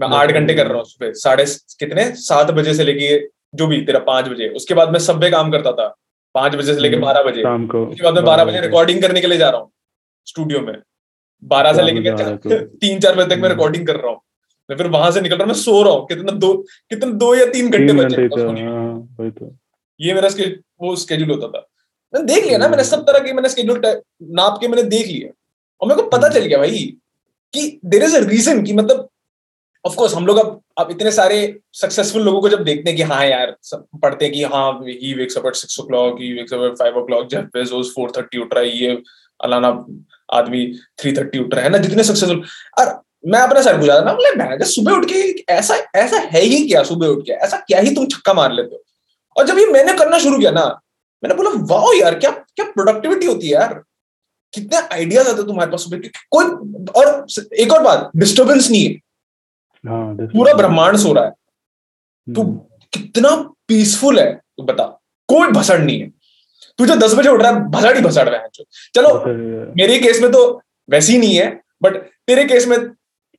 मैं 0.00 0.08
आठ 0.08 0.30
घंटे 0.30 0.54
कर 0.54 0.66
रहा 0.66 0.76
हूँ 0.76 0.84
सुबह। 0.84 1.12
साढ़े 1.12 1.44
कितने? 1.78 2.04
सात 2.10 2.50
बजे 2.50 2.74
से 2.74 2.84
लेके 2.84 3.26
जो 3.54 3.66
भी 3.66 3.80
तेरा 3.82 3.98
पाँच 3.98 4.28
बजे। 4.28 4.48
उसके 4.48 4.74
बाद 4.74 4.90
मैं 4.90 4.98
सब्वे 4.98 5.30
काम 5.30 5.50
करता 5.50 5.72
था। 5.72 5.94
पाँच 6.34 6.54
बजे 6.54 6.74
से 6.74 6.80
लेके 6.80 6.96
हम्म, 6.96 7.06
बारह 7.06 7.22
बजे। 7.22 7.42
उसके 7.42 8.02
बाद 8.02 8.14
मैं 8.14 8.24
बारह 8.24 8.44
बजे 8.44 8.60
रिकॉर्डिंग 8.60 9.02
करने 9.02 9.20
के 9.20 9.26
लिए 9.26 9.38
जा 9.38 9.50
रहा 9.50 9.60
हूँ 9.60 9.70
स्टूडियो 10.26 10.60
में। 10.60 10.74
बारह 11.44 11.72
से 11.72 11.76
चार 11.76 11.84
लेके 11.86 12.00
बजे 12.00 12.10
मैं 12.10 12.22
आ 12.22 12.26
रहा 12.26 12.36
चार- 12.36 12.60
तो। 12.60 12.76
तीन 12.78 13.00
चार 13.00 13.14
बजे 13.14 13.24
तक 13.24 13.32
मैं 13.32 13.38
हम्म। 13.38 13.48
रिकॉर्डिंग 13.48 13.86
कर 13.86 13.96
रहा 13.96 14.10
हूँ। 14.10 14.20
मैं 14.70 14.76
फिर 14.76 14.86
वहाँ 14.86 15.10
से 15.10 15.20
निकल 15.20 15.36
रहा 15.36 15.44
हूँ 15.44 15.52
मैं 15.52 15.60
सो 15.60 15.82
रहा 15.82 15.92
हूँ। 15.92 16.06
कितना 16.06 16.32
दो 16.32 16.52
कितना 16.90 17.10
दो 17.12 17.34
या 17.34 17.44
तीन 17.46 17.70
घंटे 17.70 17.92
बचे 17.92 18.16
घंटे 18.16 18.22
हैं 18.22 19.30
तो। 19.30 19.56
ये 20.00 20.14
मेरा 20.14 20.28
वो 20.80 20.96
स्केड्यूल 20.96 21.30
होता 21.30 21.48
था। 21.48 21.66
मैंने 22.14 22.26
देख 22.26 22.44
लिया 22.46 22.58
ना 22.58 22.68
मैंने 22.68 22.84
सब 22.84 23.02
तरह 23.06 23.18
के 23.18 23.32
मैंने 23.32 23.48
स्केड्यूल 23.48 23.80
नाप 24.32 24.58
के 24.60 24.68
मैंने 24.68 24.82
देख 24.82 25.06
लिया 25.06 25.30
और 25.80 25.88
मेरे 25.88 26.02
को 26.02 26.08
पता 26.08 26.26
हम्म। 26.26 26.38
चल 26.38 26.46
गया 26.46 26.58
भाई 26.58 26.78
कि 27.54 27.80
देर 27.84 28.02
इज़ 28.02 28.16
अ 28.16 28.20
रीजन 28.20 28.62
कि 28.62 28.72
मतलब 28.72 29.08
ऑफ़ 29.84 29.94
कोर्स 29.96 30.14
हम 30.14 30.26
लोग 30.26 30.36
अब 30.38 30.60
अब 30.78 30.90
इतने 30.90 31.10
सारे 31.12 31.38
सक्सेसफुल 31.72 32.22
लोगों 32.22 32.40
को 32.40 32.48
जब 32.48 32.62
देखते 32.64 32.90
हैं 32.90 32.96
कि 32.96 33.02
हाँ 33.02 33.24
यार 33.26 33.56
सब 33.62 33.86
पढ़ते 34.02 34.24
हैं 34.24 34.34
कि 34.34 34.42
हाँ 34.44 34.70
he 34.82 35.12
wakes 35.14 35.38
up 35.38 35.46
at 35.46 35.54
six 35.54 35.80
o'clock 35.82 36.20
he 36.20 36.32
wakes 36.32 36.52
up 36.52 36.62
at 36.62 36.78
five 36.78 36.96
o'clock 37.06 37.28
Jeff 37.30 37.44
Bezos 37.54 37.92
four 37.96 38.12
thirty 38.16 38.38
उठ 38.38 38.54
रहा 38.54 38.62
है 38.64 38.78
ये 38.78 39.02
अलाना 39.40 39.68
आदमी 40.32 40.66
थ्री 41.00 41.12
थर्टी 41.12 41.38
उठ 41.38 41.54
रहा 41.54 41.64
है 41.64 41.70
ना 41.70 41.78
जितने 41.78 42.04
सक्सेसफुल 42.04 42.42
और 42.80 43.00
मैं 43.26 43.40
अपना 43.40 43.60
सर 43.62 43.76
बुझा 43.76 43.98
ना 44.00 44.12
बोले 44.12 44.34
मैं 44.36 44.58
जब 44.58 44.64
सुबह 44.66 44.92
उठ 44.92 45.04
के 45.12 45.20
ऐसा 45.52 45.76
ऐसा 45.96 46.18
है 46.32 46.40
ही 46.40 46.64
क्या 46.68 46.82
सुबह 46.84 47.06
उठ 47.06 47.24
के? 47.26 47.32
ऐसा 47.32 47.56
क्या 47.58 47.80
ही 47.80 47.94
तुम 47.94 48.06
छक्का 48.06 48.34
मार 48.34 48.52
लेते 48.52 48.74
हो? 48.74 48.82
और 49.36 49.46
जब 49.46 49.58
ये 49.58 49.66
मैंने 49.66 49.92
करना 49.92 50.18
शुरू 50.18 50.38
किया 50.38 50.50
ना 50.50 50.64
मैंने 51.24 51.34
बोला 51.34 51.50
वाह 51.74 51.98
यार 51.98 52.18
क्या 52.18 52.30
क्या 52.30 52.64
प्रोडक्टिविटी 52.70 53.26
होती 53.26 53.46
है 53.46 53.52
यार? 53.52 53.74
कितने 54.54 54.78
आइडियाज़ 54.94 55.28
आते 55.28 55.42
तुम्हारे 55.42 55.70
पास 55.70 55.84
सुबह 55.84 56.08
कोई 56.30 56.44
और 57.02 57.26
एक 57.58 57.72
और 57.72 57.82
बात 57.82 58.10
डिस्टरबेंस 58.16 58.70
नहीं 58.70 58.88
है। 58.88 58.94
हाँ 59.88 60.16
पूरा 60.34 60.54
ब्रह्मांड 60.54 60.96
सो 60.96 61.12
रहा 61.12 61.24
है। 61.24 61.30
तू 62.34 62.42
हम्म, 62.42 62.56
कितना 62.92 63.30
पीसफुल 63.68 64.20
है 64.20 64.32
तू 64.34 64.62
बता। 64.62 64.84
कोई 65.28 65.48
भसड़ 65.48 65.78
नहीं 65.78 66.00
है। 66.00 66.08
तू 66.78 66.86
जो 66.86 66.96
दस 66.96 67.14
बजे 67.14 67.28
उठ 67.28 67.42
रहा 67.42 67.52
है 67.52 67.68
भसड़ 67.70 67.96
ही 67.96 68.02
भसड़ 68.02 68.28
रहा 68.28 68.40
है। 68.40 68.48
चलो 68.94 69.14
मेरे 69.76 69.98
केस 69.98 70.20
में 70.22 70.30
तो 70.32 70.62
वैसे 70.90 71.12
ही 71.12 71.18
नहीं 71.18 71.36
है 71.36 71.48
बट 71.82 71.96
तेरे 72.26 72.44
केस 72.44 72.66
में 72.68 72.78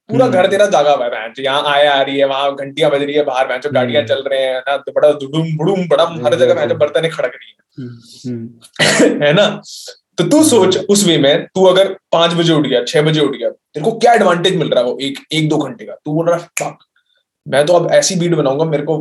पूरा 0.09 0.25
हम्म। 0.25 0.35
घर 0.35 0.47
तेरा 0.47 0.65
जागा 0.65 0.91
हुआ 0.91 1.05
है 1.05 1.31
यहाँ 1.39 1.63
आया 1.65 1.93
आ 1.93 2.01
रही 2.01 2.17
है 2.17 2.25
वहाँ 2.25 2.55
घंटियाँ 2.55 2.91
बज 2.91 3.03
रही 3.03 3.15
है 3.15 3.23
बाहर 3.23 3.47
गाड़ियाँ 3.47 4.01
हम्म। 4.03 4.07
चल 4.07 4.23
रहे 4.23 4.41
हैं 4.41 4.59
ना 4.59 4.77
तो 4.77 4.91
बड़ा 4.91 5.11
दुडुम 5.13 5.55
बुडुम 5.57 5.87
बड़ा 5.87 6.03
हर 6.25 6.35
जगह 6.35 6.53
भैंस 6.53 6.71
बर्तन 6.71 7.07
खड़क 7.09 7.31
रही 7.35 7.49
है। 7.49 7.55
हम्म, 7.77 7.99
हम्म, 8.25 9.23
है 9.23 9.33
ना? 9.33 9.61
तो 10.17 10.23
तू 10.23 10.43
सोच 10.43 10.77
उस 10.77 11.05
वे 11.07 11.17
में 11.17 11.45
तू 11.45 11.65
अगर 11.65 11.87
पाँच 12.11 12.33
बजे 12.33 12.53
उठ 12.53 12.67
गया 12.67 12.83
छह 12.83 13.01
बजे 13.01 13.19
उठ 13.19 13.35
गया 13.35 13.49
तेरे 13.49 13.83
को 13.85 13.91
क्या 13.91 14.13
एडवांटेज 14.13 14.55
मिल 14.55 14.69
रहा 14.69 14.83
है 14.83 14.85
वो 14.85 14.97
एक 15.01 15.19
एक 15.31 15.49
दो 15.49 15.57
घंटे 15.57 15.85
का? 15.85 15.93
तू 16.05 16.13
बोल 16.13 16.29
रहा 16.29 16.47
है 16.61 16.75
मैं 17.47 17.65
तो 17.65 17.73
अब 17.73 17.91
ऐसी 17.91 18.15
बीट 18.15 18.33
बनाऊँगा 18.33 18.65
मेरे 18.65 18.83
को 18.83 18.97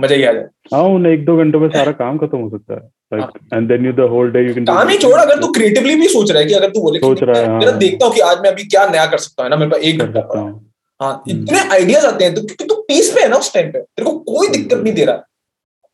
मज़ा 0.00 0.14
ही 0.14 0.24
आ 0.24 0.32
जाए। 0.32 0.46
हाँ 0.74 0.82
उन 0.90 1.06
एक 1.06 1.24
दो 1.24 1.36
घंटों 1.38 1.60
में 1.60 1.68
सारा 1.70 1.92
काम 1.94 2.18
खत्म 2.18 2.38
हो 2.38 2.50
सकता 2.50 2.74
है। 2.74 3.28
And 3.54 3.68
then 3.68 3.86
you 3.86 3.92
the 3.94 4.08
whole 4.10 4.30
day 4.32 4.46
you 4.46 4.54
can 4.54 4.64
काम 4.64 4.88
ही 4.88 4.96
छोड़ 4.98 5.18
अगर 5.20 5.40
तू 5.40 5.52
क्रिएटिवली 5.52 5.94
भी 5.96 6.08
सोच 6.08 6.30
रहा 6.30 6.40
है 6.40 6.48
कि 6.48 6.54
अगर 6.54 6.70
तू 6.70 6.82
बोले 6.82 6.98
कि 6.98 7.06
सोच 7.06 7.22
रहा 7.22 7.40
है, 7.40 7.46
हाँ। 7.48 7.78
देखता 7.78 8.06
हूँ 8.06 8.14
कि 8.14 8.20
आज 8.22 8.40
मैं 8.40 8.50
अभी 8.50 8.64
क्या 8.66 8.86
नया 8.88 9.06
कर 9.06 9.18
सकता 9.18 9.42
हूँ 9.42 9.50
ना? 9.50 9.56
मेरे 9.56 9.70
पास 9.70 9.80
एक 9.82 9.98
घंटा 9.98 10.20
है। 10.20 10.40
हम्म। 10.40 11.30
इतने 11.30 11.58
आइडियाज़ 11.74 12.06
आते 12.06 12.24
हैं 12.24 12.34
तो 12.34 12.40
क्योंकि 12.42 12.64
तू 12.64 12.74
पीस 12.88 13.14
है 13.18 13.28
ना 13.28 13.36
उस 13.36 13.52
टाइम 13.54 13.70
पे 13.72 13.80
तेरे 13.80 14.04
को 14.04 14.18
कोई 14.26 14.48
दिक्कत 14.48 14.78
नहीं 14.78 14.92
दे 14.94 15.04
रहा। 15.04 15.22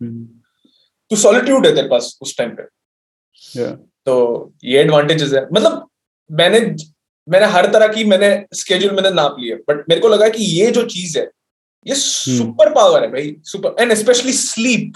हम्म, 0.00 0.24
तू 1.10 1.16
सॉलिट्यूड 1.16 1.66
है 1.66 1.74
तेरे 1.74 1.88
पास 1.88 2.18
उस 2.22 2.36
टाइम 2.38 2.50
पे। 2.50 3.70
तो 4.06 4.52
ये 4.64 4.80
एडवांटेजेस 4.80 5.32
है। 5.32 5.46
मतलब 5.52 5.86
मैंने 6.30 6.60
मैंने 7.28 7.46
हर 7.48 7.66
तरह 7.72 7.88
की 7.88 8.04
मैंने 8.04 8.28
स्केड्यूल 8.54 8.92
मैंने 8.94 9.10
नाप 9.10 9.36
लिया 9.40 9.56
बट 9.68 9.84
मेरे 9.88 10.00
को 10.00 10.08
लगा 10.08 10.28
कि 10.28 10.44
ये 10.44 10.70
जो 10.70 10.82
चीज़ 10.86 11.18
है 11.18 11.24
ये 11.86 11.94
सुपर 11.94 12.72
पावर 12.72 13.02
है 13.02 13.08
भाई 13.08 13.36
सुपर 13.44 13.82
एंड 13.82 13.94
स्पेशली 13.94 14.32
स्लीप 14.32 14.92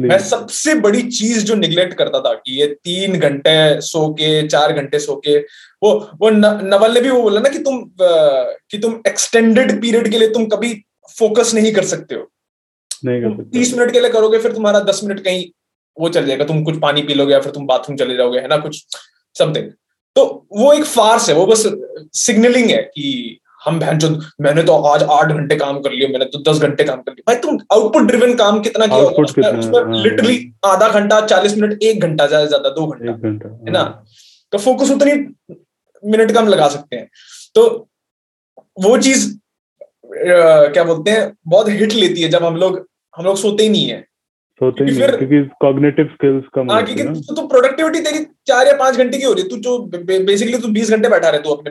मैं 0.00 0.18
सबसे 0.18 0.74
बड़ी 0.74 1.02
चीज़ 1.02 1.44
जो 1.44 1.54
निग्लेक्ट 1.54 1.94
करता 1.94 2.20
था 2.20 2.34
कि 2.34 2.60
ये 2.60 2.66
तीन 2.66 3.20
घंटे 3.20 3.80
सो 3.80 4.12
के 4.14 4.48
चार 4.48 4.72
घंटे 4.72 4.98
सो 4.98 5.16
के 5.16 5.38
वो 5.82 6.10
वो 6.20 6.30
नवल 6.30 6.94
ने 6.94 7.00
भी 7.00 7.10
वो 7.10 7.22
बोला 7.22 7.40
ना 7.40 7.48
कि 7.48 7.58
तुम 7.58 7.90
कि 8.02 8.78
तुम 8.78 9.02
एक्सटेंडेड 9.06 9.80
पीरियड 9.80 10.10
के 10.10 10.18
लिए 10.18 10.28
तुम 10.28 10.46
कभी 10.46 10.84
फोकस 11.18 11.54
नहीं 11.54 11.72
कर 11.72 11.84
सकते 11.84 12.14
हो। 12.14 12.32
नहीं 13.04 13.22
कर 13.22 13.30
सकते। 13.30 13.58
तीस 13.58 13.74
मिनट 13.74 13.92
के 13.92 14.00
लिए 14.00 14.10
करोगे 14.10 14.38
फिर 14.38 14.52
तुम्हारा 14.52 14.80
दस 14.80 15.00
मिनट 15.04 15.20
कहीं 15.20 15.50
वो 16.00 16.08
चल 16.08 16.26
जाएगा 16.26 16.44
तुम 16.44 16.64
कुछ 16.64 16.80
पानी 16.80 17.02
पी 17.02 17.14
लोगे 17.14 17.32
या 17.32 17.40
फिर 17.40 17.52
तुम 17.52 17.66
बाथरूम 17.66 17.96
चले 17.96 18.16
जाओगे 18.16 18.38
है 18.38 18.48
ना 18.48 18.56
कुछ 18.56 18.86
समथिंग 19.38 19.70
तो 20.16 20.46
वो 20.52 20.72
एक 20.72 20.84
फार्स 20.84 21.28
है 21.28 21.34
वो 21.34 21.46
बस 21.46 21.62
सिग्नलिंग 22.12 22.70
है 22.70 22.82
कि 22.82 23.40
हम 23.64 23.78
बहन 23.80 23.98
जो 23.98 24.08
मैंने 24.40 24.62
तो 24.62 24.76
आज 24.88 25.02
आठ 25.12 25.32
घंटे 25.32 25.56
काम 25.56 25.80
कर 25.82 25.92
लिया 25.92 26.08
मैंने 26.08 26.24
तो 26.32 26.38
दस 26.50 26.60
घंटे 26.62 26.84
काम 26.84 27.02
कर 27.02 27.12
लिया 27.12 27.32
भाई 27.32 27.40
तुम 27.42 27.58
आउटपुट 27.72 28.06
ड्रिवन 28.08 28.34
काम 28.36 28.60
कितना 28.62 28.86
किया 28.86 29.22
उसमें 29.22 29.44
हाँ, 29.44 30.02
लिटरली 30.02 30.36
आधा 30.66 30.88
घंटा 30.90 31.20
चालीस 31.26 31.56
मिनट 31.58 31.82
एक 31.82 32.02
घंटा 32.02 32.26
ज़्यादा 32.26 32.46
ज़्यादा 32.46 32.70
दो 32.70 32.86
घंटा 32.86 33.48
है 33.48 33.70
ना? 33.70 33.84
तो 34.52 34.58
फोकस 34.58 34.90
उतनी 34.90 35.12
मिनट 36.02 36.32
कम 36.32 36.48
लगा 36.48 36.68
सकते 36.68 36.96
हैं। 36.96 37.08
तो 37.54 37.62
वो 38.84 38.96
चीज़ 38.98 39.28
क्या 40.06 40.84
बोलते 40.84 41.10
हैं 41.10 41.32
बहुत 41.48 41.68
हिट 41.70 41.92
लेती 41.94 42.22
है 42.22 42.28
जब 42.30 42.44
हम 42.44 42.56
लोग 42.56 42.84
हम 43.14 43.24
लोग 43.24 43.36
सोते 43.38 43.62
ही 43.62 43.68
नहीं 43.68 43.86
है। 43.86 44.00
सोते 44.60 44.84
ही 44.84 44.90
नहीं 44.90 45.08
क्योंकि 45.08 45.42
कॉग्निटिव 45.60 46.06
स्किल्स 46.12 46.44
कम 46.54 46.70
हाँ 46.70 46.80
है 46.80 46.86
क्योंकि 46.86 47.20
तू 47.20 47.34
तो 47.34 47.46
प्रोडक्टिविटी 47.48 48.00
तेरी 48.00 48.24
चार 48.46 48.66
या 48.66 48.76
पाँच 48.78 48.96
घंटे 48.96 49.18
की 49.18 49.24
हो 49.24 49.32
रही 49.32 49.42
है 49.42 49.48
तू 49.48 49.56
जो 49.58 49.78
बेसिकली 50.04 50.58
तू 50.58 50.68
बीस 50.72 50.90
घंटे 50.90 51.08
बैठा 51.08 51.28
रहे 51.28 51.40
तू 51.40 51.54
अपने 51.54 51.70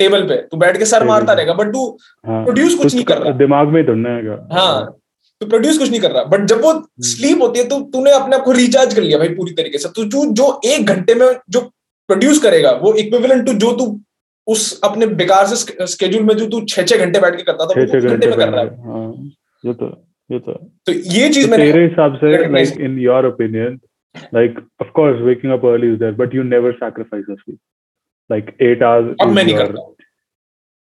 टेबल 0.00 0.22
पे 0.28 0.36
तू 0.50 0.56
बैठ 0.58 0.78
के 0.78 0.84
सर 0.92 1.04
मारता 1.06 1.32
रहेगा 1.32 1.54
बट 1.54 1.72
तू 1.72 1.86
हाँ। 2.26 2.42
प्रोड्यूस 2.44 2.74
कुछ 2.74 2.94
नहीं 2.94 3.04
कर 3.04 3.18
रहा। 3.18 3.32
दिमाग 3.38 3.68
में 3.68 3.80
ही 3.80 3.86
धुनना 3.86 4.36
हाँ 4.52 4.74
तू 5.40 5.46
प्रोड्यूस 5.48 5.78
कुछ 5.78 5.90
नहीं 5.90 6.00
कर 6.00 6.10
रहा। 6.10 6.24
बट 6.30 6.44
जब 6.48 6.62
वो 6.62 6.72
स्लीप 7.08 7.42
होती 7.42 7.58
है 7.58 7.66
तो 7.68 7.80
तूने 7.92 8.10
अपने 8.12 8.36
आप 8.36 8.42
को 8.44 8.52
रिचार्ज 8.52 8.94
कर 8.94 9.02
लिया 9.02 9.18
भाई 9.18 9.28
पूरी 9.34 9.52
तरीके 9.60 9.78
से। 9.78 9.88
तू 9.96 10.04
जो 10.14 10.24
जो 10.40 10.60
एक 10.74 10.86
घंटे 10.94 11.14
में 11.14 11.26
जो 11.50 11.60
प्रोड्यूस 12.08 12.42
करेगा 12.42 12.70
वो 12.82 12.92
इक्विवेलेंट 13.02 13.46
टू 13.46 13.52
जो 13.64 13.72
तू 13.76 13.86
उस 14.46 14.62
अपने 14.84 15.06
बेकार 15.18 15.46
से 15.46 15.86
स्केड्यूल 15.86 16.22
में 16.24 16.34
जो 16.36 16.46
तू 16.50 16.60
छह 16.68 16.82
छह 16.82 17.04
घंटे 17.04 17.20
बैठ 17.20 17.36
के 17.36 17.42
करता 17.42 17.66
था 17.66 17.86
छह 17.86 18.08
घंटे 18.08 18.26
में 18.26 18.36
कर 18.38 18.48
रहा 18.48 18.60
है। 18.60 18.68
हाँ 18.86 19.08
ये 19.64 19.74
तो 19.74 19.86
ये 20.30 20.38
तो। 20.38 20.52
तो 20.86 20.92
ये 20.92 21.28
चीज़ 21.28 21.46
तो 21.46 21.50
मैंने 21.50 21.72
तेरे 21.72 21.84
हिसाब 21.84 22.16
से 22.16 22.36
recognize 22.36 22.72
like 22.72 22.84
in 22.88 22.98
your 23.04 23.22
opinion 23.28 23.78
like 24.36 24.58
of 24.84 24.88
course 24.98 25.18
waking 25.28 25.52
up 25.56 25.64
early 25.72 25.88
is 25.94 25.98
there 26.02 26.16
but 26.20 26.36
you 26.38 26.44
never 26.52 26.72
sacrifice 26.78 27.24
your 27.28 27.38
like 28.30 28.50
eight 28.62 28.82
hours 28.82 29.14
अब 29.20 29.28
मैं 29.28 29.44
नहीं 29.44 29.56
करता। 29.56 29.86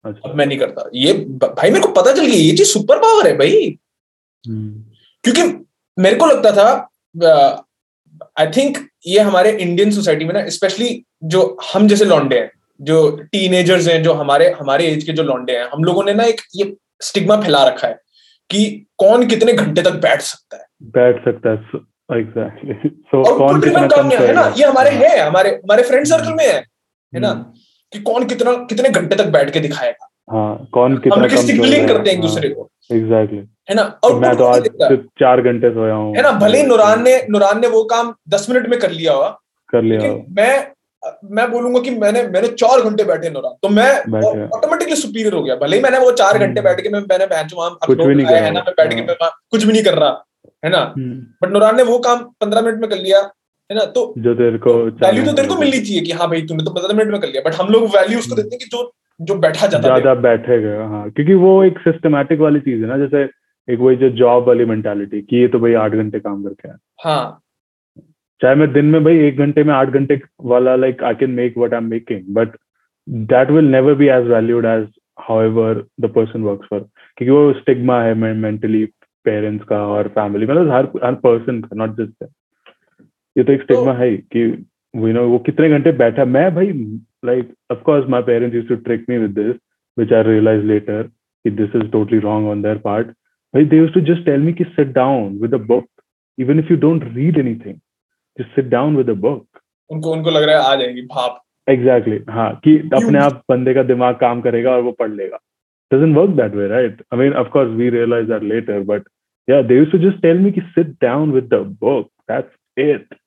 अच्छा। 0.05 0.29
अब 0.29 0.35
मैं 0.35 0.45
नहीं 0.45 0.57
करता। 0.57 0.89
ये 0.93 1.13
भाई 1.13 1.69
मेरे 1.69 1.81
को 1.81 1.91
पता 1.91 2.13
चल 2.13 2.25
गया 2.25 2.35
ये 2.35 2.51
चीज़ 2.51 2.67
सुपर 2.67 2.97
पावर 2.97 3.27
है 3.27 3.37
भाई। 3.37 3.77
हम्म, 4.47 4.83
क्योंकि 5.23 5.65
मेरे 5.97 6.15
को 6.15 6.25
लगता 6.25 6.51
था 6.51 6.69
आई 8.39 8.47
थिंक 8.47 8.77
ये 9.07 9.19
हमारे 9.19 9.51
इंडियन 9.51 9.91
सोसाइटी 9.91 10.25
में 10.25 10.33
ना 10.33 10.49
स्पेशली 10.49 11.05
जो 11.23 11.57
हम 11.73 11.87
जैसे 11.87 12.05
लौंडे 12.05 12.39
हैं 12.39 12.51
जो 12.81 13.09
टीनेजर्स 13.31 13.87
हैं 13.87 14.03
जो 14.03 14.13
हमारे 14.13 14.49
हमारे 14.51 14.85
एज 14.87 15.03
के 15.03 15.11
जो 15.11 15.23
लॉन्डे 15.23 15.57
हैं 15.57 15.65
हम 15.65 15.83
लोगों 15.83 16.03
ने 16.03 16.13
ना 16.13 16.23
एक 16.23 16.41
ये 16.55 16.75
स्टिग्मा 17.01 17.35
फैला 17.41 17.63
रखा 17.63 17.87
है 17.87 17.99
कि 18.49 18.65
कौन 18.97 19.25
कितने 19.27 19.53
घंटे 19.53 19.81
तक 19.81 19.93
बैठ 19.93 20.21
सकता 20.21 20.57
है। 20.57 20.65
बैठ 20.81 21.23
सकता 21.25 21.49
है 21.49 22.19
एग्जैक्टली 22.19 22.89
सो 22.89 23.23
और 23.29 23.37
कौन 23.37 23.61
कितना 23.61 23.87
कम 23.87 24.09
है 24.11 24.33
ना? 24.33 24.53
ये 24.57 24.65
हमारे 24.65 24.89
हाँ, 24.89 24.99
है 24.99 25.19
हमारे 25.19 25.49
हमारे 25.49 25.83
फ्रेंड 25.83 26.05
सर्कल 26.05 26.33
में 26.33 26.47
है। 26.47 26.59
है 27.13 27.19
ना? 27.19 27.29
हम्म, 27.29 27.43
कि 27.93 27.99
कौन 27.99 28.25
कितना 28.25 28.53
कितने 28.69 28.89
घंटे 28.89 29.15
तक 29.15 29.27
बैठ 29.27 29.53
के 29.53 29.59
दिखाएगा? 29.59 30.09
हाँ 30.31 30.67
कौन 30.73 30.91
हम 30.91 30.97
कितना 30.97 31.27
कम 31.27 31.35
सिग्नलिंग 31.35 31.87
करते 31.87 32.09
हैं 32.09 32.17
एक 32.17 32.21
दूसरे 32.21 32.49
को। 32.49 32.69
एग्जैक्टली 32.91 33.37
है 33.69 33.75
ना? 33.75 33.83
और 34.03 34.19
मैं 34.19 34.35
तो 34.37 34.43
आज 34.43 34.63
सिर्फ़ 34.63 35.01
चार 35.19 35.41
घंटे 35.41 35.69
सोया 35.69 35.93
हूँ। 35.93 36.15
है 36.15 36.21
ना? 36.21 36.31
भले 36.31 36.63
नुरान 36.63 37.03
ने 37.03 37.15
नुरान 37.29 37.61
ने 37.61 37.67
वो 37.67 37.83
काम 37.83 38.13
दस 38.29 38.49
मिनट 38.49 38.67
में 38.67 38.79
कर 38.79 38.91
लिया 38.91 39.13
होगा। 39.13 39.29
कर 39.69 39.81
लिया 39.81 40.11
मैं 40.29 40.71
मैं 41.31 41.49
बोलूँगा 41.51 41.79
कि 41.79 41.89
मैंने 41.89 42.23
मैंने 42.23 42.47
चार 42.47 42.81
घंटे 42.81 43.03
बैठे 43.03 43.29
नुरान। 43.29 43.53
तो 43.63 43.69
मैं 43.69 43.91
ऑटोमेटिकली 44.47 44.95
सुपीरियर 44.95 45.33
हो। 45.33 45.43
गया। 45.43 45.55
भले 45.55 45.77
ही 45.77 45.83
मैंने 45.83 45.99
वो 45.99 46.11
चार 46.11 46.35
हम्म। 46.35 46.45
घंटे 46.45 46.61
बैठ 46.61 46.81
के 46.81 46.89
मैं 46.89 46.99
मैंने 46.99 47.25
वहाँ 47.55 47.77
कुछ 47.87 47.97
भी 47.97 48.15
नहीं 48.15 48.27
है 48.27 48.51
ना 48.51 48.59
मैं 48.59 48.73
बैठ 48.77 48.93
के 48.93 48.95
हाँ। 48.95 49.05
मैं 49.07 49.29
कुछ 49.51 49.63
भी 49.63 49.73
नहीं 49.73 49.83
कर 49.83 49.93
रहा 49.93 50.25
है 50.65 50.71
ना? 50.71 50.93
हम्म, 50.97 51.19
बट 51.43 51.53
नुरान 51.53 51.77
ने 51.77 51.83
वो 51.83 51.99
काम 51.99 52.23
पंद्रह 52.41 52.61
मिनट 52.61 52.81
में 52.81 52.89
कर 52.89 52.97
लिया। 52.97 53.21
है 53.69 53.77
ना? 53.77 53.85
तो 53.85 54.13
जो 54.17 54.33
तेरे 54.35 54.57
को 54.57 54.73
वैल्यू 54.75 55.25
तो 55.25 55.31
तेरे 55.33 55.47
को 55.47 55.55
मिलनी 55.57 55.79
चाहिए 55.79 56.01
कि 56.01 56.11
हाँ 56.11 56.27
भाई 56.29 56.41
तूने 56.43 56.63
तो 56.63 56.71
पंद्रह 56.71 56.97
मिनट 56.97 57.11
में 57.11 57.19
कर 57.21 57.27
लिया। 57.27 57.41
बट 57.45 57.55
हम 57.55 57.67
लोग 57.73 57.83
वैल्यू 57.95 58.19
उसको। 58.19 58.35
देते 58.35 58.55
हैं 58.55 58.59
कि 58.59 58.65
जो 58.67 58.91
जो 59.19 59.35
बैठा 59.37 59.67
जाता 59.67 59.87
है। 59.87 59.99
ज़्यादा 59.99 60.13
बैठेगा 60.21 60.85
हाँ। 60.87 61.09
क्योंकि 61.11 61.33
वो 61.43 61.63
एक 61.63 61.79
सिस्टमैटिक 61.79 62.39
वाली 62.39 62.59
चीज़ 62.59 62.81
है 62.81 62.87
ना 62.87 62.97
जैसे 62.97 63.23
एक 63.67 63.79
वही 63.79 63.95
जो 63.95 64.09
जॉब 64.17 64.47
वाली 64.47 64.65
मेंटालिटी 64.65 65.21
कि 65.21 65.37
ये 65.37 65.47
तो 65.47 65.59
भाई 65.59 65.73
आठ 65.81 65.91
घंटे 65.93 66.19
काम 66.19 66.43
करके 66.43 66.69
आए 66.69 66.75
हाँ। 67.03 67.41
चाहे 68.41 68.55
मैं 68.55 68.71
दिन 68.73 68.85
में 68.85 69.03
भाई 69.03 69.17
एक 69.27 69.37
घंटे 69.37 69.63
में 69.63 69.73
आठ 69.73 69.89
घंटे 69.89 70.19
वाला 70.45 70.75
like 70.75 71.03
I 71.03 71.15
can 71.15 71.31
make 71.31 71.57
what 71.57 71.73
I 71.73 71.79
am 71.79 71.89
making 71.89 72.33
but 72.35 72.55
that 73.33 73.51
will 73.51 73.65
never 73.71 73.93
be 73.95 74.07
as 74.07 74.27
valued 74.27 74.65
as 74.65 74.87
however 75.41 75.83
the 76.01 76.11
person 76.15 76.43
work 76.43 76.65
for 76.69 76.79
क्योंकि 76.79 77.31
वो 77.31 77.51
स्टिग्मा 77.53 78.01
है 78.01 78.13
मेंटली 78.13 78.85
पेरेंट्स 79.25 79.65
का 79.65 79.85
और 79.87 80.07
फैमिली 80.15 80.45
मतलब 80.45 80.71
हर 80.71 80.85
हर 81.05 81.15
पर्सन 81.23 81.61
का 81.61 81.75
नॉट 81.75 81.95
जस्ट 81.97 82.23
ये 83.37 83.43
तो 83.43 83.53
एक 83.53 83.61
स्टिग्मा 83.61 83.93
है 83.93 84.17
कि 84.17 84.43
यू 84.95 85.13
नो 85.13 85.27
वो 85.29 85.39
कितने 85.39 85.69
घंटे 85.69 85.91
बैठा 85.91 86.25
मैं 86.25 86.53
भाई 86.55 86.71
like 87.25 87.53
of 87.71 87.79
course 87.79 88.09
my 88.09 88.21
parents 88.21 88.55
used 88.55 88.69
to 88.69 88.75
trick 88.75 89.05
me 89.09 89.17
with 89.17 89.31
this 89.39 89.55
which 89.97 90.13
I 90.13 90.23
realize 90.23 90.63
later 90.65 91.03
कि 91.43 91.49
this 91.49 91.75
is 91.75 91.87
totally 91.91 92.19
wrong 92.19 92.47
on 92.47 92.61
their 92.61 92.77
part 92.77 93.07
भाई 93.55 93.65
they 93.65 93.77
used 93.77 93.93
to 93.93 94.01
just 94.13 94.25
tell 94.25 94.39
me 94.39 94.53
कि 94.53 94.63
sit 94.63 94.87
down 94.87 95.37
with 95.41 95.53
a 95.53 95.57
book 95.73 95.87
even 96.39 96.59
if 96.59 96.71
you 96.71 96.77
don't 96.77 97.03
read 97.13 97.37
anything 97.37 97.75
just 98.39 98.55
sit 98.55 98.65
down 98.65 98.95
with 98.97 99.09
a 99.09 99.19
book 99.27 99.61
उनको 99.89 100.11
उनको 100.11 100.29
लग 100.29 100.43
रहा 100.43 100.55
है 100.55 100.71
आ 100.71 100.75
जाएगी 100.75 101.01
भाप। 101.01 101.43
एग्जैक्टली 101.69 102.15
exactly, 102.15 102.35
हाँ 102.35 102.59
कि 102.63 102.77
अपने 102.93 103.19
आप 103.19 103.43
बंदे 103.49 103.73
का 103.73 103.83
दिमाग 103.83 104.15
काम 104.15 104.41
करेगा 104.41 104.71
और 104.71 104.81
वो 104.81 104.91
पढ़ 104.91 105.11
लेगा। 105.11 105.39
Doesn't 105.91 106.15
work 106.15 106.33
that 106.37 106.55
way 106.57 106.65
right? 106.71 106.97
I 107.13 107.17
mean 107.19 107.33
of 107.33 107.47
course 107.53 107.69
we 107.77 107.85
realize 107.93 108.27
that 108.31 108.43
later 108.49 108.75
but 108.89 109.07
yeah 109.47 109.61
they 109.69 109.77
used 109.77 109.93
to 109.93 109.99
just 109.99 110.19
tell 110.25 110.41
me 110.45 110.51
sit 110.75 110.89
down 111.03 111.31
with 111.35 111.47
the 111.53 111.61
book 111.83 112.09
that's 112.27 112.58
it. 112.83 113.17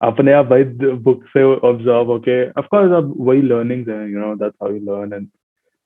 अपने 0.00 0.32
आप 0.32 0.46
भाई 0.46 0.64
बुक 0.64 1.24
से 1.24 1.42
ऑब्ज़र्व 1.42 2.06
होके 2.06 2.52
course, 2.52 2.92
अब 2.92 3.14
वही 3.18 3.42
learnings 3.42 3.88
हैं, 3.88 4.08
you 4.08 4.20
know, 4.20 4.34
that's 4.42 4.56
how 4.62 4.70
you 4.74 4.80
learn 4.88 5.12
and 5.12 5.26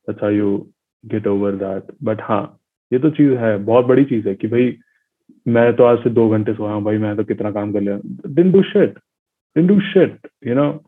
that's 0.09 0.23
how 0.25 0.31
you 0.37 0.67
get 1.15 1.27
over 1.27 1.53
that. 1.57 1.83
But 2.05 2.21
हाँ 2.21 2.59
ये 2.93 2.99
तो 2.99 3.11
चीज़ 3.11 3.33
है, 3.33 3.59
बहुत 3.59 3.85
बड़ी 3.85 4.05
चीज़ 4.05 4.29
है 4.29 4.35
कि 4.35 4.49
भाई, 4.49 4.77
मैं 5.49 5.77
तो 5.77 5.85
आज 5.85 5.99
से 5.99 6.11
दो 6.11 6.29
घंटे 6.29 6.55
सोया 6.55 6.73
हूँ, 6.73 6.85
भाई, 6.85 6.99
मैं 6.99 7.17
तो 7.17 7.25
कितना 7.25 7.51
काम 7.51 7.73
कर 7.73 7.81
लिया 7.81 7.99
didn't 8.35 8.53
do 8.53 8.63
shit, 8.63 8.95
didn't 9.57 9.71
do 9.71 9.81
shit, 9.81 10.31
you 10.49 10.59
know? 10.61 10.79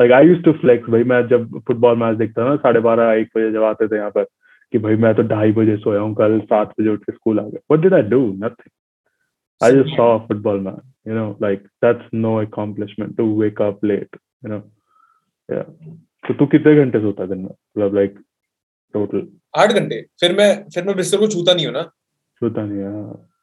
Like 0.00 0.12
I 0.12 0.26
use 0.26 0.42
to 0.42 0.52
flex 0.52 0.90
भाई, 0.90 1.04
मैं 1.04 1.28
जब 1.28 1.58
फुटबॉल 1.58 1.96
मैच 1.96 2.16
देखता 2.16 2.44
ना, 2.44 2.56
साढ़े 2.56 2.80
बारह, 2.80 3.12
एक 3.12 3.28
बजे 3.36 3.52
जब 3.52 3.62
आते 3.62 3.88
थे 3.88 3.96
यहाँ 3.96 4.10
पर, 4.10 4.24
कि 4.72 4.78
भाई, 4.78 4.96
मैं 4.96 5.14
तो 5.14 5.22
ढाई 5.22 5.52
बजे 5.52 5.76
सोया 5.76 6.00
हूँ, 6.00 6.14
कल 6.14 6.40
सात 6.40 6.72
बजे 6.80 6.88
उठ 6.88 7.04
के 7.04 7.12
स्कूल 7.12 7.40
आ 7.40 7.42
गया। 7.42 7.60
What 7.70 7.80
did 7.80 7.94
I 7.94 8.02
do 8.02 8.26
nothing 8.26 8.70
I 9.64 9.72
just 9.72 9.96
saw 9.96 10.16
football 10.28 10.60
match 10.60 11.08
you 11.08 11.14
know 11.14 11.26
like 11.42 11.66
that's 11.84 12.08
no 12.14 12.36
accomplishment 12.40 13.16
to 13.16 13.26
wake 13.40 13.62
up 13.62 13.84
late 13.84 14.16
you 14.44 14.50
know 14.50 14.56
या 15.48 15.62
तो 16.28 16.34
तू 16.34 16.46
कितने 16.46 16.74
घंटे 16.76 16.98
सोता 17.00 17.26
दिन 17.26 17.38
में? 17.38 17.44
मतलब 17.44 17.94
लाइक 17.94 18.18
टोटल 18.94 19.26
आठ 19.58 19.72
घंटे। 19.72 20.00
फिर 20.20 20.36
मैं 20.36 20.50
फिर 20.74 20.84
मैं 20.84 20.96
बिस्तर 20.96 21.18
को 21.18 21.26
छूता 21.28 21.54
नहीं 21.54 21.66
हूँ 21.66 21.74
ना? 21.74 21.82
सोता 21.82 22.64
नहीं 22.64 22.78
है। 22.78 22.90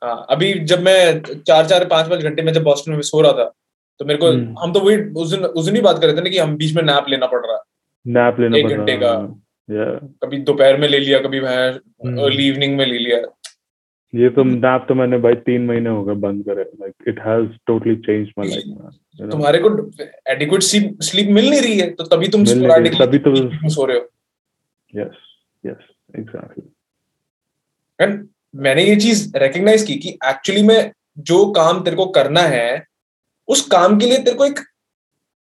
हाँ। 0.03 0.25
अभी 0.29 0.53
जब 0.71 0.81
मैं 0.81 1.21
चार 1.21 1.65
चार 1.65 1.85
पाँच 1.87 2.09
पाँच 2.09 2.23
घंटे 2.23 2.41
में 2.41 2.51
जब 2.53 2.63
बॉस्टन 2.63 2.91
में 2.91 3.01
सो 3.01 3.21
रहा 3.21 3.31
था 3.33 3.51
तो 3.99 4.05
मेरे 4.05 4.19
को 4.19 4.27
हम्म। 4.27 4.55
हम 4.59 4.73
तो 4.73 4.79
वही 4.79 4.97
उस 5.13 5.31
दिन 5.31 5.45
उस 5.45 5.65
दिन 5.65 5.75
ही 5.75 5.81
बात 5.81 5.99
कर 5.99 6.07
रहे 6.07 6.17
थे 6.17 6.21
ना 6.21 6.29
कि 6.29 6.37
हम 6.37 6.55
बीच 6.57 6.75
में 6.75 6.81
नैप 6.83 7.05
लेना 7.09 7.27
पड़ 7.27 7.45
रहा 7.45 7.55
है। 7.55 7.61
नैप 8.05 8.39
लेना 8.39 8.57
एक 8.57 8.67
घंटे 8.67 8.97
का। 8.97 9.11
है। 9.69 9.85
कभी 10.23 10.37
दोपहर 10.43 10.77
में 10.77 10.87
ले 10.87 10.99
लिया 10.99 11.19
कभी 11.19 11.39
मैं 11.41 11.57
हम्म। 11.71 12.21
अर्ली 12.23 12.47
इवनिंग 12.47 12.77
में 12.77 12.85
ले 12.85 12.97
लिया। 12.97 13.19
ये 14.13 14.29
तो 14.29 14.43
नैप 14.43 14.85
तो 14.89 14.95
मैंने 14.95 15.17
भाई 15.17 15.33
तीन 15.47 15.65
महीने 15.65 15.89
हो 15.89 16.03
गए 16.03 16.13
बंद 16.21 16.43
करे 16.45 16.63
like 16.63 16.93
it 17.07 17.19
has 17.19 17.49
totally 17.67 17.95
change 17.95 18.27
my 18.39 18.47
life 18.47 18.63
man 18.67 19.29
तुम्हारे 19.29 19.59
को 19.59 19.69
एडिक्वेट 20.31 20.61
स्लीप 20.61 21.27
मिल 21.29 21.49
नहीं 21.49 21.61
रही 21.61 21.79
है 21.79 21.89
तो 21.89 22.03
तभी 22.03 22.27
तुम 22.27 22.45
sporadically 22.45 23.01
तभी 23.01 23.19
तो- 23.19 23.71
सो 23.73 23.85
रहे 23.85 23.97
हो। 23.97 24.09
यस 24.93 25.17
यस 25.63 25.83
एग्जैक्टली 26.19 26.65
एंड 27.99 28.27
मैंने 28.55 28.83
ये 28.83 28.95
चीज़ 28.95 29.37
रिकग्नाइज 29.37 29.83
की 29.83 29.95
कि 29.95 30.09
एक्चुअली 30.25 30.63
में 30.63 30.91
जो 31.17 31.45
काम 31.51 31.83
तेरे 31.83 31.95
को 31.95 32.05
करना 32.05 32.41
है 32.41 32.85
उस 33.47 33.61
काम 33.67 33.97
के 33.99 34.05
लिए 34.05 34.17
तेरे 34.17 34.37
को 34.37 34.45
एक 34.45 34.59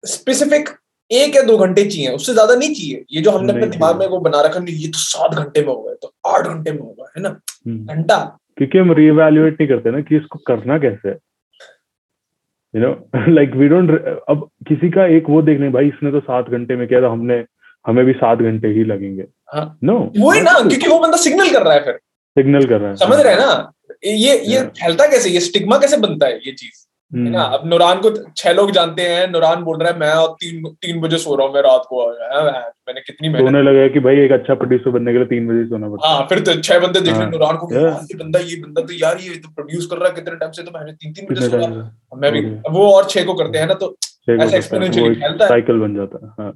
स्पेसिफिक 0.03 0.69
एक 1.11 1.35
या 1.35 1.41
दो 1.41 1.57
घंटे 1.57 1.83
चाहिए 1.85 2.09
उससे 2.09 2.33
ज़्यादा 2.33 2.55
नहीं 2.55 2.73
चाहिए। 2.75 3.03
ये 3.11 3.21
जो 3.21 3.31
हमने 3.31 3.53
अपने 3.53 3.67
दिमाग 3.67 3.99
में 3.99 4.07
वो 4.07 4.19
बना 4.19 4.41
रखा 4.41 4.59
नहीं 4.59 4.75
ये 4.75 4.87
तो 4.87 4.97
सात 4.99 5.31
घंटे 5.31 5.61
में 5.61 5.67
होगा 5.67 5.93
तो 5.93 6.13
आठ 6.27 6.47
घंटे 6.47 6.71
में 6.71 6.79
होगा 6.79 7.11
है 7.17 7.21
ना? 7.23 7.29
हम्म। 7.67 7.85
घंटा। 7.85 8.17
क्योंकि 8.63 8.77
हम 8.79 8.91
रिएवैल्यूएट 8.93 9.53
नहीं 9.53 9.67
करते 9.69 9.91
ना 9.91 9.99
कि 10.01 10.15
इसको 10.17 10.39
करना 10.47 10.77
कैसे 10.77 11.09
है। 11.09 11.15
You 12.73 12.81
know 12.81 13.31
like 13.33 13.55
we 13.55 13.67
don't 13.67 13.91
अब 14.29 14.47
किसी 14.67 14.89
का 14.89 15.05
एक 15.15 15.29
वो 15.29 15.41
देखने 15.41 15.69
भाई 15.69 15.87
इसने 15.87 16.11
तो 16.11 16.19
सात 16.19 16.49
घंटे 16.49 16.75
में 16.75 16.87
किया 16.87 17.01
था 17.01 17.09
हमने 17.11 17.43
हमें 17.85 18.03
भी 18.05 18.13
सात 18.13 18.39
घंटे 18.39 18.67
ही 18.67 18.83
लगेंगे। 18.83 19.25
हाँ। 19.53 19.65
नो 19.83 19.97
वही 20.17 20.41
ना 20.41 20.53
क्योंकि 20.59 20.87
वो 20.87 20.99
बंदा 20.99 21.17
सिग्नल 21.17 21.49
कर 21.49 21.63
रहा 21.63 21.73
है 21.73 21.83
फिर। 21.85 21.93
सिग्नल 22.37 22.65
कर 22.65 22.79
रहा 22.79 22.89
है। 22.89 22.95
समझ 22.95 23.19
रहे 23.19 23.33
हैं 23.33 23.39
ना? 23.39 23.71
ये 24.05 24.37
ये 24.45 24.61
फैलता 24.79 25.07
कैसे? 25.07 25.29
ये 25.29 25.39
स्टिग्मा 25.39 25.77
कैसे 25.77 25.97
बनता 25.97 26.27
है 26.27 26.37
ये 26.37 26.51
चीज़? 26.51 26.85
है 27.13 27.19
हम्म, 27.19 27.31
ना 27.31 27.41
अब 27.55 27.65
नुरान 27.67 27.99
को 28.01 28.09
छह 28.33 28.51
लोग 28.53 28.71
जानते 28.71 29.01
हैं। 29.03 29.27
नुरान 29.31 29.63
बोल 29.63 29.77
रहा 29.77 29.91
है 29.91 29.99
मैं 29.99 30.11
अब 30.13 30.35
तीन 30.39 30.63
तीन 30.81 31.01
बजे 31.01 31.17
सो 31.17 31.35
रहा 31.35 31.47
हूँ 31.47 31.53
मैं 31.53 31.61
रात 31.61 31.83
को 31.89 32.01
हाँ, 32.03 32.43
मैंने 32.87 33.01
कितनी 33.01 33.29
सोने 33.35 33.61
लगे 33.61 33.87
कि 33.89 33.99
भाई 33.99 34.19
एक 34.19 34.31
अच्छा 34.31 34.53
प्रोड्यूसर 34.55 34.91
बनने 34.91 35.11
के 35.11 35.17
लिए 35.17 35.27
तीन 35.27 35.47
बजे 35.47 35.65
सोना 35.69 35.89
पड़ता 35.89 36.07
हाँ। 36.07 36.25
फिर 36.29 36.39
तो 36.41 36.55
छह 36.61 36.79
बंदे 36.79 37.01
देख 37.01 37.13
रहे 37.13 37.25
हैं 37.25 37.41
हाँ, 37.43 37.57
को 37.57 37.73
ये 37.73 38.17
बंदा 38.17 38.39
ये 38.41 38.55
बंदा 38.61 38.81
तो 38.83 38.93
यार 38.95 39.17
ये 39.21 39.35
तो 39.37 39.49
प्रोड्यूस 39.51 39.85
कर 39.85 39.97
रहा 39.97 40.09
है 40.09 40.15
कितने 40.15 40.35
टाइम 40.35 40.51
से 40.51 40.63
तो 40.63 40.77
मैंने 40.77 40.93
तीन 40.93 41.13
तीन 41.13 41.27
बजे 41.27 41.41
सो 41.41 41.49
कितने 41.49 41.65
रहा 41.67 41.81
टाइम 41.81 42.21
मैं 42.21 42.31
भी 42.33 42.41
वो 42.71 42.89
और 42.91 43.07
छह 43.09 43.25
को 43.25 43.33
करते 43.35 43.57
हैं 43.57 43.67
ना 43.67 43.73
तो 43.75 43.95
ऐसा 44.29 44.59
फैलता 44.59 45.43
है। 45.43 45.47
साइकिल 45.47 45.79
बन 45.79 45.95
जाता 45.95 46.25
है 46.25 46.31
हाँ। 46.39 46.51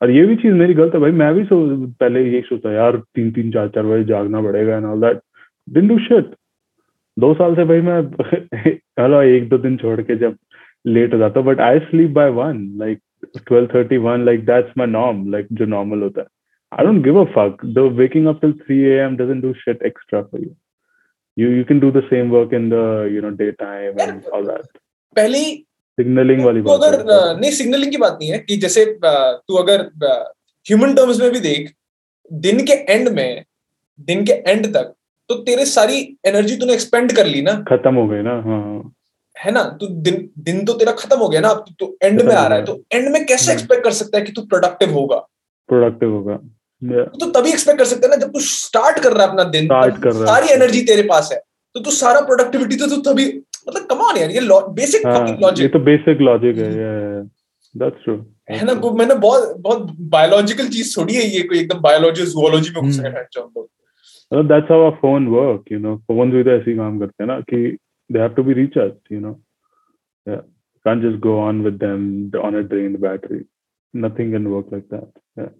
और 0.00 0.10
ये 0.10 0.24
भी 0.26 0.36
चीज़ 0.36 0.54
मेरी 0.56 0.74
गलत 0.74 0.94
है 0.94 1.00
भाई 1.00 1.10
मैं 1.16 1.32
भी 1.34 1.44
सो 1.44 1.56
पहले 1.96 2.20
यही 2.22 2.40
सोचता 2.42 2.72
यार 2.72 2.96
तीन 3.14 3.30
तीन 3.32 3.50
चार 3.52 3.68
चार 3.74 3.84
बजे 3.86 4.04
जागना 4.06 4.40
पड़ेगा 4.42 4.76
and 4.76 4.86
all 4.86 5.00
that 5.00 5.20
didn't 5.68 5.90
do 5.90 5.98
shit 6.06 6.34
दो 7.16 7.32
साल 7.34 7.54
से 7.54 7.64
भाई 7.64 7.80
मैं 7.80 8.00
हेलो 9.00 9.22
एक 9.36 9.48
दो 9.48 9.58
दिन 9.58 9.76
छोड़ 9.76 10.00
के 10.00 10.16
जब 10.16 10.36
लेट 10.86 11.14
हो 11.14 11.18
जाता 11.18 11.40
but 11.40 11.60
I 11.60 11.78
sleep 11.78 12.10
by 12.10 12.30
one 12.30 12.62
like 12.78 13.00
twelve 13.48 13.66
thirty 13.74 13.96
one 14.06 14.24
like 14.24 14.44
that's 14.46 14.72
my 14.78 14.86
norm 14.86 15.30
like 15.32 15.46
जो 15.52 15.64
नॉर्मल 15.66 16.02
होता 16.02 16.20
है। 16.20 16.26
I 16.72 16.86
don't 16.86 17.04
give 17.04 17.20
a 17.20 17.24
fuck 17.36 17.64
the 17.66 17.78
waking 17.98 18.26
up 18.26 18.40
till 18.40 18.52
three 18.52 18.80
A 18.82 18.96
M 18.98 19.16
doesn't 19.16 19.42
do 19.42 19.52
shit 19.64 19.82
extra 19.82 20.22
for 20.22 20.42
you 20.42 20.54
you 21.36 21.50
you 21.50 21.64
can 21.68 21.78
do 21.82 21.90
the 21.92 22.00
same 22.08 22.32
work 22.32 22.50
in 22.56 22.64
the 22.70 22.80
you 23.12 23.20
know 23.24 23.28
daytime 23.36 24.00
and 24.06 24.26
all 24.32 24.42
that 24.48 24.66
पहले 25.16 25.38
ही 25.38 25.52
signaling 25.98 26.44
वाली 26.44 26.60
बात 26.62 26.82
अगर 26.82 27.38
नहीं 27.40 27.50
signalling 27.50 27.90
की 27.90 27.96
बात 27.96 28.18
नहीं 28.20 28.30
है 28.30 28.38
कि 28.38 28.56
जैसे 28.56 28.84
तू 29.04 29.56
अगर 29.56 29.84
ह्यूमन 30.66 30.94
टर्म्स 30.94 31.20
में 31.20 31.30
भी 31.32 31.40
देख 31.40 31.72
दिन 32.32 32.64
के 32.64 32.72
एंड 32.92 33.08
में 33.08 33.44
दिन 34.08 34.24
के 34.24 34.32
एंड 34.50 34.66
तक 34.66 34.92
तो 35.30 35.34
तेरे 35.42 35.64
सारी 35.66 35.98
एनर्जी 36.26 36.56
तूने 36.56 36.72
एक्सपेंड 36.72 37.12
कर 37.12 37.26
ली 37.26 37.42
ना। 37.42 37.52
खत्म 37.68 37.94
हो 37.94 38.06
गए 38.08 38.22
ना 38.22 38.30
हाँ 38.46 38.60
हाँ। 38.62 38.92
है 39.36 39.52
ना? 39.52 39.62
तू 39.80 39.86
दिन 39.86 40.28
दिन 40.38 40.64
तो 40.64 40.72
तेरा 40.72 40.92
खत्म 40.92 41.18
हो 41.18 41.28
गया 41.28 41.40
ना 41.40 41.48
अब 41.48 41.64
तो 41.80 41.96
एंड 42.02 42.22
में 42.22 42.34
आ 42.34 42.46
रहा 42.46 42.58
है। 42.58 42.64
तो 42.64 42.80
एंड 42.92 43.08
में 43.08 43.24
कैसे 43.26 43.44
हम्म। 43.44 43.60
एक्सपेक्ट 43.60 43.84
कर 43.84 43.92
सकता 43.92 44.18
है 44.18 44.24
कि 44.24 44.32
तू 44.32 44.42
प्रोडक्टिव 44.42 44.92
होगा? 44.92 45.16
प्रोडक्टिव 45.68 46.10
होगा। 46.10 46.36
तो 46.82 47.30
तभी 47.30 47.50
एक्सपेक्ट 47.50 47.78
कर 47.78 47.84
सकता 47.84 48.06
है 48.06 48.10
ना 48.10 48.16
जब 48.16 48.32
तू 48.32 48.40
स्टार्ट 48.40 48.98
कर 48.98 49.12
रहा 49.12 49.24
है 49.24 49.30
अपना 49.30 49.44
दिन 49.50 49.66
Start 49.66 50.02
कर 50.02 50.12
रहा 50.12 50.26
सारी 50.26 50.52
एनर्जी 50.54 50.80
तेरे 50.82 51.02
पास 51.02 51.28
है। 51.32 51.40
तो 51.74 51.80
तू 51.80 51.90
सारा 51.90 52.20
प्रोडक्टिविटी 52.20 52.76
तो 52.76 52.86
तू 52.86 52.96
तभी 53.02 53.26
मतलब 53.68 53.86
कमान 53.86 54.16
यार 54.16 54.30
ये 54.30 54.40
बेसिक 54.74 55.06
हाँ 55.06 55.52
ये 55.58 55.68
तो 55.68 55.78
बेसिक 55.80 56.20
लॉजिक 56.20 56.56
है 56.58 56.70
दैट्स 57.74 58.04
ट्रू 58.04 58.14
है 58.50 58.64
ना? 58.64 58.74
मैंने 58.74 59.14
बहुत 59.16 59.54
बहुत 59.58 59.86
बायोलॉजिकल 60.14 60.68
चीज़ 60.68 60.92
छोड़ी 60.94 61.14
है 61.14 61.26
ये 61.26 61.42
कोई 61.42 61.58
एकदम 61.58 61.80
बायोलॉजी 61.80 62.26
जुओलॉजी 62.26 62.70
में 62.70 62.82
घुस 62.82 62.94
हम्म। 62.94 63.02
गए 63.02 63.18
हैं 63.18 63.26
हम 63.38 63.50
लोग 63.56 63.68
मतलब 64.32 64.48
that's 64.48 64.70
how 64.70 64.90
a 64.90 64.94
phone 64.96 65.26
work 65.28 65.72
you 65.72 65.78
know 65.78 65.96
phone 66.08 66.30
भी 66.30 66.42
तो 66.44 66.50
ऐसे 66.50 66.70
ही 66.70 66.76
काम 66.76 66.98
करते 66.98 67.22
हैं 67.22 67.28
ना 67.28 67.40
कि 67.50 67.56
they 68.10 68.18
have 68.18 68.34
to 68.34 68.42
be 68.42 68.52
recharge 68.54 69.12
you 69.12 69.20
know 69.20 69.40
can't 70.86 71.02
just 71.02 71.20
go 71.20 71.32
on 71.40 71.62
with 71.62 71.78
them 71.78 72.30
on 72.42 72.54
a 72.54 72.62
drained 72.62 73.00
battery. 73.00 73.44
Nothing 73.94 74.32
can 74.32 74.48
work 74.52 74.70
like 74.72 74.88
that. 74.90 75.10
Yeah. 75.36 75.50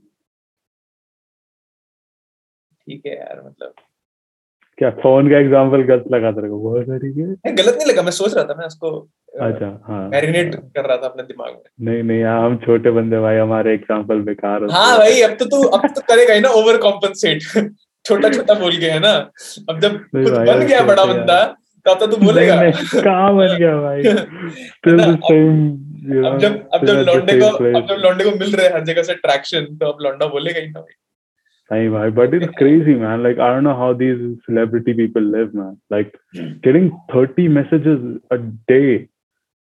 ठीक 2.86 3.06
है 3.06 3.12
यार 3.16 3.42
मतलब। 3.46 3.74
क्या 4.78 4.90
फ़ोन 5.02 5.28
का 5.30 5.38
एग्जांपल 5.38 5.82
गलत 5.82 6.04
लगा 6.12 6.30
तेरे 6.32 6.48
को? 6.48 6.58
बहुत 6.60 6.86
तरीके 6.86 7.22
नहीं, 7.22 7.54
गलत 7.56 7.76
नहीं 7.78 7.86
लगा 7.86 8.02
मैं 8.02 8.10
सोच 8.10 8.34
रहा 8.34 8.44
था 8.44 8.54
मैं 8.54 8.66
उसको 8.66 8.90
अच्छा 9.40 9.68
हाँ। 9.88 10.08
मैरिनेट 10.08 10.54
हाँ। 10.54 10.68
कर 10.76 10.88
रहा 10.88 10.96
था 10.96 11.06
अपने 11.06 11.22
दिमाग 11.22 11.52
में। 11.52 11.86
नहीं 11.86 12.02
नहीं 12.02 12.22
हाँ, 12.24 12.40
हम 12.46 12.56
छोटे 12.64 12.90
बंदे 12.90 13.20
भाई 13.20 13.36
हमारे 13.36 13.74
एग्जांपल 13.74 14.22
बेकार 14.22 14.62
होते 14.62 14.74
हाँ 14.74 14.98
भाई 14.98 15.20
अब 15.22 15.36
तो 15.38 15.44
तू 15.44 15.62
अब 15.68 15.86
तो 15.94 16.00
करेगा 16.08 16.34
ही 16.34 16.40
ना 16.40 16.48
ओवर 16.62 16.78
कॉम्पनसेट 16.80 17.42
छोटा 18.06 18.28
छोटा 18.28 18.54
बोल 18.60 18.76
गया 18.76 18.94
है 18.94 19.00
ना 19.00 19.12
अब 19.70 19.80
जब 19.80 19.92
नहीं 20.14 20.24
खुद 20.24 20.32
भाई, 20.34 20.46
बन 20.46 20.66
गया 20.66 20.82
बड़ा 20.86 21.04
बंदा 21.04 21.42
तब 21.86 21.98
तो 22.00 22.06
तू 22.06 22.16
बोलेगा 22.16 22.54
नहीं, 22.62 22.72
नहीं, 22.72 23.02
कहाँ 23.02 23.34
बन 23.36 23.56
गया 23.58 23.76
भाई 23.80 24.02
ना, 24.02 25.04
अब- 26.28 26.40
जब 26.40 26.68
अब 26.74 26.84
जब 26.86 26.98
लौंडे 27.06 27.38
को. 27.40 27.46
अब 27.46 27.86
जब 27.88 28.02
लौंडे 28.04 28.24
को 28.24 28.30
मिल 28.38 28.52
रहे 28.52 28.66
हैं 28.66 28.74
हर 28.74 28.84
जगह 28.84 29.02
से 29.02 29.14
ट्रैक्शन 29.26 29.64
तो 29.76 29.86
अब 29.86 30.02
लौंडा 30.02 30.26
बोलेगा 30.36 30.60
ही 30.60 30.68
ना 30.68 30.80
भाई 30.80 31.00
Hey, 31.70 31.84
bhai, 31.88 32.06
but 32.16 32.34
it's 32.36 32.50
crazy, 32.56 32.94
man. 33.02 33.22
Like, 33.22 33.38
I 33.38 33.46
don't 33.52 33.64
know 33.66 33.74
how 33.76 33.86
these 34.00 34.18
celebrity 34.46 34.94
people 34.96 35.28
live, 35.34 35.52
man. 35.54 35.76
Like, 35.94 36.10
getting 36.66 36.88
30 37.12 37.46
messages 37.48 38.02
a 38.30 38.38
day, 38.72 38.88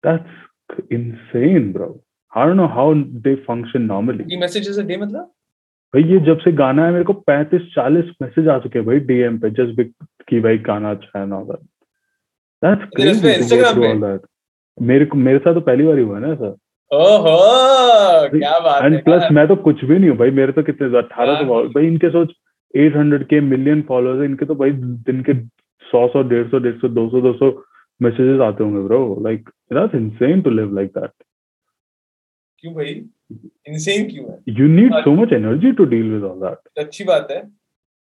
that's 0.04 0.92
insane, 0.98 1.72
bro. 1.72 1.88
I 2.34 2.46
don't 2.46 2.60
know 2.62 2.68
how 2.76 2.86
they 3.28 3.34
function 3.48 3.88
normally. 3.94 4.28
ये 4.34 4.38
messages 4.38 4.78
day 4.92 4.98
मतलब 4.98 5.32
भाई 5.96 6.04
ये 6.04 6.20
जब 6.20 6.40
से 6.40 6.52
गाना 6.54 6.86
है 6.86 6.92
मेरे 6.92 7.04
को 7.04 7.14
35 7.30 7.68
40 7.74 8.08
मैसेज 8.22 8.48
आ 8.48 8.58
चुके 8.60 8.80
हैं 8.80 8.86
भाई 8.88 9.00
डीएम 9.10 9.38
पे 9.40 9.50
जस्ट 9.52 9.82
कि 10.30 10.40
भाई 10.42 10.58
गाना 10.66 10.92
अच्छा 10.92 11.20
है 11.20 11.28
दैट्स 12.64 12.90
क्रेजी 12.96 14.18
मेरे 14.78 15.06
को 15.06 15.18
मेरे 15.20 15.40
साथ 15.40 15.54
तो 15.54 15.62
पहली 15.62 15.86
बार 15.86 16.00
हुआ 16.00 16.20
ना 16.20 16.34
सर 16.36 16.56
ओहो 16.92 17.38
क्या 18.30 18.58
बात 18.60 18.82
है 18.84 18.88
एंड 18.88 19.04
प्लस 19.04 19.32
मैं 19.32 19.48
तो 19.48 19.56
कुछ 19.64 19.84
भी 19.86 19.98
नहीं 20.00 20.10
हूँ 20.10 20.18
भाई 20.18 20.32
मेरे 20.34 20.52
तो 20.52 20.64
कितने 20.64 20.98
अठारह 20.98 21.36
सौ 21.36 21.54
हाँ। 21.54 21.64
भाई 21.70 21.88
इनके 21.88 22.10
सोच 22.10 22.34
800 22.74 23.24
के 23.26 23.40
मिलियन 23.46 23.82
फॉलोअर्स 23.88 24.20
है 24.20 24.26
इनके 24.26 24.46
तो 24.46 24.56
भाई 24.56 24.72
दिन 25.08 25.22
के 25.24 25.34
100 25.34 26.08
सौ 26.14 26.24
डेढ़ 26.30 26.48
सौ 26.50 26.60
डेढ़ 26.60 26.78
सौ 26.78 26.90
दो 26.92 27.10
सौ 27.10 27.22
दो 27.22 27.34
सौ 27.34 27.52
मैसेजेस 28.02 28.42
आते 28.42 28.64
होंगे 28.64 28.88
bro 28.88 29.02
like 29.24 29.50
that's 29.74 29.96
insane 29.96 30.42
to 30.42 30.50
live 30.52 30.76
like 30.76 30.92
that 30.98 31.12
क्यों 32.64 32.74
भाई? 32.74 32.94
इनसेन 33.32 34.10
क्यों 34.10 34.26
है? 34.32 34.38
You 34.50 34.68
need 34.68 34.94
so 35.04 35.12
much 35.14 35.34
energy 35.34 35.72
to 35.72 35.86
deal 35.86 36.12
with 36.12 36.24
all 36.24 36.40
that 36.40 36.80
अच्छी 36.86 37.04
बात 37.04 37.28
है। 37.32 37.42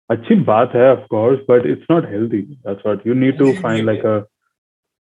अच्छी 0.09 0.35
बात 0.43 0.71
है 0.75 0.91
of 0.91 1.05
course 1.09 1.39
but 1.49 1.65
it's 1.65 1.85
not 1.91 2.09
healthy 2.09 2.41
that's 2.41 2.85
what 2.85 3.07
you 3.07 3.13
need 3.13 3.37
to 3.37 3.51
find 3.61 3.85
like 3.85 4.05
a 4.05 4.19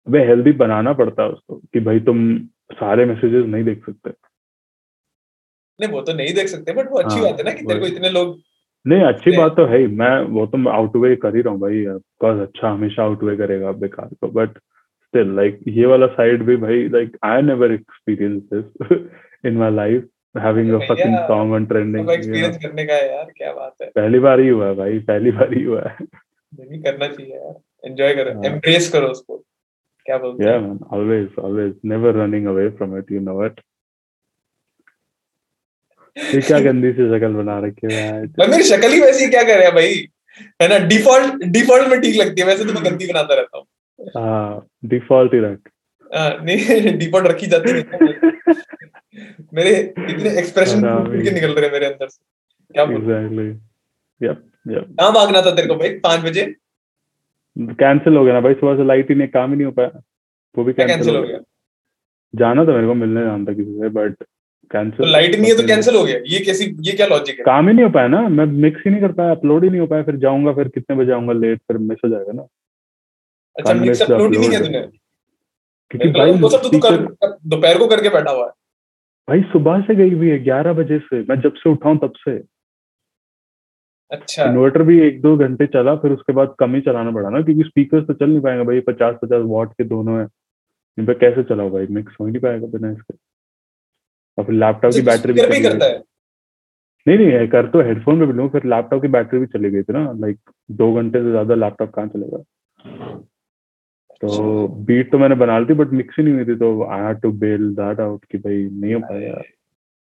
way 0.07 0.25
healthy 0.27 0.53
बनाना 0.61 0.93
पड़ता 0.93 1.23
है 1.23 1.29
उसको 1.29 1.57
कि 1.73 1.81
भाई 1.81 2.01
तुम 2.01 2.39
सारे 2.73 3.05
मैसेजेस 3.05 3.45
नहीं 3.47 3.65
देख 3.65 3.85
सकते। 3.87 4.11
नहीं 5.81 5.91
वो 5.91 6.01
तो 6.01 6.13
नहीं 6.13 6.35
देख 6.35 6.49
सकते 6.49 6.73
बट 6.73 6.91
वो 6.91 6.99
अच्छी 6.99 7.19
हाँ, 7.19 7.23
बात 7.23 7.39
है 7.39 7.45
ना 7.45 7.53
कि 7.53 7.65
तेरे 7.67 7.81
को 7.81 7.87
इतने 7.87 8.11
लोग 8.11 8.41
नहीं 8.87 9.03
अच्छी 9.03 9.37
बात 9.37 9.57
तो 9.57 9.65
है 9.67 9.79
ही 9.79 9.87
मैं 9.97 10.11
वो 10.29 10.47
तो 10.47 10.69
आउटवे 10.69 11.15
कर 11.17 11.37
ही 11.37 11.43
रहा 11.43 11.53
हूँ 11.53 11.61
भाई 11.61 11.85
बिकॉज़ 11.87 12.41
अच्छा 12.41 12.71
हमेशा 12.71 13.03
आउटवे 13.03 13.37
करेगा 13.37 13.73
बेकार 13.83 14.09
को 14.21 14.29
बट 14.29 14.59
स्टिल 14.59 15.35
लाइक 15.37 15.61
ये 15.69 15.87
वाला 15.87 16.07
साइड 16.07 16.43
भी 16.43 16.57
भाई 16.57 16.89
like 16.89 17.17
I 17.25 17.43
never 17.43 17.73
experience 17.73 18.43
this 18.53 18.97
in 19.47 19.57
my 19.57 19.71
life 19.71 20.09
having 20.39 20.73
a 20.73 20.79
fucking 20.79 21.17
song 21.17 21.53
on 21.53 21.67
trending 21.67 22.11
experience 22.11 22.57
करने 22.57 22.87
का 22.87 22.95
है 22.95 23.13
यार 23.13 23.33
क्या 23.37 23.53
बात 23.53 23.75
है। 23.83 23.89
पहली 23.89 24.19
बार 24.19 24.41
ही 24.41 24.49
हुआ 24.49 24.67
है 24.67 24.75
भाई 24.75 24.99
पहली 24.99 25.31
बार 25.31 25.55
ही 25.55 25.63
हुआ 25.65 25.83
है। 25.83 26.07
नहीं 26.61 26.83
करना 26.83 27.09
चाहिए 27.09 27.35
यार। 27.35 27.55
एंजॉय 27.85 28.15
करो 28.15 28.33
हाँ। 28.33 28.45
एम्ब्रेस 28.45 28.91
करो 28.93 29.09
उसको। 29.09 29.37
क्या 30.07 30.19
बोलते 30.19 30.45
yeah 30.45 30.63
हैं? 30.63 30.69
man 30.69 30.79
always 30.97 31.37
always 31.39 31.75
never 31.93 32.13
running 32.21 32.47
away 32.53 32.69
from 32.79 32.97
it 33.01 33.11
you 33.17 33.21
know 33.29 33.37
it 33.49 33.61
ये 36.35 36.41
क्या 36.41 36.59
गंदी 36.71 36.93
सी 36.93 37.07
शक्ल 37.09 37.33
बना 37.33 37.59
रखी 37.59 37.95
है 37.95 38.27
भाई 38.27 38.47
मेरी 38.47 38.63
शक्ल 38.63 38.89
ही 38.89 39.01
वैसी 39.01 39.29
क्या 39.31 39.43
कर 39.43 39.59
रहा 39.59 39.69
है 39.69 39.75
भाई? 39.75 39.95
है 40.63 40.69
ना 40.69 40.79
डिफ़ॉल्ट 40.87 41.45
डिफ़ॉल्ट 41.45 41.89
में 41.89 42.01
ठीक 42.01 42.17
लगती 42.17 42.41
है 42.41 42.47
वैसे 42.47 42.65
तो 42.65 42.73
मैं 42.73 42.85
गंदी 42.85 43.07
बनाता 43.07 43.35
रहता 43.35 43.59
हूँ। 43.59 43.67
हाँ 44.17 44.67
डिफ़ॉल्ट 44.85 45.35
ही 45.35 45.41
रख। 45.41 45.49
हाँ, 45.49 45.72
नहीं 46.15 46.97
डिफ़ॉल्ट 46.99 47.27
रखी 47.27 47.47
जाती 47.47 47.71
है। 47.71 47.77
मेरे 49.55 49.71
इतने 50.11 50.39
एक्सप्रेशन 50.39 50.83
के 51.23 51.31
निकल 51.31 51.53
रहे 51.55 51.71
मेरे 51.71 51.87
अंदर 51.87 52.09
से। 52.09 52.75
क्या 52.75 52.85
एग्जैक्टली 52.85 53.49
yep 54.21 54.37
yep 54.69 54.85
कहाँ 54.99 55.13
भागना 55.15 55.43
था 55.43 55.51
तेरे 55.55 55.69
को 55.69 55.75
भाई? 55.75 55.89
पाँच 55.99 56.21
बजे? 56.21 56.45
कैंसिल 57.57 58.17
हो 58.17 58.25
गया 58.25 58.35
ना 58.35 58.41
भाई 58.41 58.55
सुबह 58.55 58.77
से 58.77 58.87
लाइट 58.87 59.11
ही 59.11 59.15
नहीं 59.15 59.29
काम 59.29 59.51
ही 59.51 59.57
नहीं 59.57 59.67
हो 59.67 59.73
पाया। 59.73 60.01
वो 60.55 60.65
भी 60.65 60.73
कैंसिल 60.73 61.17
हो 61.17 61.23
गया। 61.23 61.39
जाना 62.35 62.65
था 62.65 62.75
मेरे 62.75 62.87
को 62.87 62.95
मिलने 62.95 63.25
जाना 63.25 63.45
था 63.45 63.53
किसी 63.55 63.73
से 63.81 63.89
बट 63.89 64.15
तो 64.15 64.25
कैंसिल 64.71 65.11
लाइट 65.13 65.35
नहीं 65.35 65.51
है 65.51 65.57
तो 65.57 65.67
कैंसिल 65.67 65.97
हो 65.97 66.05
गया। 66.05 66.19
ये 66.27 66.39
कैसी 66.45 66.65
ये 66.81 66.93
क्या 66.93 67.07
लॉजिक 67.07 67.39
है? 67.39 67.45
काम 67.45 67.69
ही 67.69 67.75
नहीं 67.75 67.85
हो 67.85 67.91
पाया 67.91 68.09
ना 68.09 68.21
मैं 68.29 68.47
मिक्स 68.47 68.83
ही 68.87 68.91
नहीं 68.91 69.01
कर 69.01 69.13
पाया 69.13 69.31
अपलोड 69.31 69.65
ही 69.65 69.71
नहीं 69.71 69.81
हो 69.81 69.87
पाया 69.87 70.03
फिर 70.03 70.17
जाऊँगा 70.25 70.53
फिर 70.53 70.69
कितने 70.69 70.97
बजे 70.97 71.13
आऊँगा 71.13 71.33
लेट 71.33 71.59
फिर 71.59 71.79
मिस 71.79 71.99
हो 72.05 72.09
जाएगा 72.11 72.33
ना। 72.33 72.47
अच्छा 73.57 73.75
मिक्स 73.75 74.03
अपलोड 74.03 74.35
ही 74.35 74.39
नहीं 74.39 74.51
किया 74.51 74.61
तूने? 74.61 74.81
क्योंकि 75.93 76.09
लगा 76.09 76.19
भाई 76.19 76.41
वो 76.41 76.49
सब 76.49 76.63
तो 76.63 76.79
कर 76.81 77.37
दोपहर 77.47 77.79
को 77.79 77.87
करके 77.87 78.09
बैठा 78.11 78.31
हुआ 78.31 78.45
है। 78.47 78.53
भाई 79.29 79.43
सुबह 79.53 79.81
से 79.81 79.95
गई 79.95 80.11
हुई 80.11 80.29
है 80.29 80.39
ग्यारह 80.45 80.73
बजे 80.73 80.99
से। 81.01 81.21
मैं 81.23 81.41
जब 81.41 81.55
से 81.55 81.71
उठाऊं 81.71 81.97
तब 81.99 82.13
से। 82.19 82.37
अच्छा। 84.11 84.45
इन्वर्टर 84.45 84.83
भी 84.83 84.99
एक 85.01 85.21
दो 85.23 85.37
घंटे 85.39 85.67
चला 85.69 85.95
फिर 85.97 86.13
उसके 86.13 86.33
बाद 86.33 86.55
कम 86.59 86.75
ही 86.75 86.81
चलाना 86.81 87.11
पड़ा 87.11 87.29
ना 87.31 87.41
क्योंकि 87.43 87.65
स्पीकर 87.65 88.05
तो 88.05 88.15
चल 88.15 88.31
नहीं 88.31 88.41
पाएँगे 88.41 88.65
भाई। 88.65 88.81
पचास 88.89 89.17
पचास 89.23 89.43
वॉट 89.47 89.73
के 89.73 89.85
दोनों 89.85 90.19
है। 90.21 90.27
इन 90.99 91.07
पे 91.07 91.15
कैसे 91.15 91.43
चलाओ 91.43 91.71
भाई? 91.71 91.87
मिक्स 91.91 92.17
हो 92.21 92.27
ही 92.27 92.33
नहीं 92.33 92.43
पाएगा 92.43 92.67
बिना 92.69 92.91
इसके। 92.91 93.15
और 94.39 94.45
फिर 94.45 94.55
लैपटॉप 94.55 94.93
की 94.93 95.03
बैटरी 95.03 95.33
भी 95.33 95.41
speaker 95.41 95.53
भी 95.53 95.59
चली 95.59 95.69
करता 95.69 95.87
गई 95.87 95.93
है? 95.93 96.03
नहीं 97.07 97.19
नहीं 97.19 97.49
कर 97.49 97.67
तो 97.67 97.81
हेडफोन 97.83 98.19
में 98.19 98.27
भी 98.27 98.33
लूँ 98.33 98.49
फिर 98.49 98.65
लैपटॉप 98.67 99.03
की 99.03 99.09
बैटरी 99.09 99.41
भी 99.41 99.47
चली 99.49 99.71
गई 99.71 99.83
थी 99.83 99.93
ना। 99.93 100.13
लाइक 100.19 100.39
दो 100.71 100.93
घंटे 100.95 101.23
से 101.23 101.31
ज़्यादा 101.31 101.55
लैपटॉप 101.55 101.91
कहाँ 101.95 102.09
चलेगा? 102.09 102.43
तो 104.23 104.67
बीट 104.87 105.11
तो 105.13 105.19
मैंने 105.19 105.35
बना 105.35 105.59
ली 105.59 105.67
थी 105.67 105.75
बट 105.75 105.93
मिक्स 105.93 106.19
ही 106.19 106.25
नहीं 106.25 106.35
हुई 106.35 106.45
थी 106.45 106.55
तो 106.59 106.69
I 106.85 107.01
had 107.01 107.21
to 107.21 107.31
bail 107.39 107.69
that 107.75 108.01
out 108.01 108.25
कि 108.25 108.39
भाई 108.39 108.63
नहीं 108.73 108.95
हो 108.95 109.01
पाया 109.01 109.43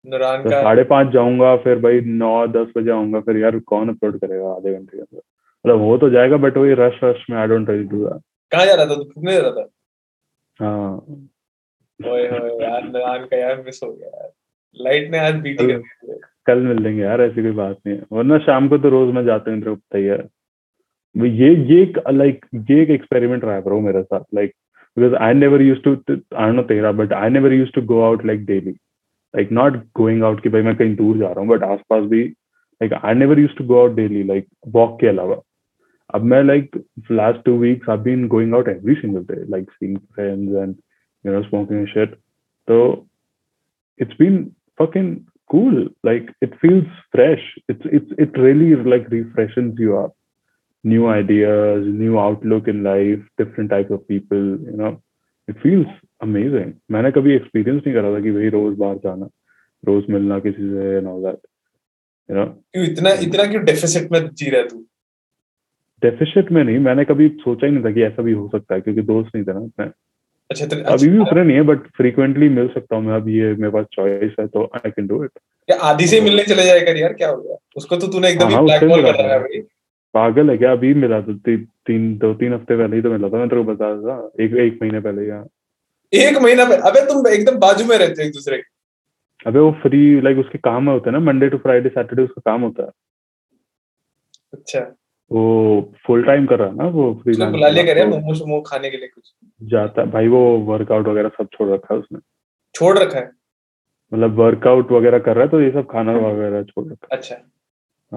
नुरान 0.06 0.44
तो 0.44 0.50
का 0.50 0.62
साढ़े 0.64 0.84
पाँच 0.84 1.08
जाऊँगा 1.14 1.56
फिर 1.58 1.80
भाई 1.80 2.02
नौ 2.02 2.46
दस 2.48 2.72
बजे 2.78 2.92
आऊँगा 2.92 3.20
फिर 3.20 3.38
यार 3.38 3.60
कौन 3.60 3.90
अपलोड 3.90 4.20
करेगा 4.20 4.50
आधे 4.50 4.74
घंटे 4.74 4.98
के 4.98 5.02
अंदर? 5.02 5.22
मतलब 5.66 5.82
हो 5.82 5.98
तो 5.98 6.10
जाएगा 6.10 6.38
बट 6.38 6.58
वही 6.58 6.74
रश 6.74 7.00
रश 7.04 7.26
में 7.30 7.38
I 7.38 7.48
don't 7.48 7.70
really 7.70 7.84
do 7.84 8.04
that 8.06 8.22
कहाँ 8.52 8.66
जा 8.66 8.74
रहा 8.74 8.86
था? 8.86 8.96
तू 8.96 9.04
घूमने 9.04 9.34
जा 9.34 9.42
रहा 9.42 9.52
था? 9.52 9.68
हाँ। 10.60 10.98
ओए 12.00 12.28
होए 12.28 12.52
यार 12.64 12.84
नुरान 12.84 13.26
का 13.26 13.38
यार 13.38 13.62
मिस 13.66 13.80
हो 13.84 13.92
गया 13.94 14.08
यार। 14.08 14.32
लाइट 14.78 15.12
ने 15.12 15.20
आज 15.20 15.36
बीटी 15.36 15.68
कर 15.68 15.78
दी 15.78 16.20
कल 16.48 16.62
मिल 16.62 16.82
लेंगे 16.84 17.02
यार 17.02 17.22
ऐसी 17.22 17.42
कोई 17.42 17.52
बात 17.52 17.78
नहीं 17.88 17.98
है। 17.98 18.04
वरना 18.12 18.38
शाम 18.38 18.68
को 18.68 18.78
तो 18.78 18.90
रोज 18.90 19.14
मैं 19.16 19.24
जाता 19.26 19.52
हूँ 19.52 19.60
तेरे 19.60 19.72
को 19.72 19.76
पता 19.76 19.98
ही 19.98 20.06
है 20.06 20.18
ये 21.18 21.50
ये 21.66 21.94
लाइक 22.12 22.46
ये 22.70 22.82
एक 22.82 22.90
एक्सपेरिमेंट 22.90 23.46
रहा 23.46 23.56
है 23.56 23.82
मेरे 23.82 24.04
साथ 24.04 24.22
like 24.36 24.54
because 24.98 25.16
I 25.16 25.34
never 25.34 25.62
use 25.62 25.80
to 25.88 25.96
I 26.36 26.52
know 26.52 26.62
तेरा 26.64 26.92
but 26.92 27.14
I 27.14 27.30
never 27.30 27.54
use 27.54 27.72
to 27.76 27.82
go 27.82 28.02
out 28.02 28.26
like 28.26 28.46
daily 28.46 28.72
like 28.72 29.52
not 29.52 29.78
going 29.96 30.24
out 30.24 30.42
कि 30.44 30.50
भाई 30.50 30.62
मैं 30.62 30.76
कहीं 30.76 30.96
दूर 30.96 31.18
जा 31.18 31.28
रहा 31.28 31.40
हूँ 31.40 31.48
बट 31.48 31.64
आसपास 31.64 32.04
भी 32.10 32.24
like 32.24 32.94
I 32.94 33.14
never 33.14 33.40
use 33.40 33.56
to 33.58 33.64
go 33.64 33.80
out 33.80 33.96
daily 33.96 34.24
like 34.24 34.48
walk 34.68 35.00
के 35.02 35.08
अलावा. 35.08 35.42
अब 36.16 36.24
मैं 36.24 36.44
like 36.44 36.84
last 37.12 37.44
two 37.46 37.58
weeks 37.60 37.90
I 37.90 37.98
been 37.98 38.28
going 38.28 38.54
out 38.56 38.68
every 38.68 38.96
single 38.96 39.24
day 39.34 39.44
like 39.52 39.72
seeing 39.72 39.98
friends 39.98 40.56
and 40.56 40.76
you 41.26 41.34
know 41.34 41.42
smoking 41.44 41.88
shit 41.88 42.16
तो 42.68 43.08
it's 44.00 44.16
been 44.20 44.46
fucking 44.78 45.26
cool, 45.52 45.88
like, 46.04 46.30
it 46.42 46.54
feels 46.62 46.86
fresh. 47.12 47.44
It's 47.70 47.86
it's, 47.86 48.12
it 48.18 48.38
really, 48.38 48.76
like 48.76 49.10
refreshes 49.10 49.74
you 49.78 49.98
up. 49.98 50.14
New 50.86 51.06
ideas 51.12 51.86
new 52.00 52.18
outlook 52.24 52.68
in 52.74 52.82
life 52.88 53.22
different 53.42 53.72
types 53.74 53.92
of 53.98 54.08
people 54.08 54.44
you 54.70 54.78
know. 54.82 54.94
It 55.48 55.58
feels 55.64 55.90
amazing. 56.26 56.70
मैंने 56.92 57.12
कभी 57.12 57.36
experience 57.36 57.82
नहीं 57.88 57.96
करा 57.96 58.14
था 58.14 58.20
कि 58.24 58.32
भाई 58.32 58.50
रोज 58.56 58.78
बाहर 58.78 58.96
जाना 59.04 59.30
रोज 59.84 60.06
मिलना 60.10 60.40
किसी 60.46 60.70
से 60.70 60.88
and 61.00 61.08
all 61.12 61.22
that 61.26 61.40
you 62.30 62.38
know. 62.38 62.48
क्यों 62.74 62.86
इतना 62.86 63.12
इतना 63.28 63.46
क्यों 63.52 63.64
डेफिसिट 63.66 64.12
में 64.12 64.20
जी 64.30 64.50
रहा 64.50 64.62
है 64.62 64.68
तू? 64.68 64.86
डेफिशिट 66.02 66.52
में 66.52 66.64
नहीं 66.64 66.80
मैंने 66.88 67.06
कभी 67.12 67.28
सोचा 67.44 67.68
ही 67.68 67.74
नहीं 67.74 67.84
था 67.86 67.92
कि 67.92 68.04
ऐसा 68.04 68.24
भी 68.24 68.34
हो 68.34 68.48
सकता 68.56 68.76
है 68.76 68.82
क्योंकि 68.82 69.02
दोस्त 69.12 69.36
नहीं 69.36 69.46
थे 69.46 69.54
ना 69.54 69.64
इतने 69.66 69.86
अच्छा 70.50 70.66
तो 70.66 70.82
अभी 70.94 71.08
भी 71.10 71.18
उतने 71.18 71.44
नहीं 71.44 71.56
है 71.58 71.62
बट 71.70 71.86
फ्रीक्वेंटली 71.98 72.50
मिल 72.50 72.68
सकता 72.74 72.96
हूँ 72.96 73.04
मैं 73.06 73.14
अब 73.16 73.30
ये 73.30 73.54
मेरे 73.54 73.70
पास 73.70 73.86
चॉइस 73.94 74.36
है 74.40 74.48
तो 74.48 74.64
आई 74.76 74.92
कैन 74.92 75.08
डू 75.08 75.24
इट 75.24 75.72
आधी 75.82 76.08
से 76.08 76.22
मिलने 76.22 76.44
चले 76.44 76.66
जाए 76.66 76.82
कर 76.82 76.98
यार 76.98 77.14
क्या 77.14 77.30
हो 77.30 77.42
गया? 77.42 77.58
उसको 77.78 77.98
तो 77.98 78.08
तूने 78.08 78.30
एकदम 78.30 78.48
ही 78.48 78.54
हाँ, 78.54 78.64
ब्लैक 78.64 78.84
बॉल 78.84 79.00
मिला 79.02 79.12
कर 79.12 79.24
रहा 79.24 79.34
है 79.34 79.40
भाई। 79.40 79.62
पागल 80.16 80.50
है 80.50 80.58
क्या? 80.58 80.72
अभी 80.72 80.94
मिला 80.94 81.20
तो 81.22 81.34
ती, 81.34 81.58
तीन 81.58 82.18
दो 82.18 82.34
तीन 82.34 82.54
हफ़्ते 82.54 82.78
पहले 82.78 82.96
ही 82.96 83.02
तो 83.02 83.12
मिला 83.12 83.30
था 83.30 83.38
मैं 83.38 83.50
तेरे 83.50 83.64
को 83.64 83.72
बता 83.74 83.96
था 84.02 84.44
एक 84.44 84.54
एक 84.58 84.80
महीने 84.82 85.00
पहले 85.00 85.24
ही 85.24 85.30
हाँ। 85.30 85.46
एक 86.14 86.38
महीना 86.38 86.66
पे? 86.66 86.76
अबे 86.90 87.06
तुम 87.06 87.28
एकदम 87.28 87.58
बाजू 87.60 87.86
में 87.86 87.98
रहते 87.98 88.22
हो 88.22 88.28
एक 88.28 88.34
दूसरे। 88.34 88.58
के 88.58 89.50
अबे 89.50 89.60
वो 89.60 89.72
फ्री 89.82 90.22
लाइक 90.22 90.38
उसके 90.38 90.58
काम 90.58 90.90
होते 90.90 91.10
हैं 91.10 91.18
ना 91.18 91.24
मंडे 91.26 91.50
टू 91.50 91.58
फ्राइडे 91.58 91.90
सैटरडे 91.90 92.24
उसका 92.24 92.42
काम 92.46 92.62
होता 92.62 92.84
है। 92.84 92.90
अच्छा। 94.54 94.80
वो 95.32 95.94
फुल 96.08 96.24
टाइम 96.24 96.46
कर 96.46 96.60
रहा 96.60 96.68
है 96.68 96.76
ना 96.76 96.88
वो 96.88 97.14
फ्री 97.24 97.36
बुला 97.46 97.68
लिया 97.68 97.84
करे 97.84 98.06
मोमो 98.06 98.34
शोमो 98.36 98.62
खाने 98.62 98.90
के 98.90 98.98
लिए 98.98 99.08
कुछ। 99.08 99.34
जाता 99.64 100.02
है। 100.02 100.12
भाई 100.12 100.28
वो 100.28 100.40
वर्कआउट 100.68 101.08
वगैरह 101.08 101.30
सब 101.30 101.48
छोड़ 101.54 101.70
रखा 101.70 101.94
है 101.94 102.00
उसने। 102.00 102.20
छोड़ 102.76 102.98
रखा 103.00 103.20
है? 103.20 103.32
मतलब 104.14 104.40
वर्कआउट 104.40 104.92
वगैरह 104.92 105.20
कर 105.20 105.36
रहा 105.36 105.44
है 105.44 105.50
तो 105.50 105.62
ये 105.62 105.72
सब 105.72 105.88
खाना 105.92 106.12
वगैरह 106.12 106.64
छोड़ 106.64 106.86
रखा 106.86 107.08
है। 107.12 107.18
अच्छा। 107.18 107.36
हाँ, 107.36 107.44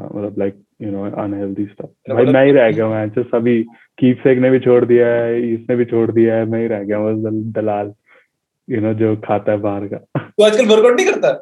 मतलब 0.05 0.35
like 0.39 0.55
you 0.83 0.91
know 0.91 1.05
unhealthy 1.23 1.65
stuff 1.65 2.13
भाई 2.13 2.23
मतलब 2.23 2.35
मैं 2.35 2.45
ही 2.47 2.53
रह 2.53 2.71
गया 2.73 2.89
मैं 2.89 3.09
जस्ट 3.11 3.35
अभी 3.35 3.63
कीप 3.99 4.19
सेक 4.19 4.39
ने 4.39 4.51
भी 4.51 4.59
छोड़ 4.61 4.85
दिया 4.85 5.09
है 5.09 5.41
इसने 5.53 5.77
भी 5.77 5.85
छोड़ 5.85 6.11
दिया 6.11 6.37
है 6.37 6.45
मैं 6.45 6.61
ही 6.61 6.67
रह 6.67 6.83
गया 6.83 7.01
बस 7.01 7.53
दलाल 7.55 7.93
यू 8.69 8.81
नो 8.81 8.95
जो 8.95 9.17
खाता 9.17 9.53
है 9.53 9.59
बाहर 9.59 9.87
का। 9.87 9.97
तू 10.19 10.45
आजकल 10.45 10.67
वर्कआउट 10.67 10.97
नहीं 10.97 11.07
करता? 11.07 11.33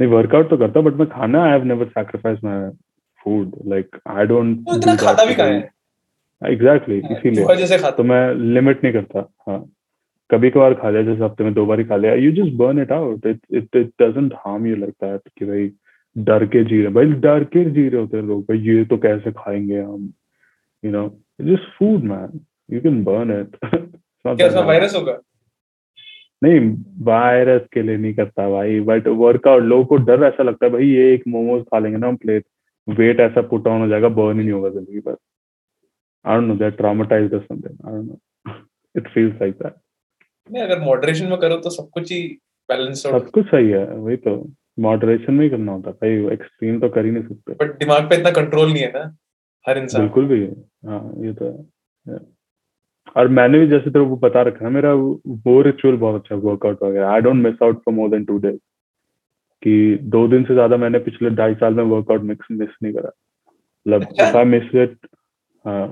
नहीं 0.00 0.10
वर्कआउट 0.10 0.50
तो 0.50 0.56
करता 0.56 0.80
बट 0.80 0.94
मैं 0.94 1.06
खाना 1.08 1.42
I 1.44 1.50
have 1.50 1.64
never 1.64 1.86
sacrifice 1.88 2.38
my 2.44 2.70
food 3.24 3.52
like 3.66 3.96
I 4.06 4.26
don't 4.26 4.56
तू 4.58 4.76
इतना 4.76 4.96
खाता 4.96 5.24
भी 5.24 5.34
कहाँ 5.34 5.48
है? 5.48 5.68
एग्जैक्टली 6.42 6.98
इसीलिए। 7.12 7.56
जैसे 7.56 7.78
खाता 7.78 7.96
तो 7.96 8.04
मैं 8.04 8.22
लिमिट 8.34 8.84
नहीं 8.84 8.92
करता 8.92 9.28
हाँ। 9.48 9.64
कभी 10.30 10.50
कभार 10.50 10.74
खा 10.74 10.90
लिया 10.90 11.02
जैसे 11.02 11.24
हफ़्ते 11.24 11.44
में 11.44 11.54
दो 11.54 11.66
बार 11.66 11.78
ही 11.78 11.84
खा 11.84 11.96
लिया। 11.96 12.14
You 12.14 12.30
just 12.32 12.56
burn 12.56 12.82
it 12.82 12.92
out 12.92 13.26
it 13.26 13.40
it 13.76 13.90
doesn't 14.02 14.34
harm 14.46 14.66
you 14.66 14.76
like 14.76 14.94
that 15.04 15.20
कि 15.38 15.44
भाई 15.44 15.70
डर 16.16 16.44
के 16.46 16.64
जी 16.64 16.80
रहे 16.82 16.92
भाई 16.94 17.12
डर 17.24 17.44
के 17.44 17.64
जी 17.70 17.88
रहे 17.88 18.00
होते 18.00 18.16
हैं 18.16 18.24
लोग 18.24 18.42
भाई 18.42 18.58
ये 18.58 18.84
तो 18.84 18.96
कैसे 18.98 19.32
खाएँगे 19.32 19.80
हम? 19.80 20.12
You 20.84 20.90
know 20.90 21.08
just 21.40 21.68
food 21.78 22.04
man 22.04 22.40
you 22.70 22.80
can 22.80 23.02
burn 23.04 23.40
it 23.40 23.56
virus 24.26 24.94
होगा? 24.94 25.18
नहीं 26.44 26.60
वायरस 27.04 27.66
के 27.72 27.82
लिए 27.82 27.96
नहीं 27.96 28.14
करता 28.14 28.48
भाई 28.50 28.80
बट 28.80 29.06
वर्कआउट 29.06 29.62
लोगों 29.62 29.84
को 29.84 29.96
डर 30.04 30.24
ऐसा 30.24 30.42
लगता 30.42 30.66
है 30.66 30.72
भाई 30.72 30.86
ये 30.86 31.12
एक 31.14 31.26
मोमोज 31.28 31.62
खा 31.62 31.78
लेंगे 31.78 31.98
ना 31.98 32.08
हम 32.08 32.16
प्लेट 32.16 32.44
वेट 32.88 33.20
ऐसा 33.20 33.42
पुट 33.48 33.66
ऑन 33.66 33.80
हो 33.80 33.88
जाएगा 33.88 34.08
बर्न 34.08 34.38
ही 34.38 34.44
नहीं 34.44 34.52
होगा 34.52 34.68
ज़िंदगी 34.68 34.98
भर. 34.98 35.16
I 36.24 36.36
don't 36.36 36.48
know 36.48 36.54
that 36.54 36.76
traumatized 36.76 37.34
और 37.34 37.40
something 37.40 37.86
I 37.86 37.92
don't 37.92 38.08
know 38.08 38.54
it 38.96 39.08
feels 39.08 39.34
like 39.40 39.54
that 39.54 39.74
नहीं 40.50 40.62
अगर 40.62 40.80
मॉडरेशन 40.80 41.26
में 41.26 41.38
करो 41.38 41.56
तो 41.56 41.70
सब 41.70 41.88
कुछ 41.94 42.12
ही 42.12 42.22
बैलेंस 42.68 43.02
सब 43.02 43.30
कुछ 43.30 43.46
सही 43.46 43.68
है 43.68 43.84
वही 43.96 44.16
तो. 44.16 44.36
मॉडरेशन 44.80 45.34
में 45.34 45.42
ही 45.44 45.50
करना 45.50 45.72
होता 45.72 45.90
है। 45.90 45.94
भाई 45.94 46.32
एक्सट्रीम 46.34 46.80
तो 46.80 46.88
कर 46.88 47.04
ही 47.04 47.10
नहीं 47.10 47.22
सकते। 47.24 47.52
बट 47.54 47.78
दिमाग 47.78 48.08
पे 48.10 48.16
इतना 48.16 48.30
कंट्रोल 48.32 48.72
नहीं 48.72 48.82
है 48.82 48.90
ना 48.92 49.04
हर 49.66 49.78
इंसान। 49.78 50.00
बिल्कुल 50.00 50.26
भी। 50.26 50.44
हाँ 50.86 51.02
ये 51.24 51.32
तो 51.34 51.46
है। 52.06 52.18
और 53.16 53.28
मैंने 53.30 53.58
भी 53.58 53.66
जैसे 53.66 53.90
तेरे 53.90 54.04
को 54.04 54.16
बता 54.18 54.42
रखा 54.42 54.64
है 54.64 54.70
मेरा 54.72 54.92
वो 54.92 55.60
रिचुअल 55.62 55.96
बहुत 55.98 56.20
अच्छा 56.22 56.36
वर्कआउट 56.38 56.82
वगैरह। 56.82 57.08
I 57.08 57.20
don't 57.20 57.42
miss 57.44 57.62
out 57.62 57.82
for 57.84 57.94
more 57.94 58.10
than 58.10 58.24
two 58.24 58.38
days 58.38 58.58
कि 59.62 59.98
दो 60.10 60.26
दिन 60.28 60.44
से 60.44 60.54
ज़्यादा 60.54 60.76
मैंने 60.76 60.98
पिछले 61.00 61.30
ढाई 61.36 61.54
साल 61.54 61.74
में 61.74 61.82
वर्कआउट 61.86 62.22
मिक्स 62.24 62.46
मिस 62.50 62.68
नहीं 62.82 62.92
करा। 62.92 63.10
मतलब। 63.86 64.02
इफ़ 64.20 64.36
आई 64.36 64.44
मिस 64.46 64.74
इट 64.76 64.96
हाँ 65.64 65.88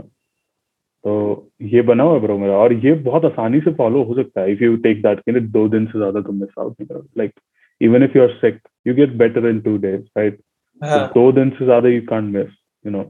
तो 1.04 1.50
ये 1.64 1.82
बना 1.82 2.02
हुआ 2.02 2.18
ब्रो 2.18 2.36
मेरा। 2.38 2.56
और 2.56 2.72
ये 2.74 2.92
बहुत 3.02 3.24
आसानी 3.24 3.60
से 3.60 3.72
फॉलो 3.74 4.02
हो 4.04 4.14
सकता 4.14 4.40
है। 4.40 4.52
इफ़ 4.52 4.64
यू 4.64 4.76
टेक 4.78 5.02
दैट 5.02 5.20
कि 5.20 5.40
दो 5.40 5.68
दिन 5.68 5.86
से 5.86 5.98
ज़्यादा 5.98 6.20
तुम 6.20 6.40
मिस 6.40 6.58
आउट 6.58 6.72
नहीं 6.72 6.86
करो 6.88 7.06
like 7.18 7.30
even 7.30 7.57
if 7.80 8.16
you 8.18 8.22
are 8.22 8.34
sick 8.34 8.58
you 8.86 8.94
get 8.94 9.12
better 9.16 9.48
in 9.48 9.60
two 9.60 9.76
days 9.78 10.02
right 10.18 10.38
हाँ 10.82 11.06
दो 11.14 11.30
दिन 11.32 11.50
से 11.50 11.64
ज़्यादा 11.64 11.88
you 11.88 12.02
can't 12.02 12.34
miss 12.34 12.48
you 12.86 12.92
know 12.92 13.02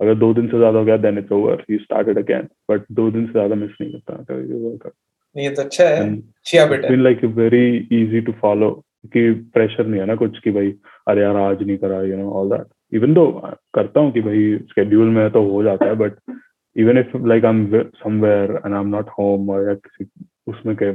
अगर 0.00 0.14
दो 0.14 0.32
दिन 0.34 0.46
से 0.48 0.58
ज़्यादा 0.58 0.78
हो 0.78 0.84
गया 0.84 0.96
then 0.96 1.18
it's 1.18 1.32
over 1.32 1.64
you 1.70 1.78
started 1.78 2.18
again 2.18 2.48
but 2.70 2.84
दो 2.92 3.10
दिन 3.10 3.26
से 3.26 3.32
ज़्यादा 3.32 3.54
मिस 3.54 3.70
नहीं 3.80 4.00
करता 4.00 4.34
ये 4.34 4.68
वर्कआउट 4.68 4.94
ये 5.36 5.50
तो 5.50 5.62
अच्छा 5.62 5.84
है. 5.84 6.12
इट्स 6.14 6.54
है 6.54 6.88
been 6.88 7.02
like 7.02 7.24
very 7.24 7.76
easy 7.92 8.20
to 8.20 8.32
follow 8.32 8.70
कि 9.06 9.30
प्रेशर 9.54 9.86
नहीं 9.86 10.00
है 10.00 10.06
ना 10.06 10.14
कुछ 10.14 10.38
कि 10.38 10.50
भाई 10.50 10.74
अरे 11.08 11.22
यार 11.22 11.36
आज 11.36 11.62
नहीं 11.62 11.76
करा 11.78 12.02
you 12.02 12.16
know 12.16 12.30
all 12.30 12.50
that 12.50 12.66
even 12.92 13.14
though 13.14 13.26
करता 13.74 14.00
हूँ 14.00 14.12
कि 14.12 14.20
भाई 14.20 14.58
स्केड्यूल 14.70 15.08
में 15.08 15.30
तो 15.30 15.42
हो 15.50 15.62
जाता 15.62 15.86
है 15.86 15.94
but 15.94 16.16
even 16.76 16.98
if 16.98 17.16
like 17.26 17.44
I 17.44 17.50
am 17.50 17.82
somewhere 18.04 18.60
and 18.66 18.74
I 18.74 18.80
am 18.80 18.88
not 18.88 19.08
home 19.18 19.50
और 19.50 19.68
या 19.68 19.74
किसी 19.74 20.10
उसमें 20.46 20.76
कहीं 20.76 20.92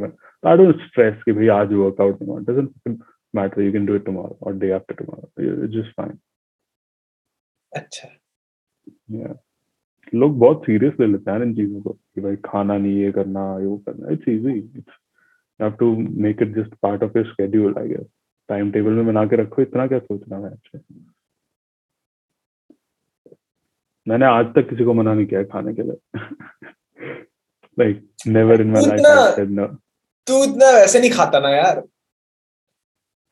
आई 0.48 0.58
डोंट 0.58 0.82
स्ट्रेस 0.88 1.24
कि 1.24 1.32
भाई 1.34 1.48
आज 1.60 1.74
वर्कआउट 1.74 2.22
नहीं 2.22 2.32
हुआ 2.32 2.40
doesn't 2.50 3.00
matter 3.34 3.62
you 3.62 3.72
can 3.72 3.86
do 3.86 3.96
it 3.96 4.06
tomorrow 4.06 4.38
और 4.42 4.54
day 4.60 4.72
after 4.72 4.96
tomorrow 4.96 5.68
just 5.80 5.92
fine 5.98 6.18
अच्छा। 7.72 8.08
Yeah. 9.12 9.34
लोग 10.14 10.38
बहुत 10.40 10.62
सीरियस 10.66 10.94
ले 11.00 11.06
लेते 11.08 11.32
हैं 11.32 11.42
इन 11.44 11.54
चीज़ों 11.56 11.82
को 11.82 11.92
कि 11.92 12.22
भाई 12.22 12.36
खाना 12.46 12.78
नहीं 12.78 12.98
ये 12.98 13.12
करना 13.12 13.42
ये 13.60 13.66
वो 13.66 13.78
करना। 13.88 14.12
It's 14.14 14.28
easy 14.30 14.54
it's 14.58 14.94
you 15.60 15.66
have 15.66 15.72
to 15.80 15.92
make 16.26 16.42
it 16.42 16.54
just 16.56 16.76
part 16.82 17.04
of 17.04 17.18
your 17.18 17.26
schedule 17.28 17.78
I 17.80 17.88
guess 17.88 18.06
time 18.50 18.72
table 18.72 18.92
में 18.92 19.06
बना 19.08 19.26
के 19.26 19.36
रखो 19.42 19.62
इतना 19.62 19.88
क्या 19.88 20.00
सोचना 20.00 20.38
है 20.38 20.52
अच्छा 20.52 20.80
मैंने 24.08 24.26
आज 24.26 24.54
तक 24.56 24.70
किसी 24.70 24.86
को 24.86 24.94
मना 24.94 25.14
नहीं 25.14 25.26
किया 25.28 25.44
खाने 25.54 25.74
के 25.74 25.84
लिए। 25.84 26.20
Like 27.78 28.08
never 28.28 28.62
in 28.62 28.72
my 28.72 28.86
life 28.88 29.06
I 29.08 29.36
said 29.36 29.50
no 29.60 29.68
तू 30.28 30.44
इतना 30.44 30.70
वैसे 30.72 31.00
नहीं 31.00 31.12
खाता 31.12 31.40
ना 31.40 31.50
यार। 31.50 31.84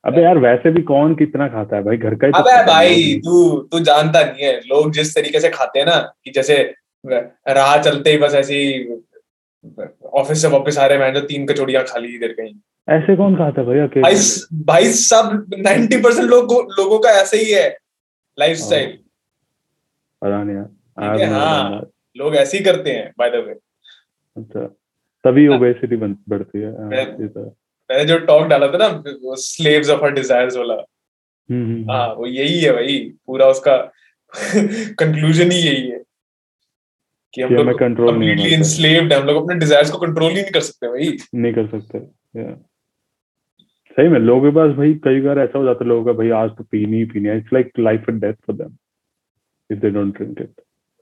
अबे 0.03 0.21
यार 0.23 0.37
वैसे 0.37 0.71
भी 0.71 0.81
कौन 0.83 1.13
कितना 1.15 1.47
खाता 1.47 1.75
है 1.75 1.83
भाई? 1.83 1.97
घर 1.97 2.15
का 2.15 2.27
ही 2.27 2.31
तो 2.33 2.39
अबे 2.39 2.63
भाई 2.65 3.13
तू 3.25 3.59
तू 3.71 3.79
जानता 3.79 4.23
नहीं 4.23 4.45
है। 4.45 4.59
लोग 4.61 4.91
जिस 4.93 5.13
तरीके 5.15 5.39
से 5.39 5.49
खाते 5.49 5.79
हैं 5.79 5.85
ना 5.85 5.97
कि 6.23 6.31
जैसे 6.31 6.57
राह 7.03 7.77
चलते 7.81 8.11
ही 8.11 8.17
बस 8.17 8.33
ऐसी 8.35 8.59
ऑफ़िस 10.13 10.41
से 10.41 10.47
वापस 10.47 10.77
आ 10.77 10.85
रहे 10.85 10.97
हैं 10.97 11.05
मैं 11.05 11.13
जो 11.13 11.21
तीन 11.27 11.45
कचौड़ियाँ 11.47 11.83
खा 11.83 11.99
ली 11.99 12.15
इधर 12.15 12.31
कहीं। 12.33 12.53
ऐसे 12.87 13.15
कौन 13.15 13.35
खाता 13.37 13.61
है 13.61 13.67
भाई 13.67 13.75
भाई 13.77 13.87
अकेले 13.87 14.63
भाई 14.65 14.91
सब 14.93 15.45
90% 15.59 16.03
परसेंट 16.03 16.29
लोगों 16.29 16.61
लोगों 16.77 16.99
का 16.99 17.09
ऐसे 17.21 17.37
ही 17.37 17.51
है 17.51 17.67
लाइफस्टाइल 18.37 18.97
पता 20.21 20.43
नहीं 20.43 20.55
यार 20.55 21.19
है, 21.19 21.27
हाँ। 21.29 21.81
लोग 22.15 22.35
ऐसे 22.35 22.57
ही 22.57 22.63
करते 22.63 22.91
हैं 22.91 23.11
बाय 23.19 23.29
द 23.29 23.43
वे 23.47 23.53
अच्छा। 24.35 24.67
तभी 25.23 25.45
हाँ। 25.45 25.57
ओबेसिटी 25.57 25.95
बढ़ती 25.95 26.59
है। 26.59 26.71
हाँ, 26.71 27.05
तो 27.27 27.45
मैंने 27.91 28.05
जो 28.05 28.17
टॉक 28.19 28.47
डाला 28.47 28.67
था 28.67 28.77
ना 28.77 29.03
स्लेव्स 29.35 29.89
ऑफ़ 29.89 30.03
हर 30.03 30.11
डिजायर्स 30.11 30.57
वाला। 30.57 30.73
हम्म, 30.73 31.65
हम्म, 31.65 31.91
हाँ 31.91 32.07
वो 32.13 32.27
यही 32.27 32.59
है 32.59 32.71
भाई 32.71 32.97
पूरा 33.27 33.45
उसका 33.47 33.77
कंक्लूजन 34.99 35.51
ही 35.51 35.57
यही 35.59 35.89
है। 35.89 36.03
कि 37.33 37.41
हम 37.41 37.53
लोग 37.53 37.79
कंट्रोल 37.79 38.15
नहीं 38.15 38.31
हमारे 38.31 39.15
हम 39.15 39.25
लोग 39.27 39.43
अपने 39.43 39.55
डिजायर्स 39.59 39.91
को 39.91 39.97
कंट्रोल 39.97 40.31
ही 40.31 40.41
नहीं 40.41 40.51
कर 40.51 40.61
सकते 40.61 40.87
भाई। 40.87 41.17
नहीं 41.35 41.53
कर 41.53 41.67
सकते 41.67 41.99
सही 43.95 44.07
में 44.07 44.19
लोगों 44.19 44.41
के 44.41 44.55
पास 44.55 44.71
भाई 44.71 44.93
कई 45.03 45.21
बार 45.21 45.39
ऐसा 45.39 45.57
हो 45.59 45.65
जाता 45.65 45.83
है 45.83 45.89
लोगों 45.89 46.05
का 46.05 46.13
भाई 46.13 46.29
आज 46.29 46.49
तो 46.57 46.63
पीनी 46.63 46.97
ही 46.97 47.05
पीनी 47.05 47.29
है। 47.29 47.37
It's 47.37 47.53
like 47.53 47.71
life 47.79 48.05
and 48.09 48.21
death 48.21 48.33
for 48.33 48.55
them 48.55 48.75
if 49.71 49.79
they 49.79 49.89
don't 49.89 50.17
drink 50.17 50.41
it 50.41 50.61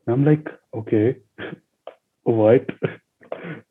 I 0.10 0.16
am 0.16 0.26
like 0.26 0.50
okay 0.78 1.10
what 2.32 2.72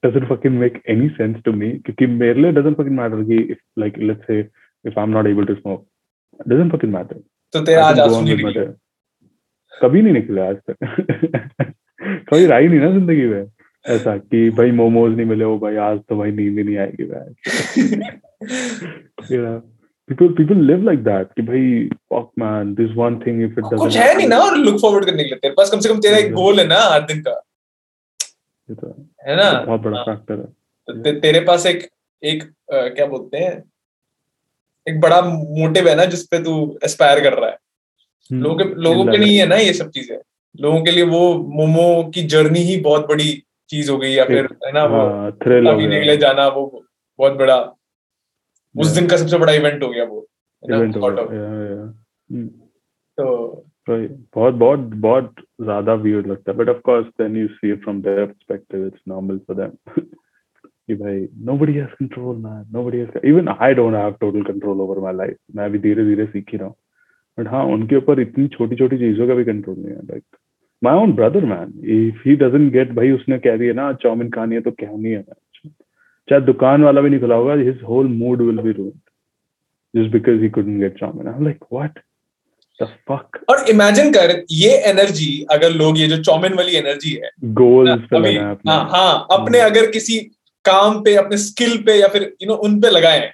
doesn't 0.05 0.27
fucking 0.29 0.59
make 0.61 0.77
any 0.95 1.09
sense 1.19 1.39
to 1.49 1.53
me 1.61 1.71
क्योंकि 1.87 2.07
मेरे 2.23 2.43
लिए 2.43 2.53
doesn't 2.59 2.77
fucking 2.81 2.97
matter 3.01 3.19
कि 3.31 3.39
if 3.55 3.59
like 3.83 3.97
let's 4.11 4.27
say 4.31 4.39
if 4.85 4.99
I'm 5.03 5.13
not 5.17 5.27
able 5.33 5.47
to 5.51 5.57
smoke 5.61 5.83
doesn't 6.53 6.73
fucking 6.77 6.93
matter 6.99 7.19
तो 7.55 7.65
तेरा 7.65 7.85
आज 7.87 7.99
आँसू 8.01 8.21
नहीं 8.21 8.37
निकले. 8.37 8.67
कभी 9.83 10.03
नहीं 10.03 10.13
निकले 10.13 10.41
आज 10.49 10.57
तक 10.71 10.77
कभी 12.03 12.47
रहा 12.47 12.59
ही 12.59 12.69
नहीं 12.69 12.81
ना 12.81 12.91
ज़िंदगी 12.91 13.27
में 13.35 13.45
ऐसा 13.85 14.17
कि 14.19 14.49
भाई 14.57 14.71
मोमोज 14.79 15.17
नहीं 15.17 15.27
मिले 15.27 15.45
हो 15.45 15.59
भाई 15.59 15.77
आज 15.89 15.99
तो 16.09 16.17
भाई 16.17 16.31
नींद 16.41 16.59
ही 16.59 16.65
नहीं 16.65 16.77
आएगी 16.87 17.05
भाई 17.13 17.31
people 20.09 20.31
people 20.39 20.61
live 20.71 20.83
like 20.89 21.03
that 21.07 21.27
कि 21.37 21.43
भाई 21.49 21.65
fuck 22.13 22.29
man 22.43 22.75
this 22.81 22.97
one 23.03 23.17
thing 23.25 23.37
if 23.49 23.59
it 23.59 23.65
doesn't 23.65 23.79
कुछ 23.85 23.97
है 23.97 24.15
नहीं 24.17 24.29
ना 24.29 24.39
और 24.47 24.57
लुक 24.59 24.81
फॉरवर्ड 24.83 25.05
करने 25.07 25.25
के 25.25 25.29
लिए 25.29 25.39
तेरे 25.43 25.55
पास 25.59 25.71
कम 25.71 25.81
से 25.81 25.89
कम 25.89 26.01
तेरा 26.07 26.19
एक 26.19 26.33
गोल 26.35 26.61
है 26.61 26.67
ना 26.67 26.81
हर 26.93 27.07
दिन 27.13 27.21
का 27.29 27.35
ये 28.69 28.75
तो 28.75 28.87
है 28.89 28.95
ना? 29.27 29.63
बहुत 29.63 29.81
बड़ा 29.81 29.97
हाँ, 29.97 30.05
फैक्टर 30.05 30.35
है। 30.35 30.47
तो 30.87 31.03
ते, 31.03 31.21
तेरे 31.21 31.41
पास 31.41 31.67
एक 31.67 31.89
एक 32.25 32.43
अ, 32.43 32.49
क्या 32.73 33.07
बोलते 33.07 33.37
हैं? 33.39 33.65
एक 34.89 35.01
बड़ा 35.01 35.21
मोटिव 35.23 35.89
है 35.89 35.95
ना 35.95 36.05
जिसपे 36.05 36.39
तू 36.39 36.79
एस्पायर 36.85 37.21
कर 37.21 37.33
रहा 37.39 37.51
है। 37.51 37.57
हम्म, 38.31 38.43
लोगों 38.43 38.57
के 38.57 38.65
लोगों 38.65 39.05
पे 39.05 39.19
नहीं 39.19 39.39
है 39.39 39.47
ना 39.47 39.57
ये 39.57 39.73
सब 39.73 39.91
चीज़ें। 39.91 40.19
लोगों 40.61 40.85
के 40.85 40.91
लिए 40.91 41.05
वो 41.05 41.35
मोमो 41.35 42.11
की 42.15 42.23
जर्नी 42.23 42.61
ही 42.61 42.81
बहुत 42.81 43.09
बड़ी 43.09 43.43
चीज़ 43.69 43.91
हो 43.91 43.99
गई 43.99 44.13
या 44.13 44.25
फिर 44.25 44.49
है 44.67 44.73
ना 44.73 44.85
वो 44.85 44.97
हाँ 44.97 45.33
थ्रिल 45.33 45.67
के 45.67 46.01
लिए 46.01 46.17
जाना 46.17 46.49
वो 46.49 46.85
बहुत 47.19 47.33
बड़ा 47.33 47.77
उस 48.79 48.89
दिन 48.89 49.07
का 49.07 49.17
सबसे 49.17 49.39
बड़ा 49.39 49.53
इवेंट 49.53 49.83
हो 49.83 49.89
गया 49.89 50.05
वो 50.05 50.27
है 50.71 50.79
तो 53.89 53.97
बहुत 54.35 54.55
बहुत 54.55 54.79
बहुत 55.05 55.35
ज़्यादा 55.63 55.95
weird 56.03 56.27
लगता 56.27 56.53
है। 56.53 56.59
But 56.59 56.69
of 56.69 56.81
course 56.85 57.07
then 57.21 57.37
you 57.37 57.47
see 57.49 57.75
from 57.77 58.01
their 58.03 58.25
perspective 58.27 58.87
it's 58.87 59.03
normal 59.09 59.39
for 59.39 59.57
them 59.57 60.03
कि 60.89 60.95
भाई, 60.97 61.27
nobody 61.49 61.75
has 61.75 61.91
control, 61.97 62.39
man. 62.45 62.63
Nobody 62.73 63.01
has 63.01 63.17
even 63.31 63.49
I 63.49 63.73
don't 63.75 63.97
have 63.97 64.15
total 64.23 64.45
control 64.45 64.81
over 64.85 65.01
my 65.03 65.13
life. 65.17 65.37
मैं 65.57 65.65
अभी 65.65 65.79
धीरे 65.79 66.05
धीरे 66.05 66.27
सीख 66.27 66.53
ही 66.53 66.59
रहा 66.59 66.67
हूँ। 66.67 66.75
बट 67.39 67.49
हाँ 67.49 67.65
उनके 67.75 67.97
ऊपर 67.97 68.21
इतनी 68.21 68.47
छोटी 68.55 68.77
छोटी 68.77 68.99
चीज़ों 68.99 69.27
का 69.29 69.35
भी 69.35 69.45
कंट्रोल 69.45 69.77
नहीं 69.77 69.95
है 69.95 70.03
like 70.11 70.23
my 70.83 70.97
own 71.03 71.13
brother 71.15 71.45
man 71.45 71.73
if 71.97 72.29
he 72.29 72.37
doesn't 72.37 72.73
get 72.73 72.93
भाई, 72.95 73.11
उसने 73.11 73.39
कह 73.39 73.57
दिया 73.57 73.73
ना, 73.75 73.93
चाउमीन 74.03 74.31
खानी 74.31 74.55
है 74.55 74.61
तो 74.61 74.71
कहनी 74.71 75.11
है 75.11 75.23
चाहे 76.29 76.41
दुकान 76.41 76.83
वाला 76.85 77.01
भी 77.01 77.11
नहीं 77.11 77.21
खुला 77.21 77.35
होगा 77.35 77.55
his 77.55 77.83
whole 77.89 78.07
mood 78.09 78.43
will 78.43 78.61
be 78.63 78.73
ruined 78.73 79.01
just 79.95 80.13
because 80.13 80.43
he 80.43 80.49
couldn't 80.51 80.81
get 80.81 80.99
chow mein. 81.01 81.29
I 81.29 81.35
am 81.35 81.45
like 81.45 81.65
what 81.73 81.99
और 83.49 83.71
इमेजिन 83.71 84.11
कर 84.11 84.45
ये 84.51 84.71
एनर्जी 84.71 85.47
अगर 85.51 85.71
लोग 85.71 85.99
ये 85.99 86.09
जो 86.09 86.17
चौमिन 86.17 86.55
वाली 86.55 86.77
एनर्जी 86.77 87.21
है 87.25 87.31
गोल्स 87.45 88.15
अभी 88.15 88.37
हाँ 88.37 88.59
हाँ 88.69 89.27
अपने 89.31 89.59
अगर 89.59 89.91
किसी 89.91 90.19
काम 90.65 91.01
पे 91.03 91.15
अपने 91.15 91.37
स्किल 91.37 91.79
पे 91.79 91.95
या 91.95 92.09
फिर 92.09 92.23
यू 92.43 92.49
नो 92.49 92.55
उन 92.55 92.81
पे 92.81 92.91
लगाए 92.91 93.33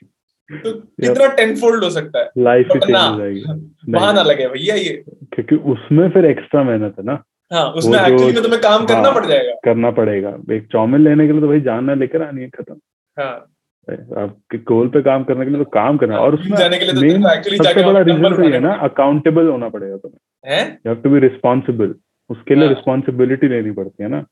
तो 0.53 0.73
कितना 0.73 1.87
हो 1.87 1.91
सकता 1.91 2.19
है। 2.19 2.31
लाइफ 2.39 2.69
ही 2.75 2.81
चेंज 2.81 2.91
ना, 2.91 3.99
वहाँ 3.99 4.15
ना 4.15 4.23
लगे 4.23 4.49
भैया 4.49 4.75
ये। 4.75 5.05
क्योंकि 5.09 5.57
उसमें 5.57 6.11
फिर 6.11 6.25
एक्स्ट्रा 6.25 6.63
मेहनत 6.63 6.95
है 6.99 7.05
ना। 7.05 7.25
हाँ 7.53 7.71
उसमें 7.71 7.99
एक्चुअली 7.99 8.33
में 8.33 8.43
तुम्हें 8.43 8.63
काम 8.63 8.87
करना 8.87 9.01
हाँ। 9.01 9.15
पड़ 9.15 9.27
जाएगा। 9.27 9.53
करना 9.65 9.91
पड़ेगा। 9.91 10.37
एक 10.53 10.69
चाउमीन 10.73 11.01
लेने 11.01 11.27
के 11.27 11.33
लिए 11.33 11.41
तो 11.41 11.49
भाई 11.49 11.61
जानना 11.61 11.95
लेकर 11.95 12.23
आनी 12.23 12.43
है 12.43 12.49
खत्म। 12.49 12.75
हाँ। 13.19 13.56
आपके 13.89 14.59
गोल 14.69 14.89
पे 14.89 15.03
काम 15.03 15.25
करने 15.25 15.45
के 15.45 15.51
लिए 15.51 15.65
तो 15.65 15.71
काम 15.71 15.97
करना 15.99 16.15
है। 16.15 16.21
और 16.21 16.35
उसमें 16.35 16.57
जाने 16.59 16.79
के 16.79 16.85
लिए 16.85 17.19
तो 17.19 17.65
सबसे 17.65 17.83
बड़ा 17.85 18.01
रीजन 18.01 18.37
तो 18.37 18.43
ये 18.45 18.53
है 18.55 18.61
ना 18.61 18.75
अकाउंटेबल 18.85 19.49
होना 19.49 19.69
पड़ेगा 19.69 19.97
तुम्हें। 19.97 20.63
You 20.63 20.93
have 20.93 21.03
to 21.03 21.11
be 21.11 21.19
responsible 21.21 21.95
उसके 22.31 22.55
लिए 22.55 22.65
हाँ। 22.65 22.75
रिस्पॉन्सिबिलिटी 22.75 23.49
लेनी 23.49 23.71
पड़ती 23.73 24.03
है 24.03 24.09
ना। 24.11 24.25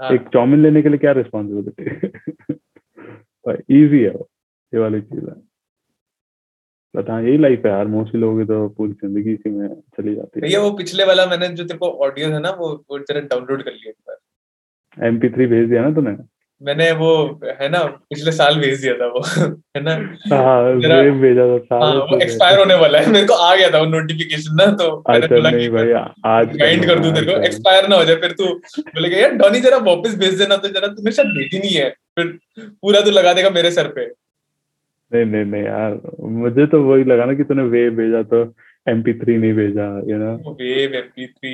हाँ। 0.00 0.10
एक 0.12 0.28
चाउमीन 0.34 0.62
लेने 0.62 0.82
के 0.82 0.88
लिए 0.88 0.98
क्या 0.98 1.12
रिस्पॉन्सिबिलिटी 1.12 1.84
इजी 3.76 4.02
है 4.04 4.10
वो 4.10 4.28
ये 4.72 4.80
वाली 4.80 5.00
चीज़ 5.00 5.24
है। 5.24 5.34
बट 6.94 7.10
हाँ 7.10 7.22
यही 7.22 7.38
लाइफ 7.38 7.62
है 7.66 7.72
यार। 7.72 7.86
मोस्टली 7.88 8.20
लोगों 8.20 8.38
की 8.38 8.44
तो 8.44 8.68
पूरी 8.76 8.92
ज़िंदगी 8.92 9.32
इसी 9.32 9.50
में 9.50 9.68
चली 9.68 10.14
जाती 10.14 10.40
है। 10.40 10.42
भैया 10.42 10.60
वो 10.60 10.70
पिछले 10.78 11.04
वाला 11.04 11.26
मैंने 11.26 11.48
जो 11.48 11.64
तेरे 11.64 11.78
को 11.78 11.90
ऑडियो 12.06 12.28
है 12.30 12.40
ना 12.40 12.50
वो 12.60 12.68
वो 12.90 12.98
तेरा 13.00 13.20
डाउनलोड 13.22 13.62
कर 13.62 13.72
लिया 13.72 13.90
एक 13.90 13.96
बार। 14.08 15.06
एम 15.08 15.18
थ्री 15.20 15.46
भेज 15.46 15.68
दिया 15.68 15.82
ना 15.82 15.90
तूने? 15.94 16.16
मैंने 16.60 16.90
वो 16.92 17.08
है 17.60 17.68
ना 17.68 17.78
पिछले 18.10 18.32
साल 18.32 18.58
भेज 18.60 18.80
दिया 18.80 18.94
था 18.94 19.06
वो 19.06 19.20
है 19.76 19.80
ना? 19.82 19.92
हाँ 20.32 20.80
जरा- 20.80 21.00
भेजा 21.20 21.46
था 21.58 21.74
हाँ 21.74 21.90
सारे 21.92 21.98
वो 22.10 22.18
एक्सपायर 22.22 22.58
होने 22.58 22.74
वाला 22.74 22.98
है। 22.98 23.10
मेरे 23.10 23.26
को 23.26 23.34
आ 23.34 23.54
गया 23.56 23.70
था 23.70 23.78
वो 23.78 23.86
नोटिफिकेशन 23.86 24.54
ना 24.54 24.66
तो 24.74 24.86
मैंने 25.10 25.24
अच्छा 25.24 25.34
बोला 25.36 25.50
कि 25.50 25.68
भाई 25.68 25.92
आज 26.32 26.56
गाइड 26.56 26.86
कर 26.86 26.98
दूँ 26.98 27.12
तेरे 27.14 27.26
को 27.26 27.40
एक्सपायर 27.42 27.88
ना 27.88 27.96
हो 27.96 28.04
जाए 28.04 28.16
फिर 28.16 28.32
तू 28.32 28.46
बोलेगा 28.78 29.16
यार 29.16 29.32
डॉनी 29.34 29.60
जरा 29.60 29.76
वापस 29.84 30.14
भेज 30.18 30.38
देना 30.38 30.56
तो 30.56 30.68
जरा 30.68 30.88
तूने 30.88 31.12
शायद 31.12 31.28
भेजी 31.28 31.58
नहीं 31.58 31.74
है। 31.76 31.88
फिर 32.18 32.26
पूरा 32.60 33.00
तू 33.00 33.10
लगा 33.10 33.32
देगा 33.32 33.50
मेरे 33.50 33.70
सर 33.70 33.88
पे। 33.88 34.06
नहीं 35.12 35.24
नहीं 35.24 35.44
नहीं 35.44 35.62
यार 35.62 35.98
मुझे 36.38 36.66
तो 36.66 36.82
वही 36.82 37.04
लगा 37.04 37.24
ना 37.24 37.34
कि 37.34 37.44
तूने 37.44 37.62
वे 37.68 37.88
भेजा 37.90 38.22
तो 38.22 38.44
MP3 38.86 39.28
नहीं 39.28 39.52
भेजा 39.54 40.02
यू 40.08 40.16
नो 40.18 40.52
वेव 40.52 40.94
एमपी3 40.94 41.44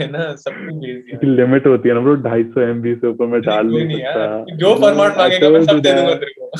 है 0.00 0.10
ना? 0.10 0.34
सब 0.36 0.52
कुछ 0.52 0.74
भेज 0.74 0.96
दिया। 0.96 1.18
की 1.18 1.26
लिमिट 1.26 1.66
होती 1.66 1.88
है 1.88 1.94
ना 1.94 2.00
ब्रो 2.00 2.16
250 2.22 2.58
एमबी 2.62 2.94
से 2.94 3.06
ऊपर 3.08 3.26
मैं 3.26 3.40
डाल 3.42 3.66
नहीं 3.66 3.98
सकता। 3.98 4.44
जो 4.56 4.74
फॉर्मेट 4.80 5.16
मांगेगा 5.18 5.50
मैं 5.50 5.64
सब 5.64 5.80
दे 5.80 5.92
दूँगा 5.92 6.14
तेरे 6.14 6.32
को। 6.32 6.50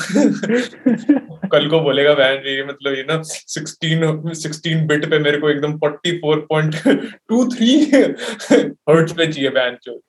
कल 1.47 1.67
को 1.69 1.79
बोलेगा 1.79 2.13
बहन 2.13 2.35
जी 2.45 2.63
मतलब 2.63 2.93
ये 2.93 3.03
ना 3.03 3.21
16 3.23 4.33
16 4.35 4.87
बिट 4.87 5.09
पे 5.09 5.19
मेरे 5.19 5.37
को 5.37 5.49
एकदम 5.49 5.77
44.23 5.79 7.93
हर्ट्ज 8.89 9.11
पे 9.11 9.27
चाहिए 9.27 9.49
बहन 9.49 9.77
जो। 9.83 10.01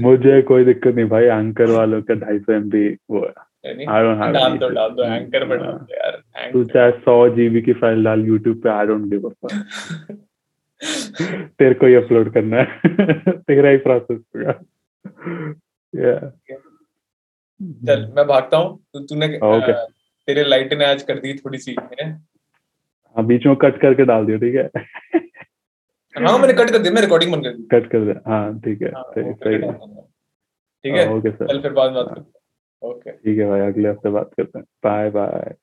मुझे 0.00 0.42
कोई 0.42 0.64
दिक्कत 0.64 0.94
नहीं 0.94 1.08
भाई 1.08 1.24
एंकर 1.24 1.70
वालों 1.70 2.02
का 2.02 2.14
250 2.16 2.50
एमबी 2.54 2.96
वो 3.10 3.20
है। 3.20 3.32
आई 3.66 4.02
डोंट 4.02 4.22
हैव 4.22 4.32
डाल 4.32 4.56
दो 4.58 4.68
डाल 4.68 4.90
दो 4.90 5.04
एंकर 5.04 5.48
पे 5.48 5.56
डाल 5.56 5.72
दो 5.72 5.94
यार 5.94 6.50
तू 6.52 6.64
चाहे 6.74 6.92
100 6.92 7.16
जीबी 7.36 7.62
की 7.62 7.72
फ़ाइल 7.82 8.04
डाल 8.04 8.22
YouTube 8.28 8.62
पे 8.62 8.68
I 8.70 8.86
don't 8.86 9.04
give 9.10 9.28
a 9.28 9.32
fuck 9.44 10.16
तेरे 11.58 11.74
को 11.74 11.86
ही 11.86 11.94
अपलोड 11.94 12.32
करना 12.32 12.56
है। 12.56 13.32
तेरा 13.40 13.68
ही 13.68 13.76
प्रोसेस 13.84 14.18
होगा। 14.36 14.50
या 15.94 16.14
चल 17.86 18.06
मैं 18.16 18.26
भागता 18.26 18.56
हूँ। 18.56 18.78
तो 18.92 19.00
तूने 19.00 19.26
Okay. 19.50 19.74
तेरे 20.28 20.42
लाइट 20.44 20.72
ने 20.72 20.84
आज 20.84 21.02
कर 21.02 21.18
दी 21.18 21.34
थोड़ी 21.34 21.58
सी 21.58 21.76
है 22.00 22.10
हाँ 23.16 23.24
बीच 23.26 23.46
में 23.46 23.54
कट 23.56 23.80
करके 23.80 24.04
डाल 24.04 24.26
दियो 24.26 24.38
ठीक 24.38 24.54
है? 24.54 24.68
हाँ 26.14 26.38
मैंने 26.38 26.52
कट 26.52 26.70
कर 26.70 26.78
दिया 26.78 26.92
मैं 26.92 27.02
रिकॉर्डिंग 27.02 27.32
बंद 27.32 27.44
कर 27.44 27.50
दी। 27.50 27.62
कट 27.72 27.90
कर 27.90 28.04
दे। 28.04 28.18
हाँ 28.26 28.58
ठीक 28.60 28.82
है। 28.82 28.90
हाँ, 28.92 29.02
सही 29.14 29.32
सही। 29.32 29.54
है 29.54 29.72
ठीक 30.84 30.94
है? 30.94 31.08
ओके 31.14 31.30
सर 31.30 31.46
चल 31.46 31.60
फिर 31.62 31.72
बाद 31.72 31.92
में 31.92 31.94
बात 31.96 32.14
करते 32.14 32.20
हैं। 32.20 32.44
ओके। 32.82 33.10
ठीक 33.12 33.38
है 33.38 33.46
भाई 33.48 33.60
अगले 33.62 33.88
हफ़्ते 33.88 34.10
बात 34.10 34.30
करते 34.36 34.58
हैं। 34.58 34.64
Bye 34.84 35.10
bye. 35.10 35.56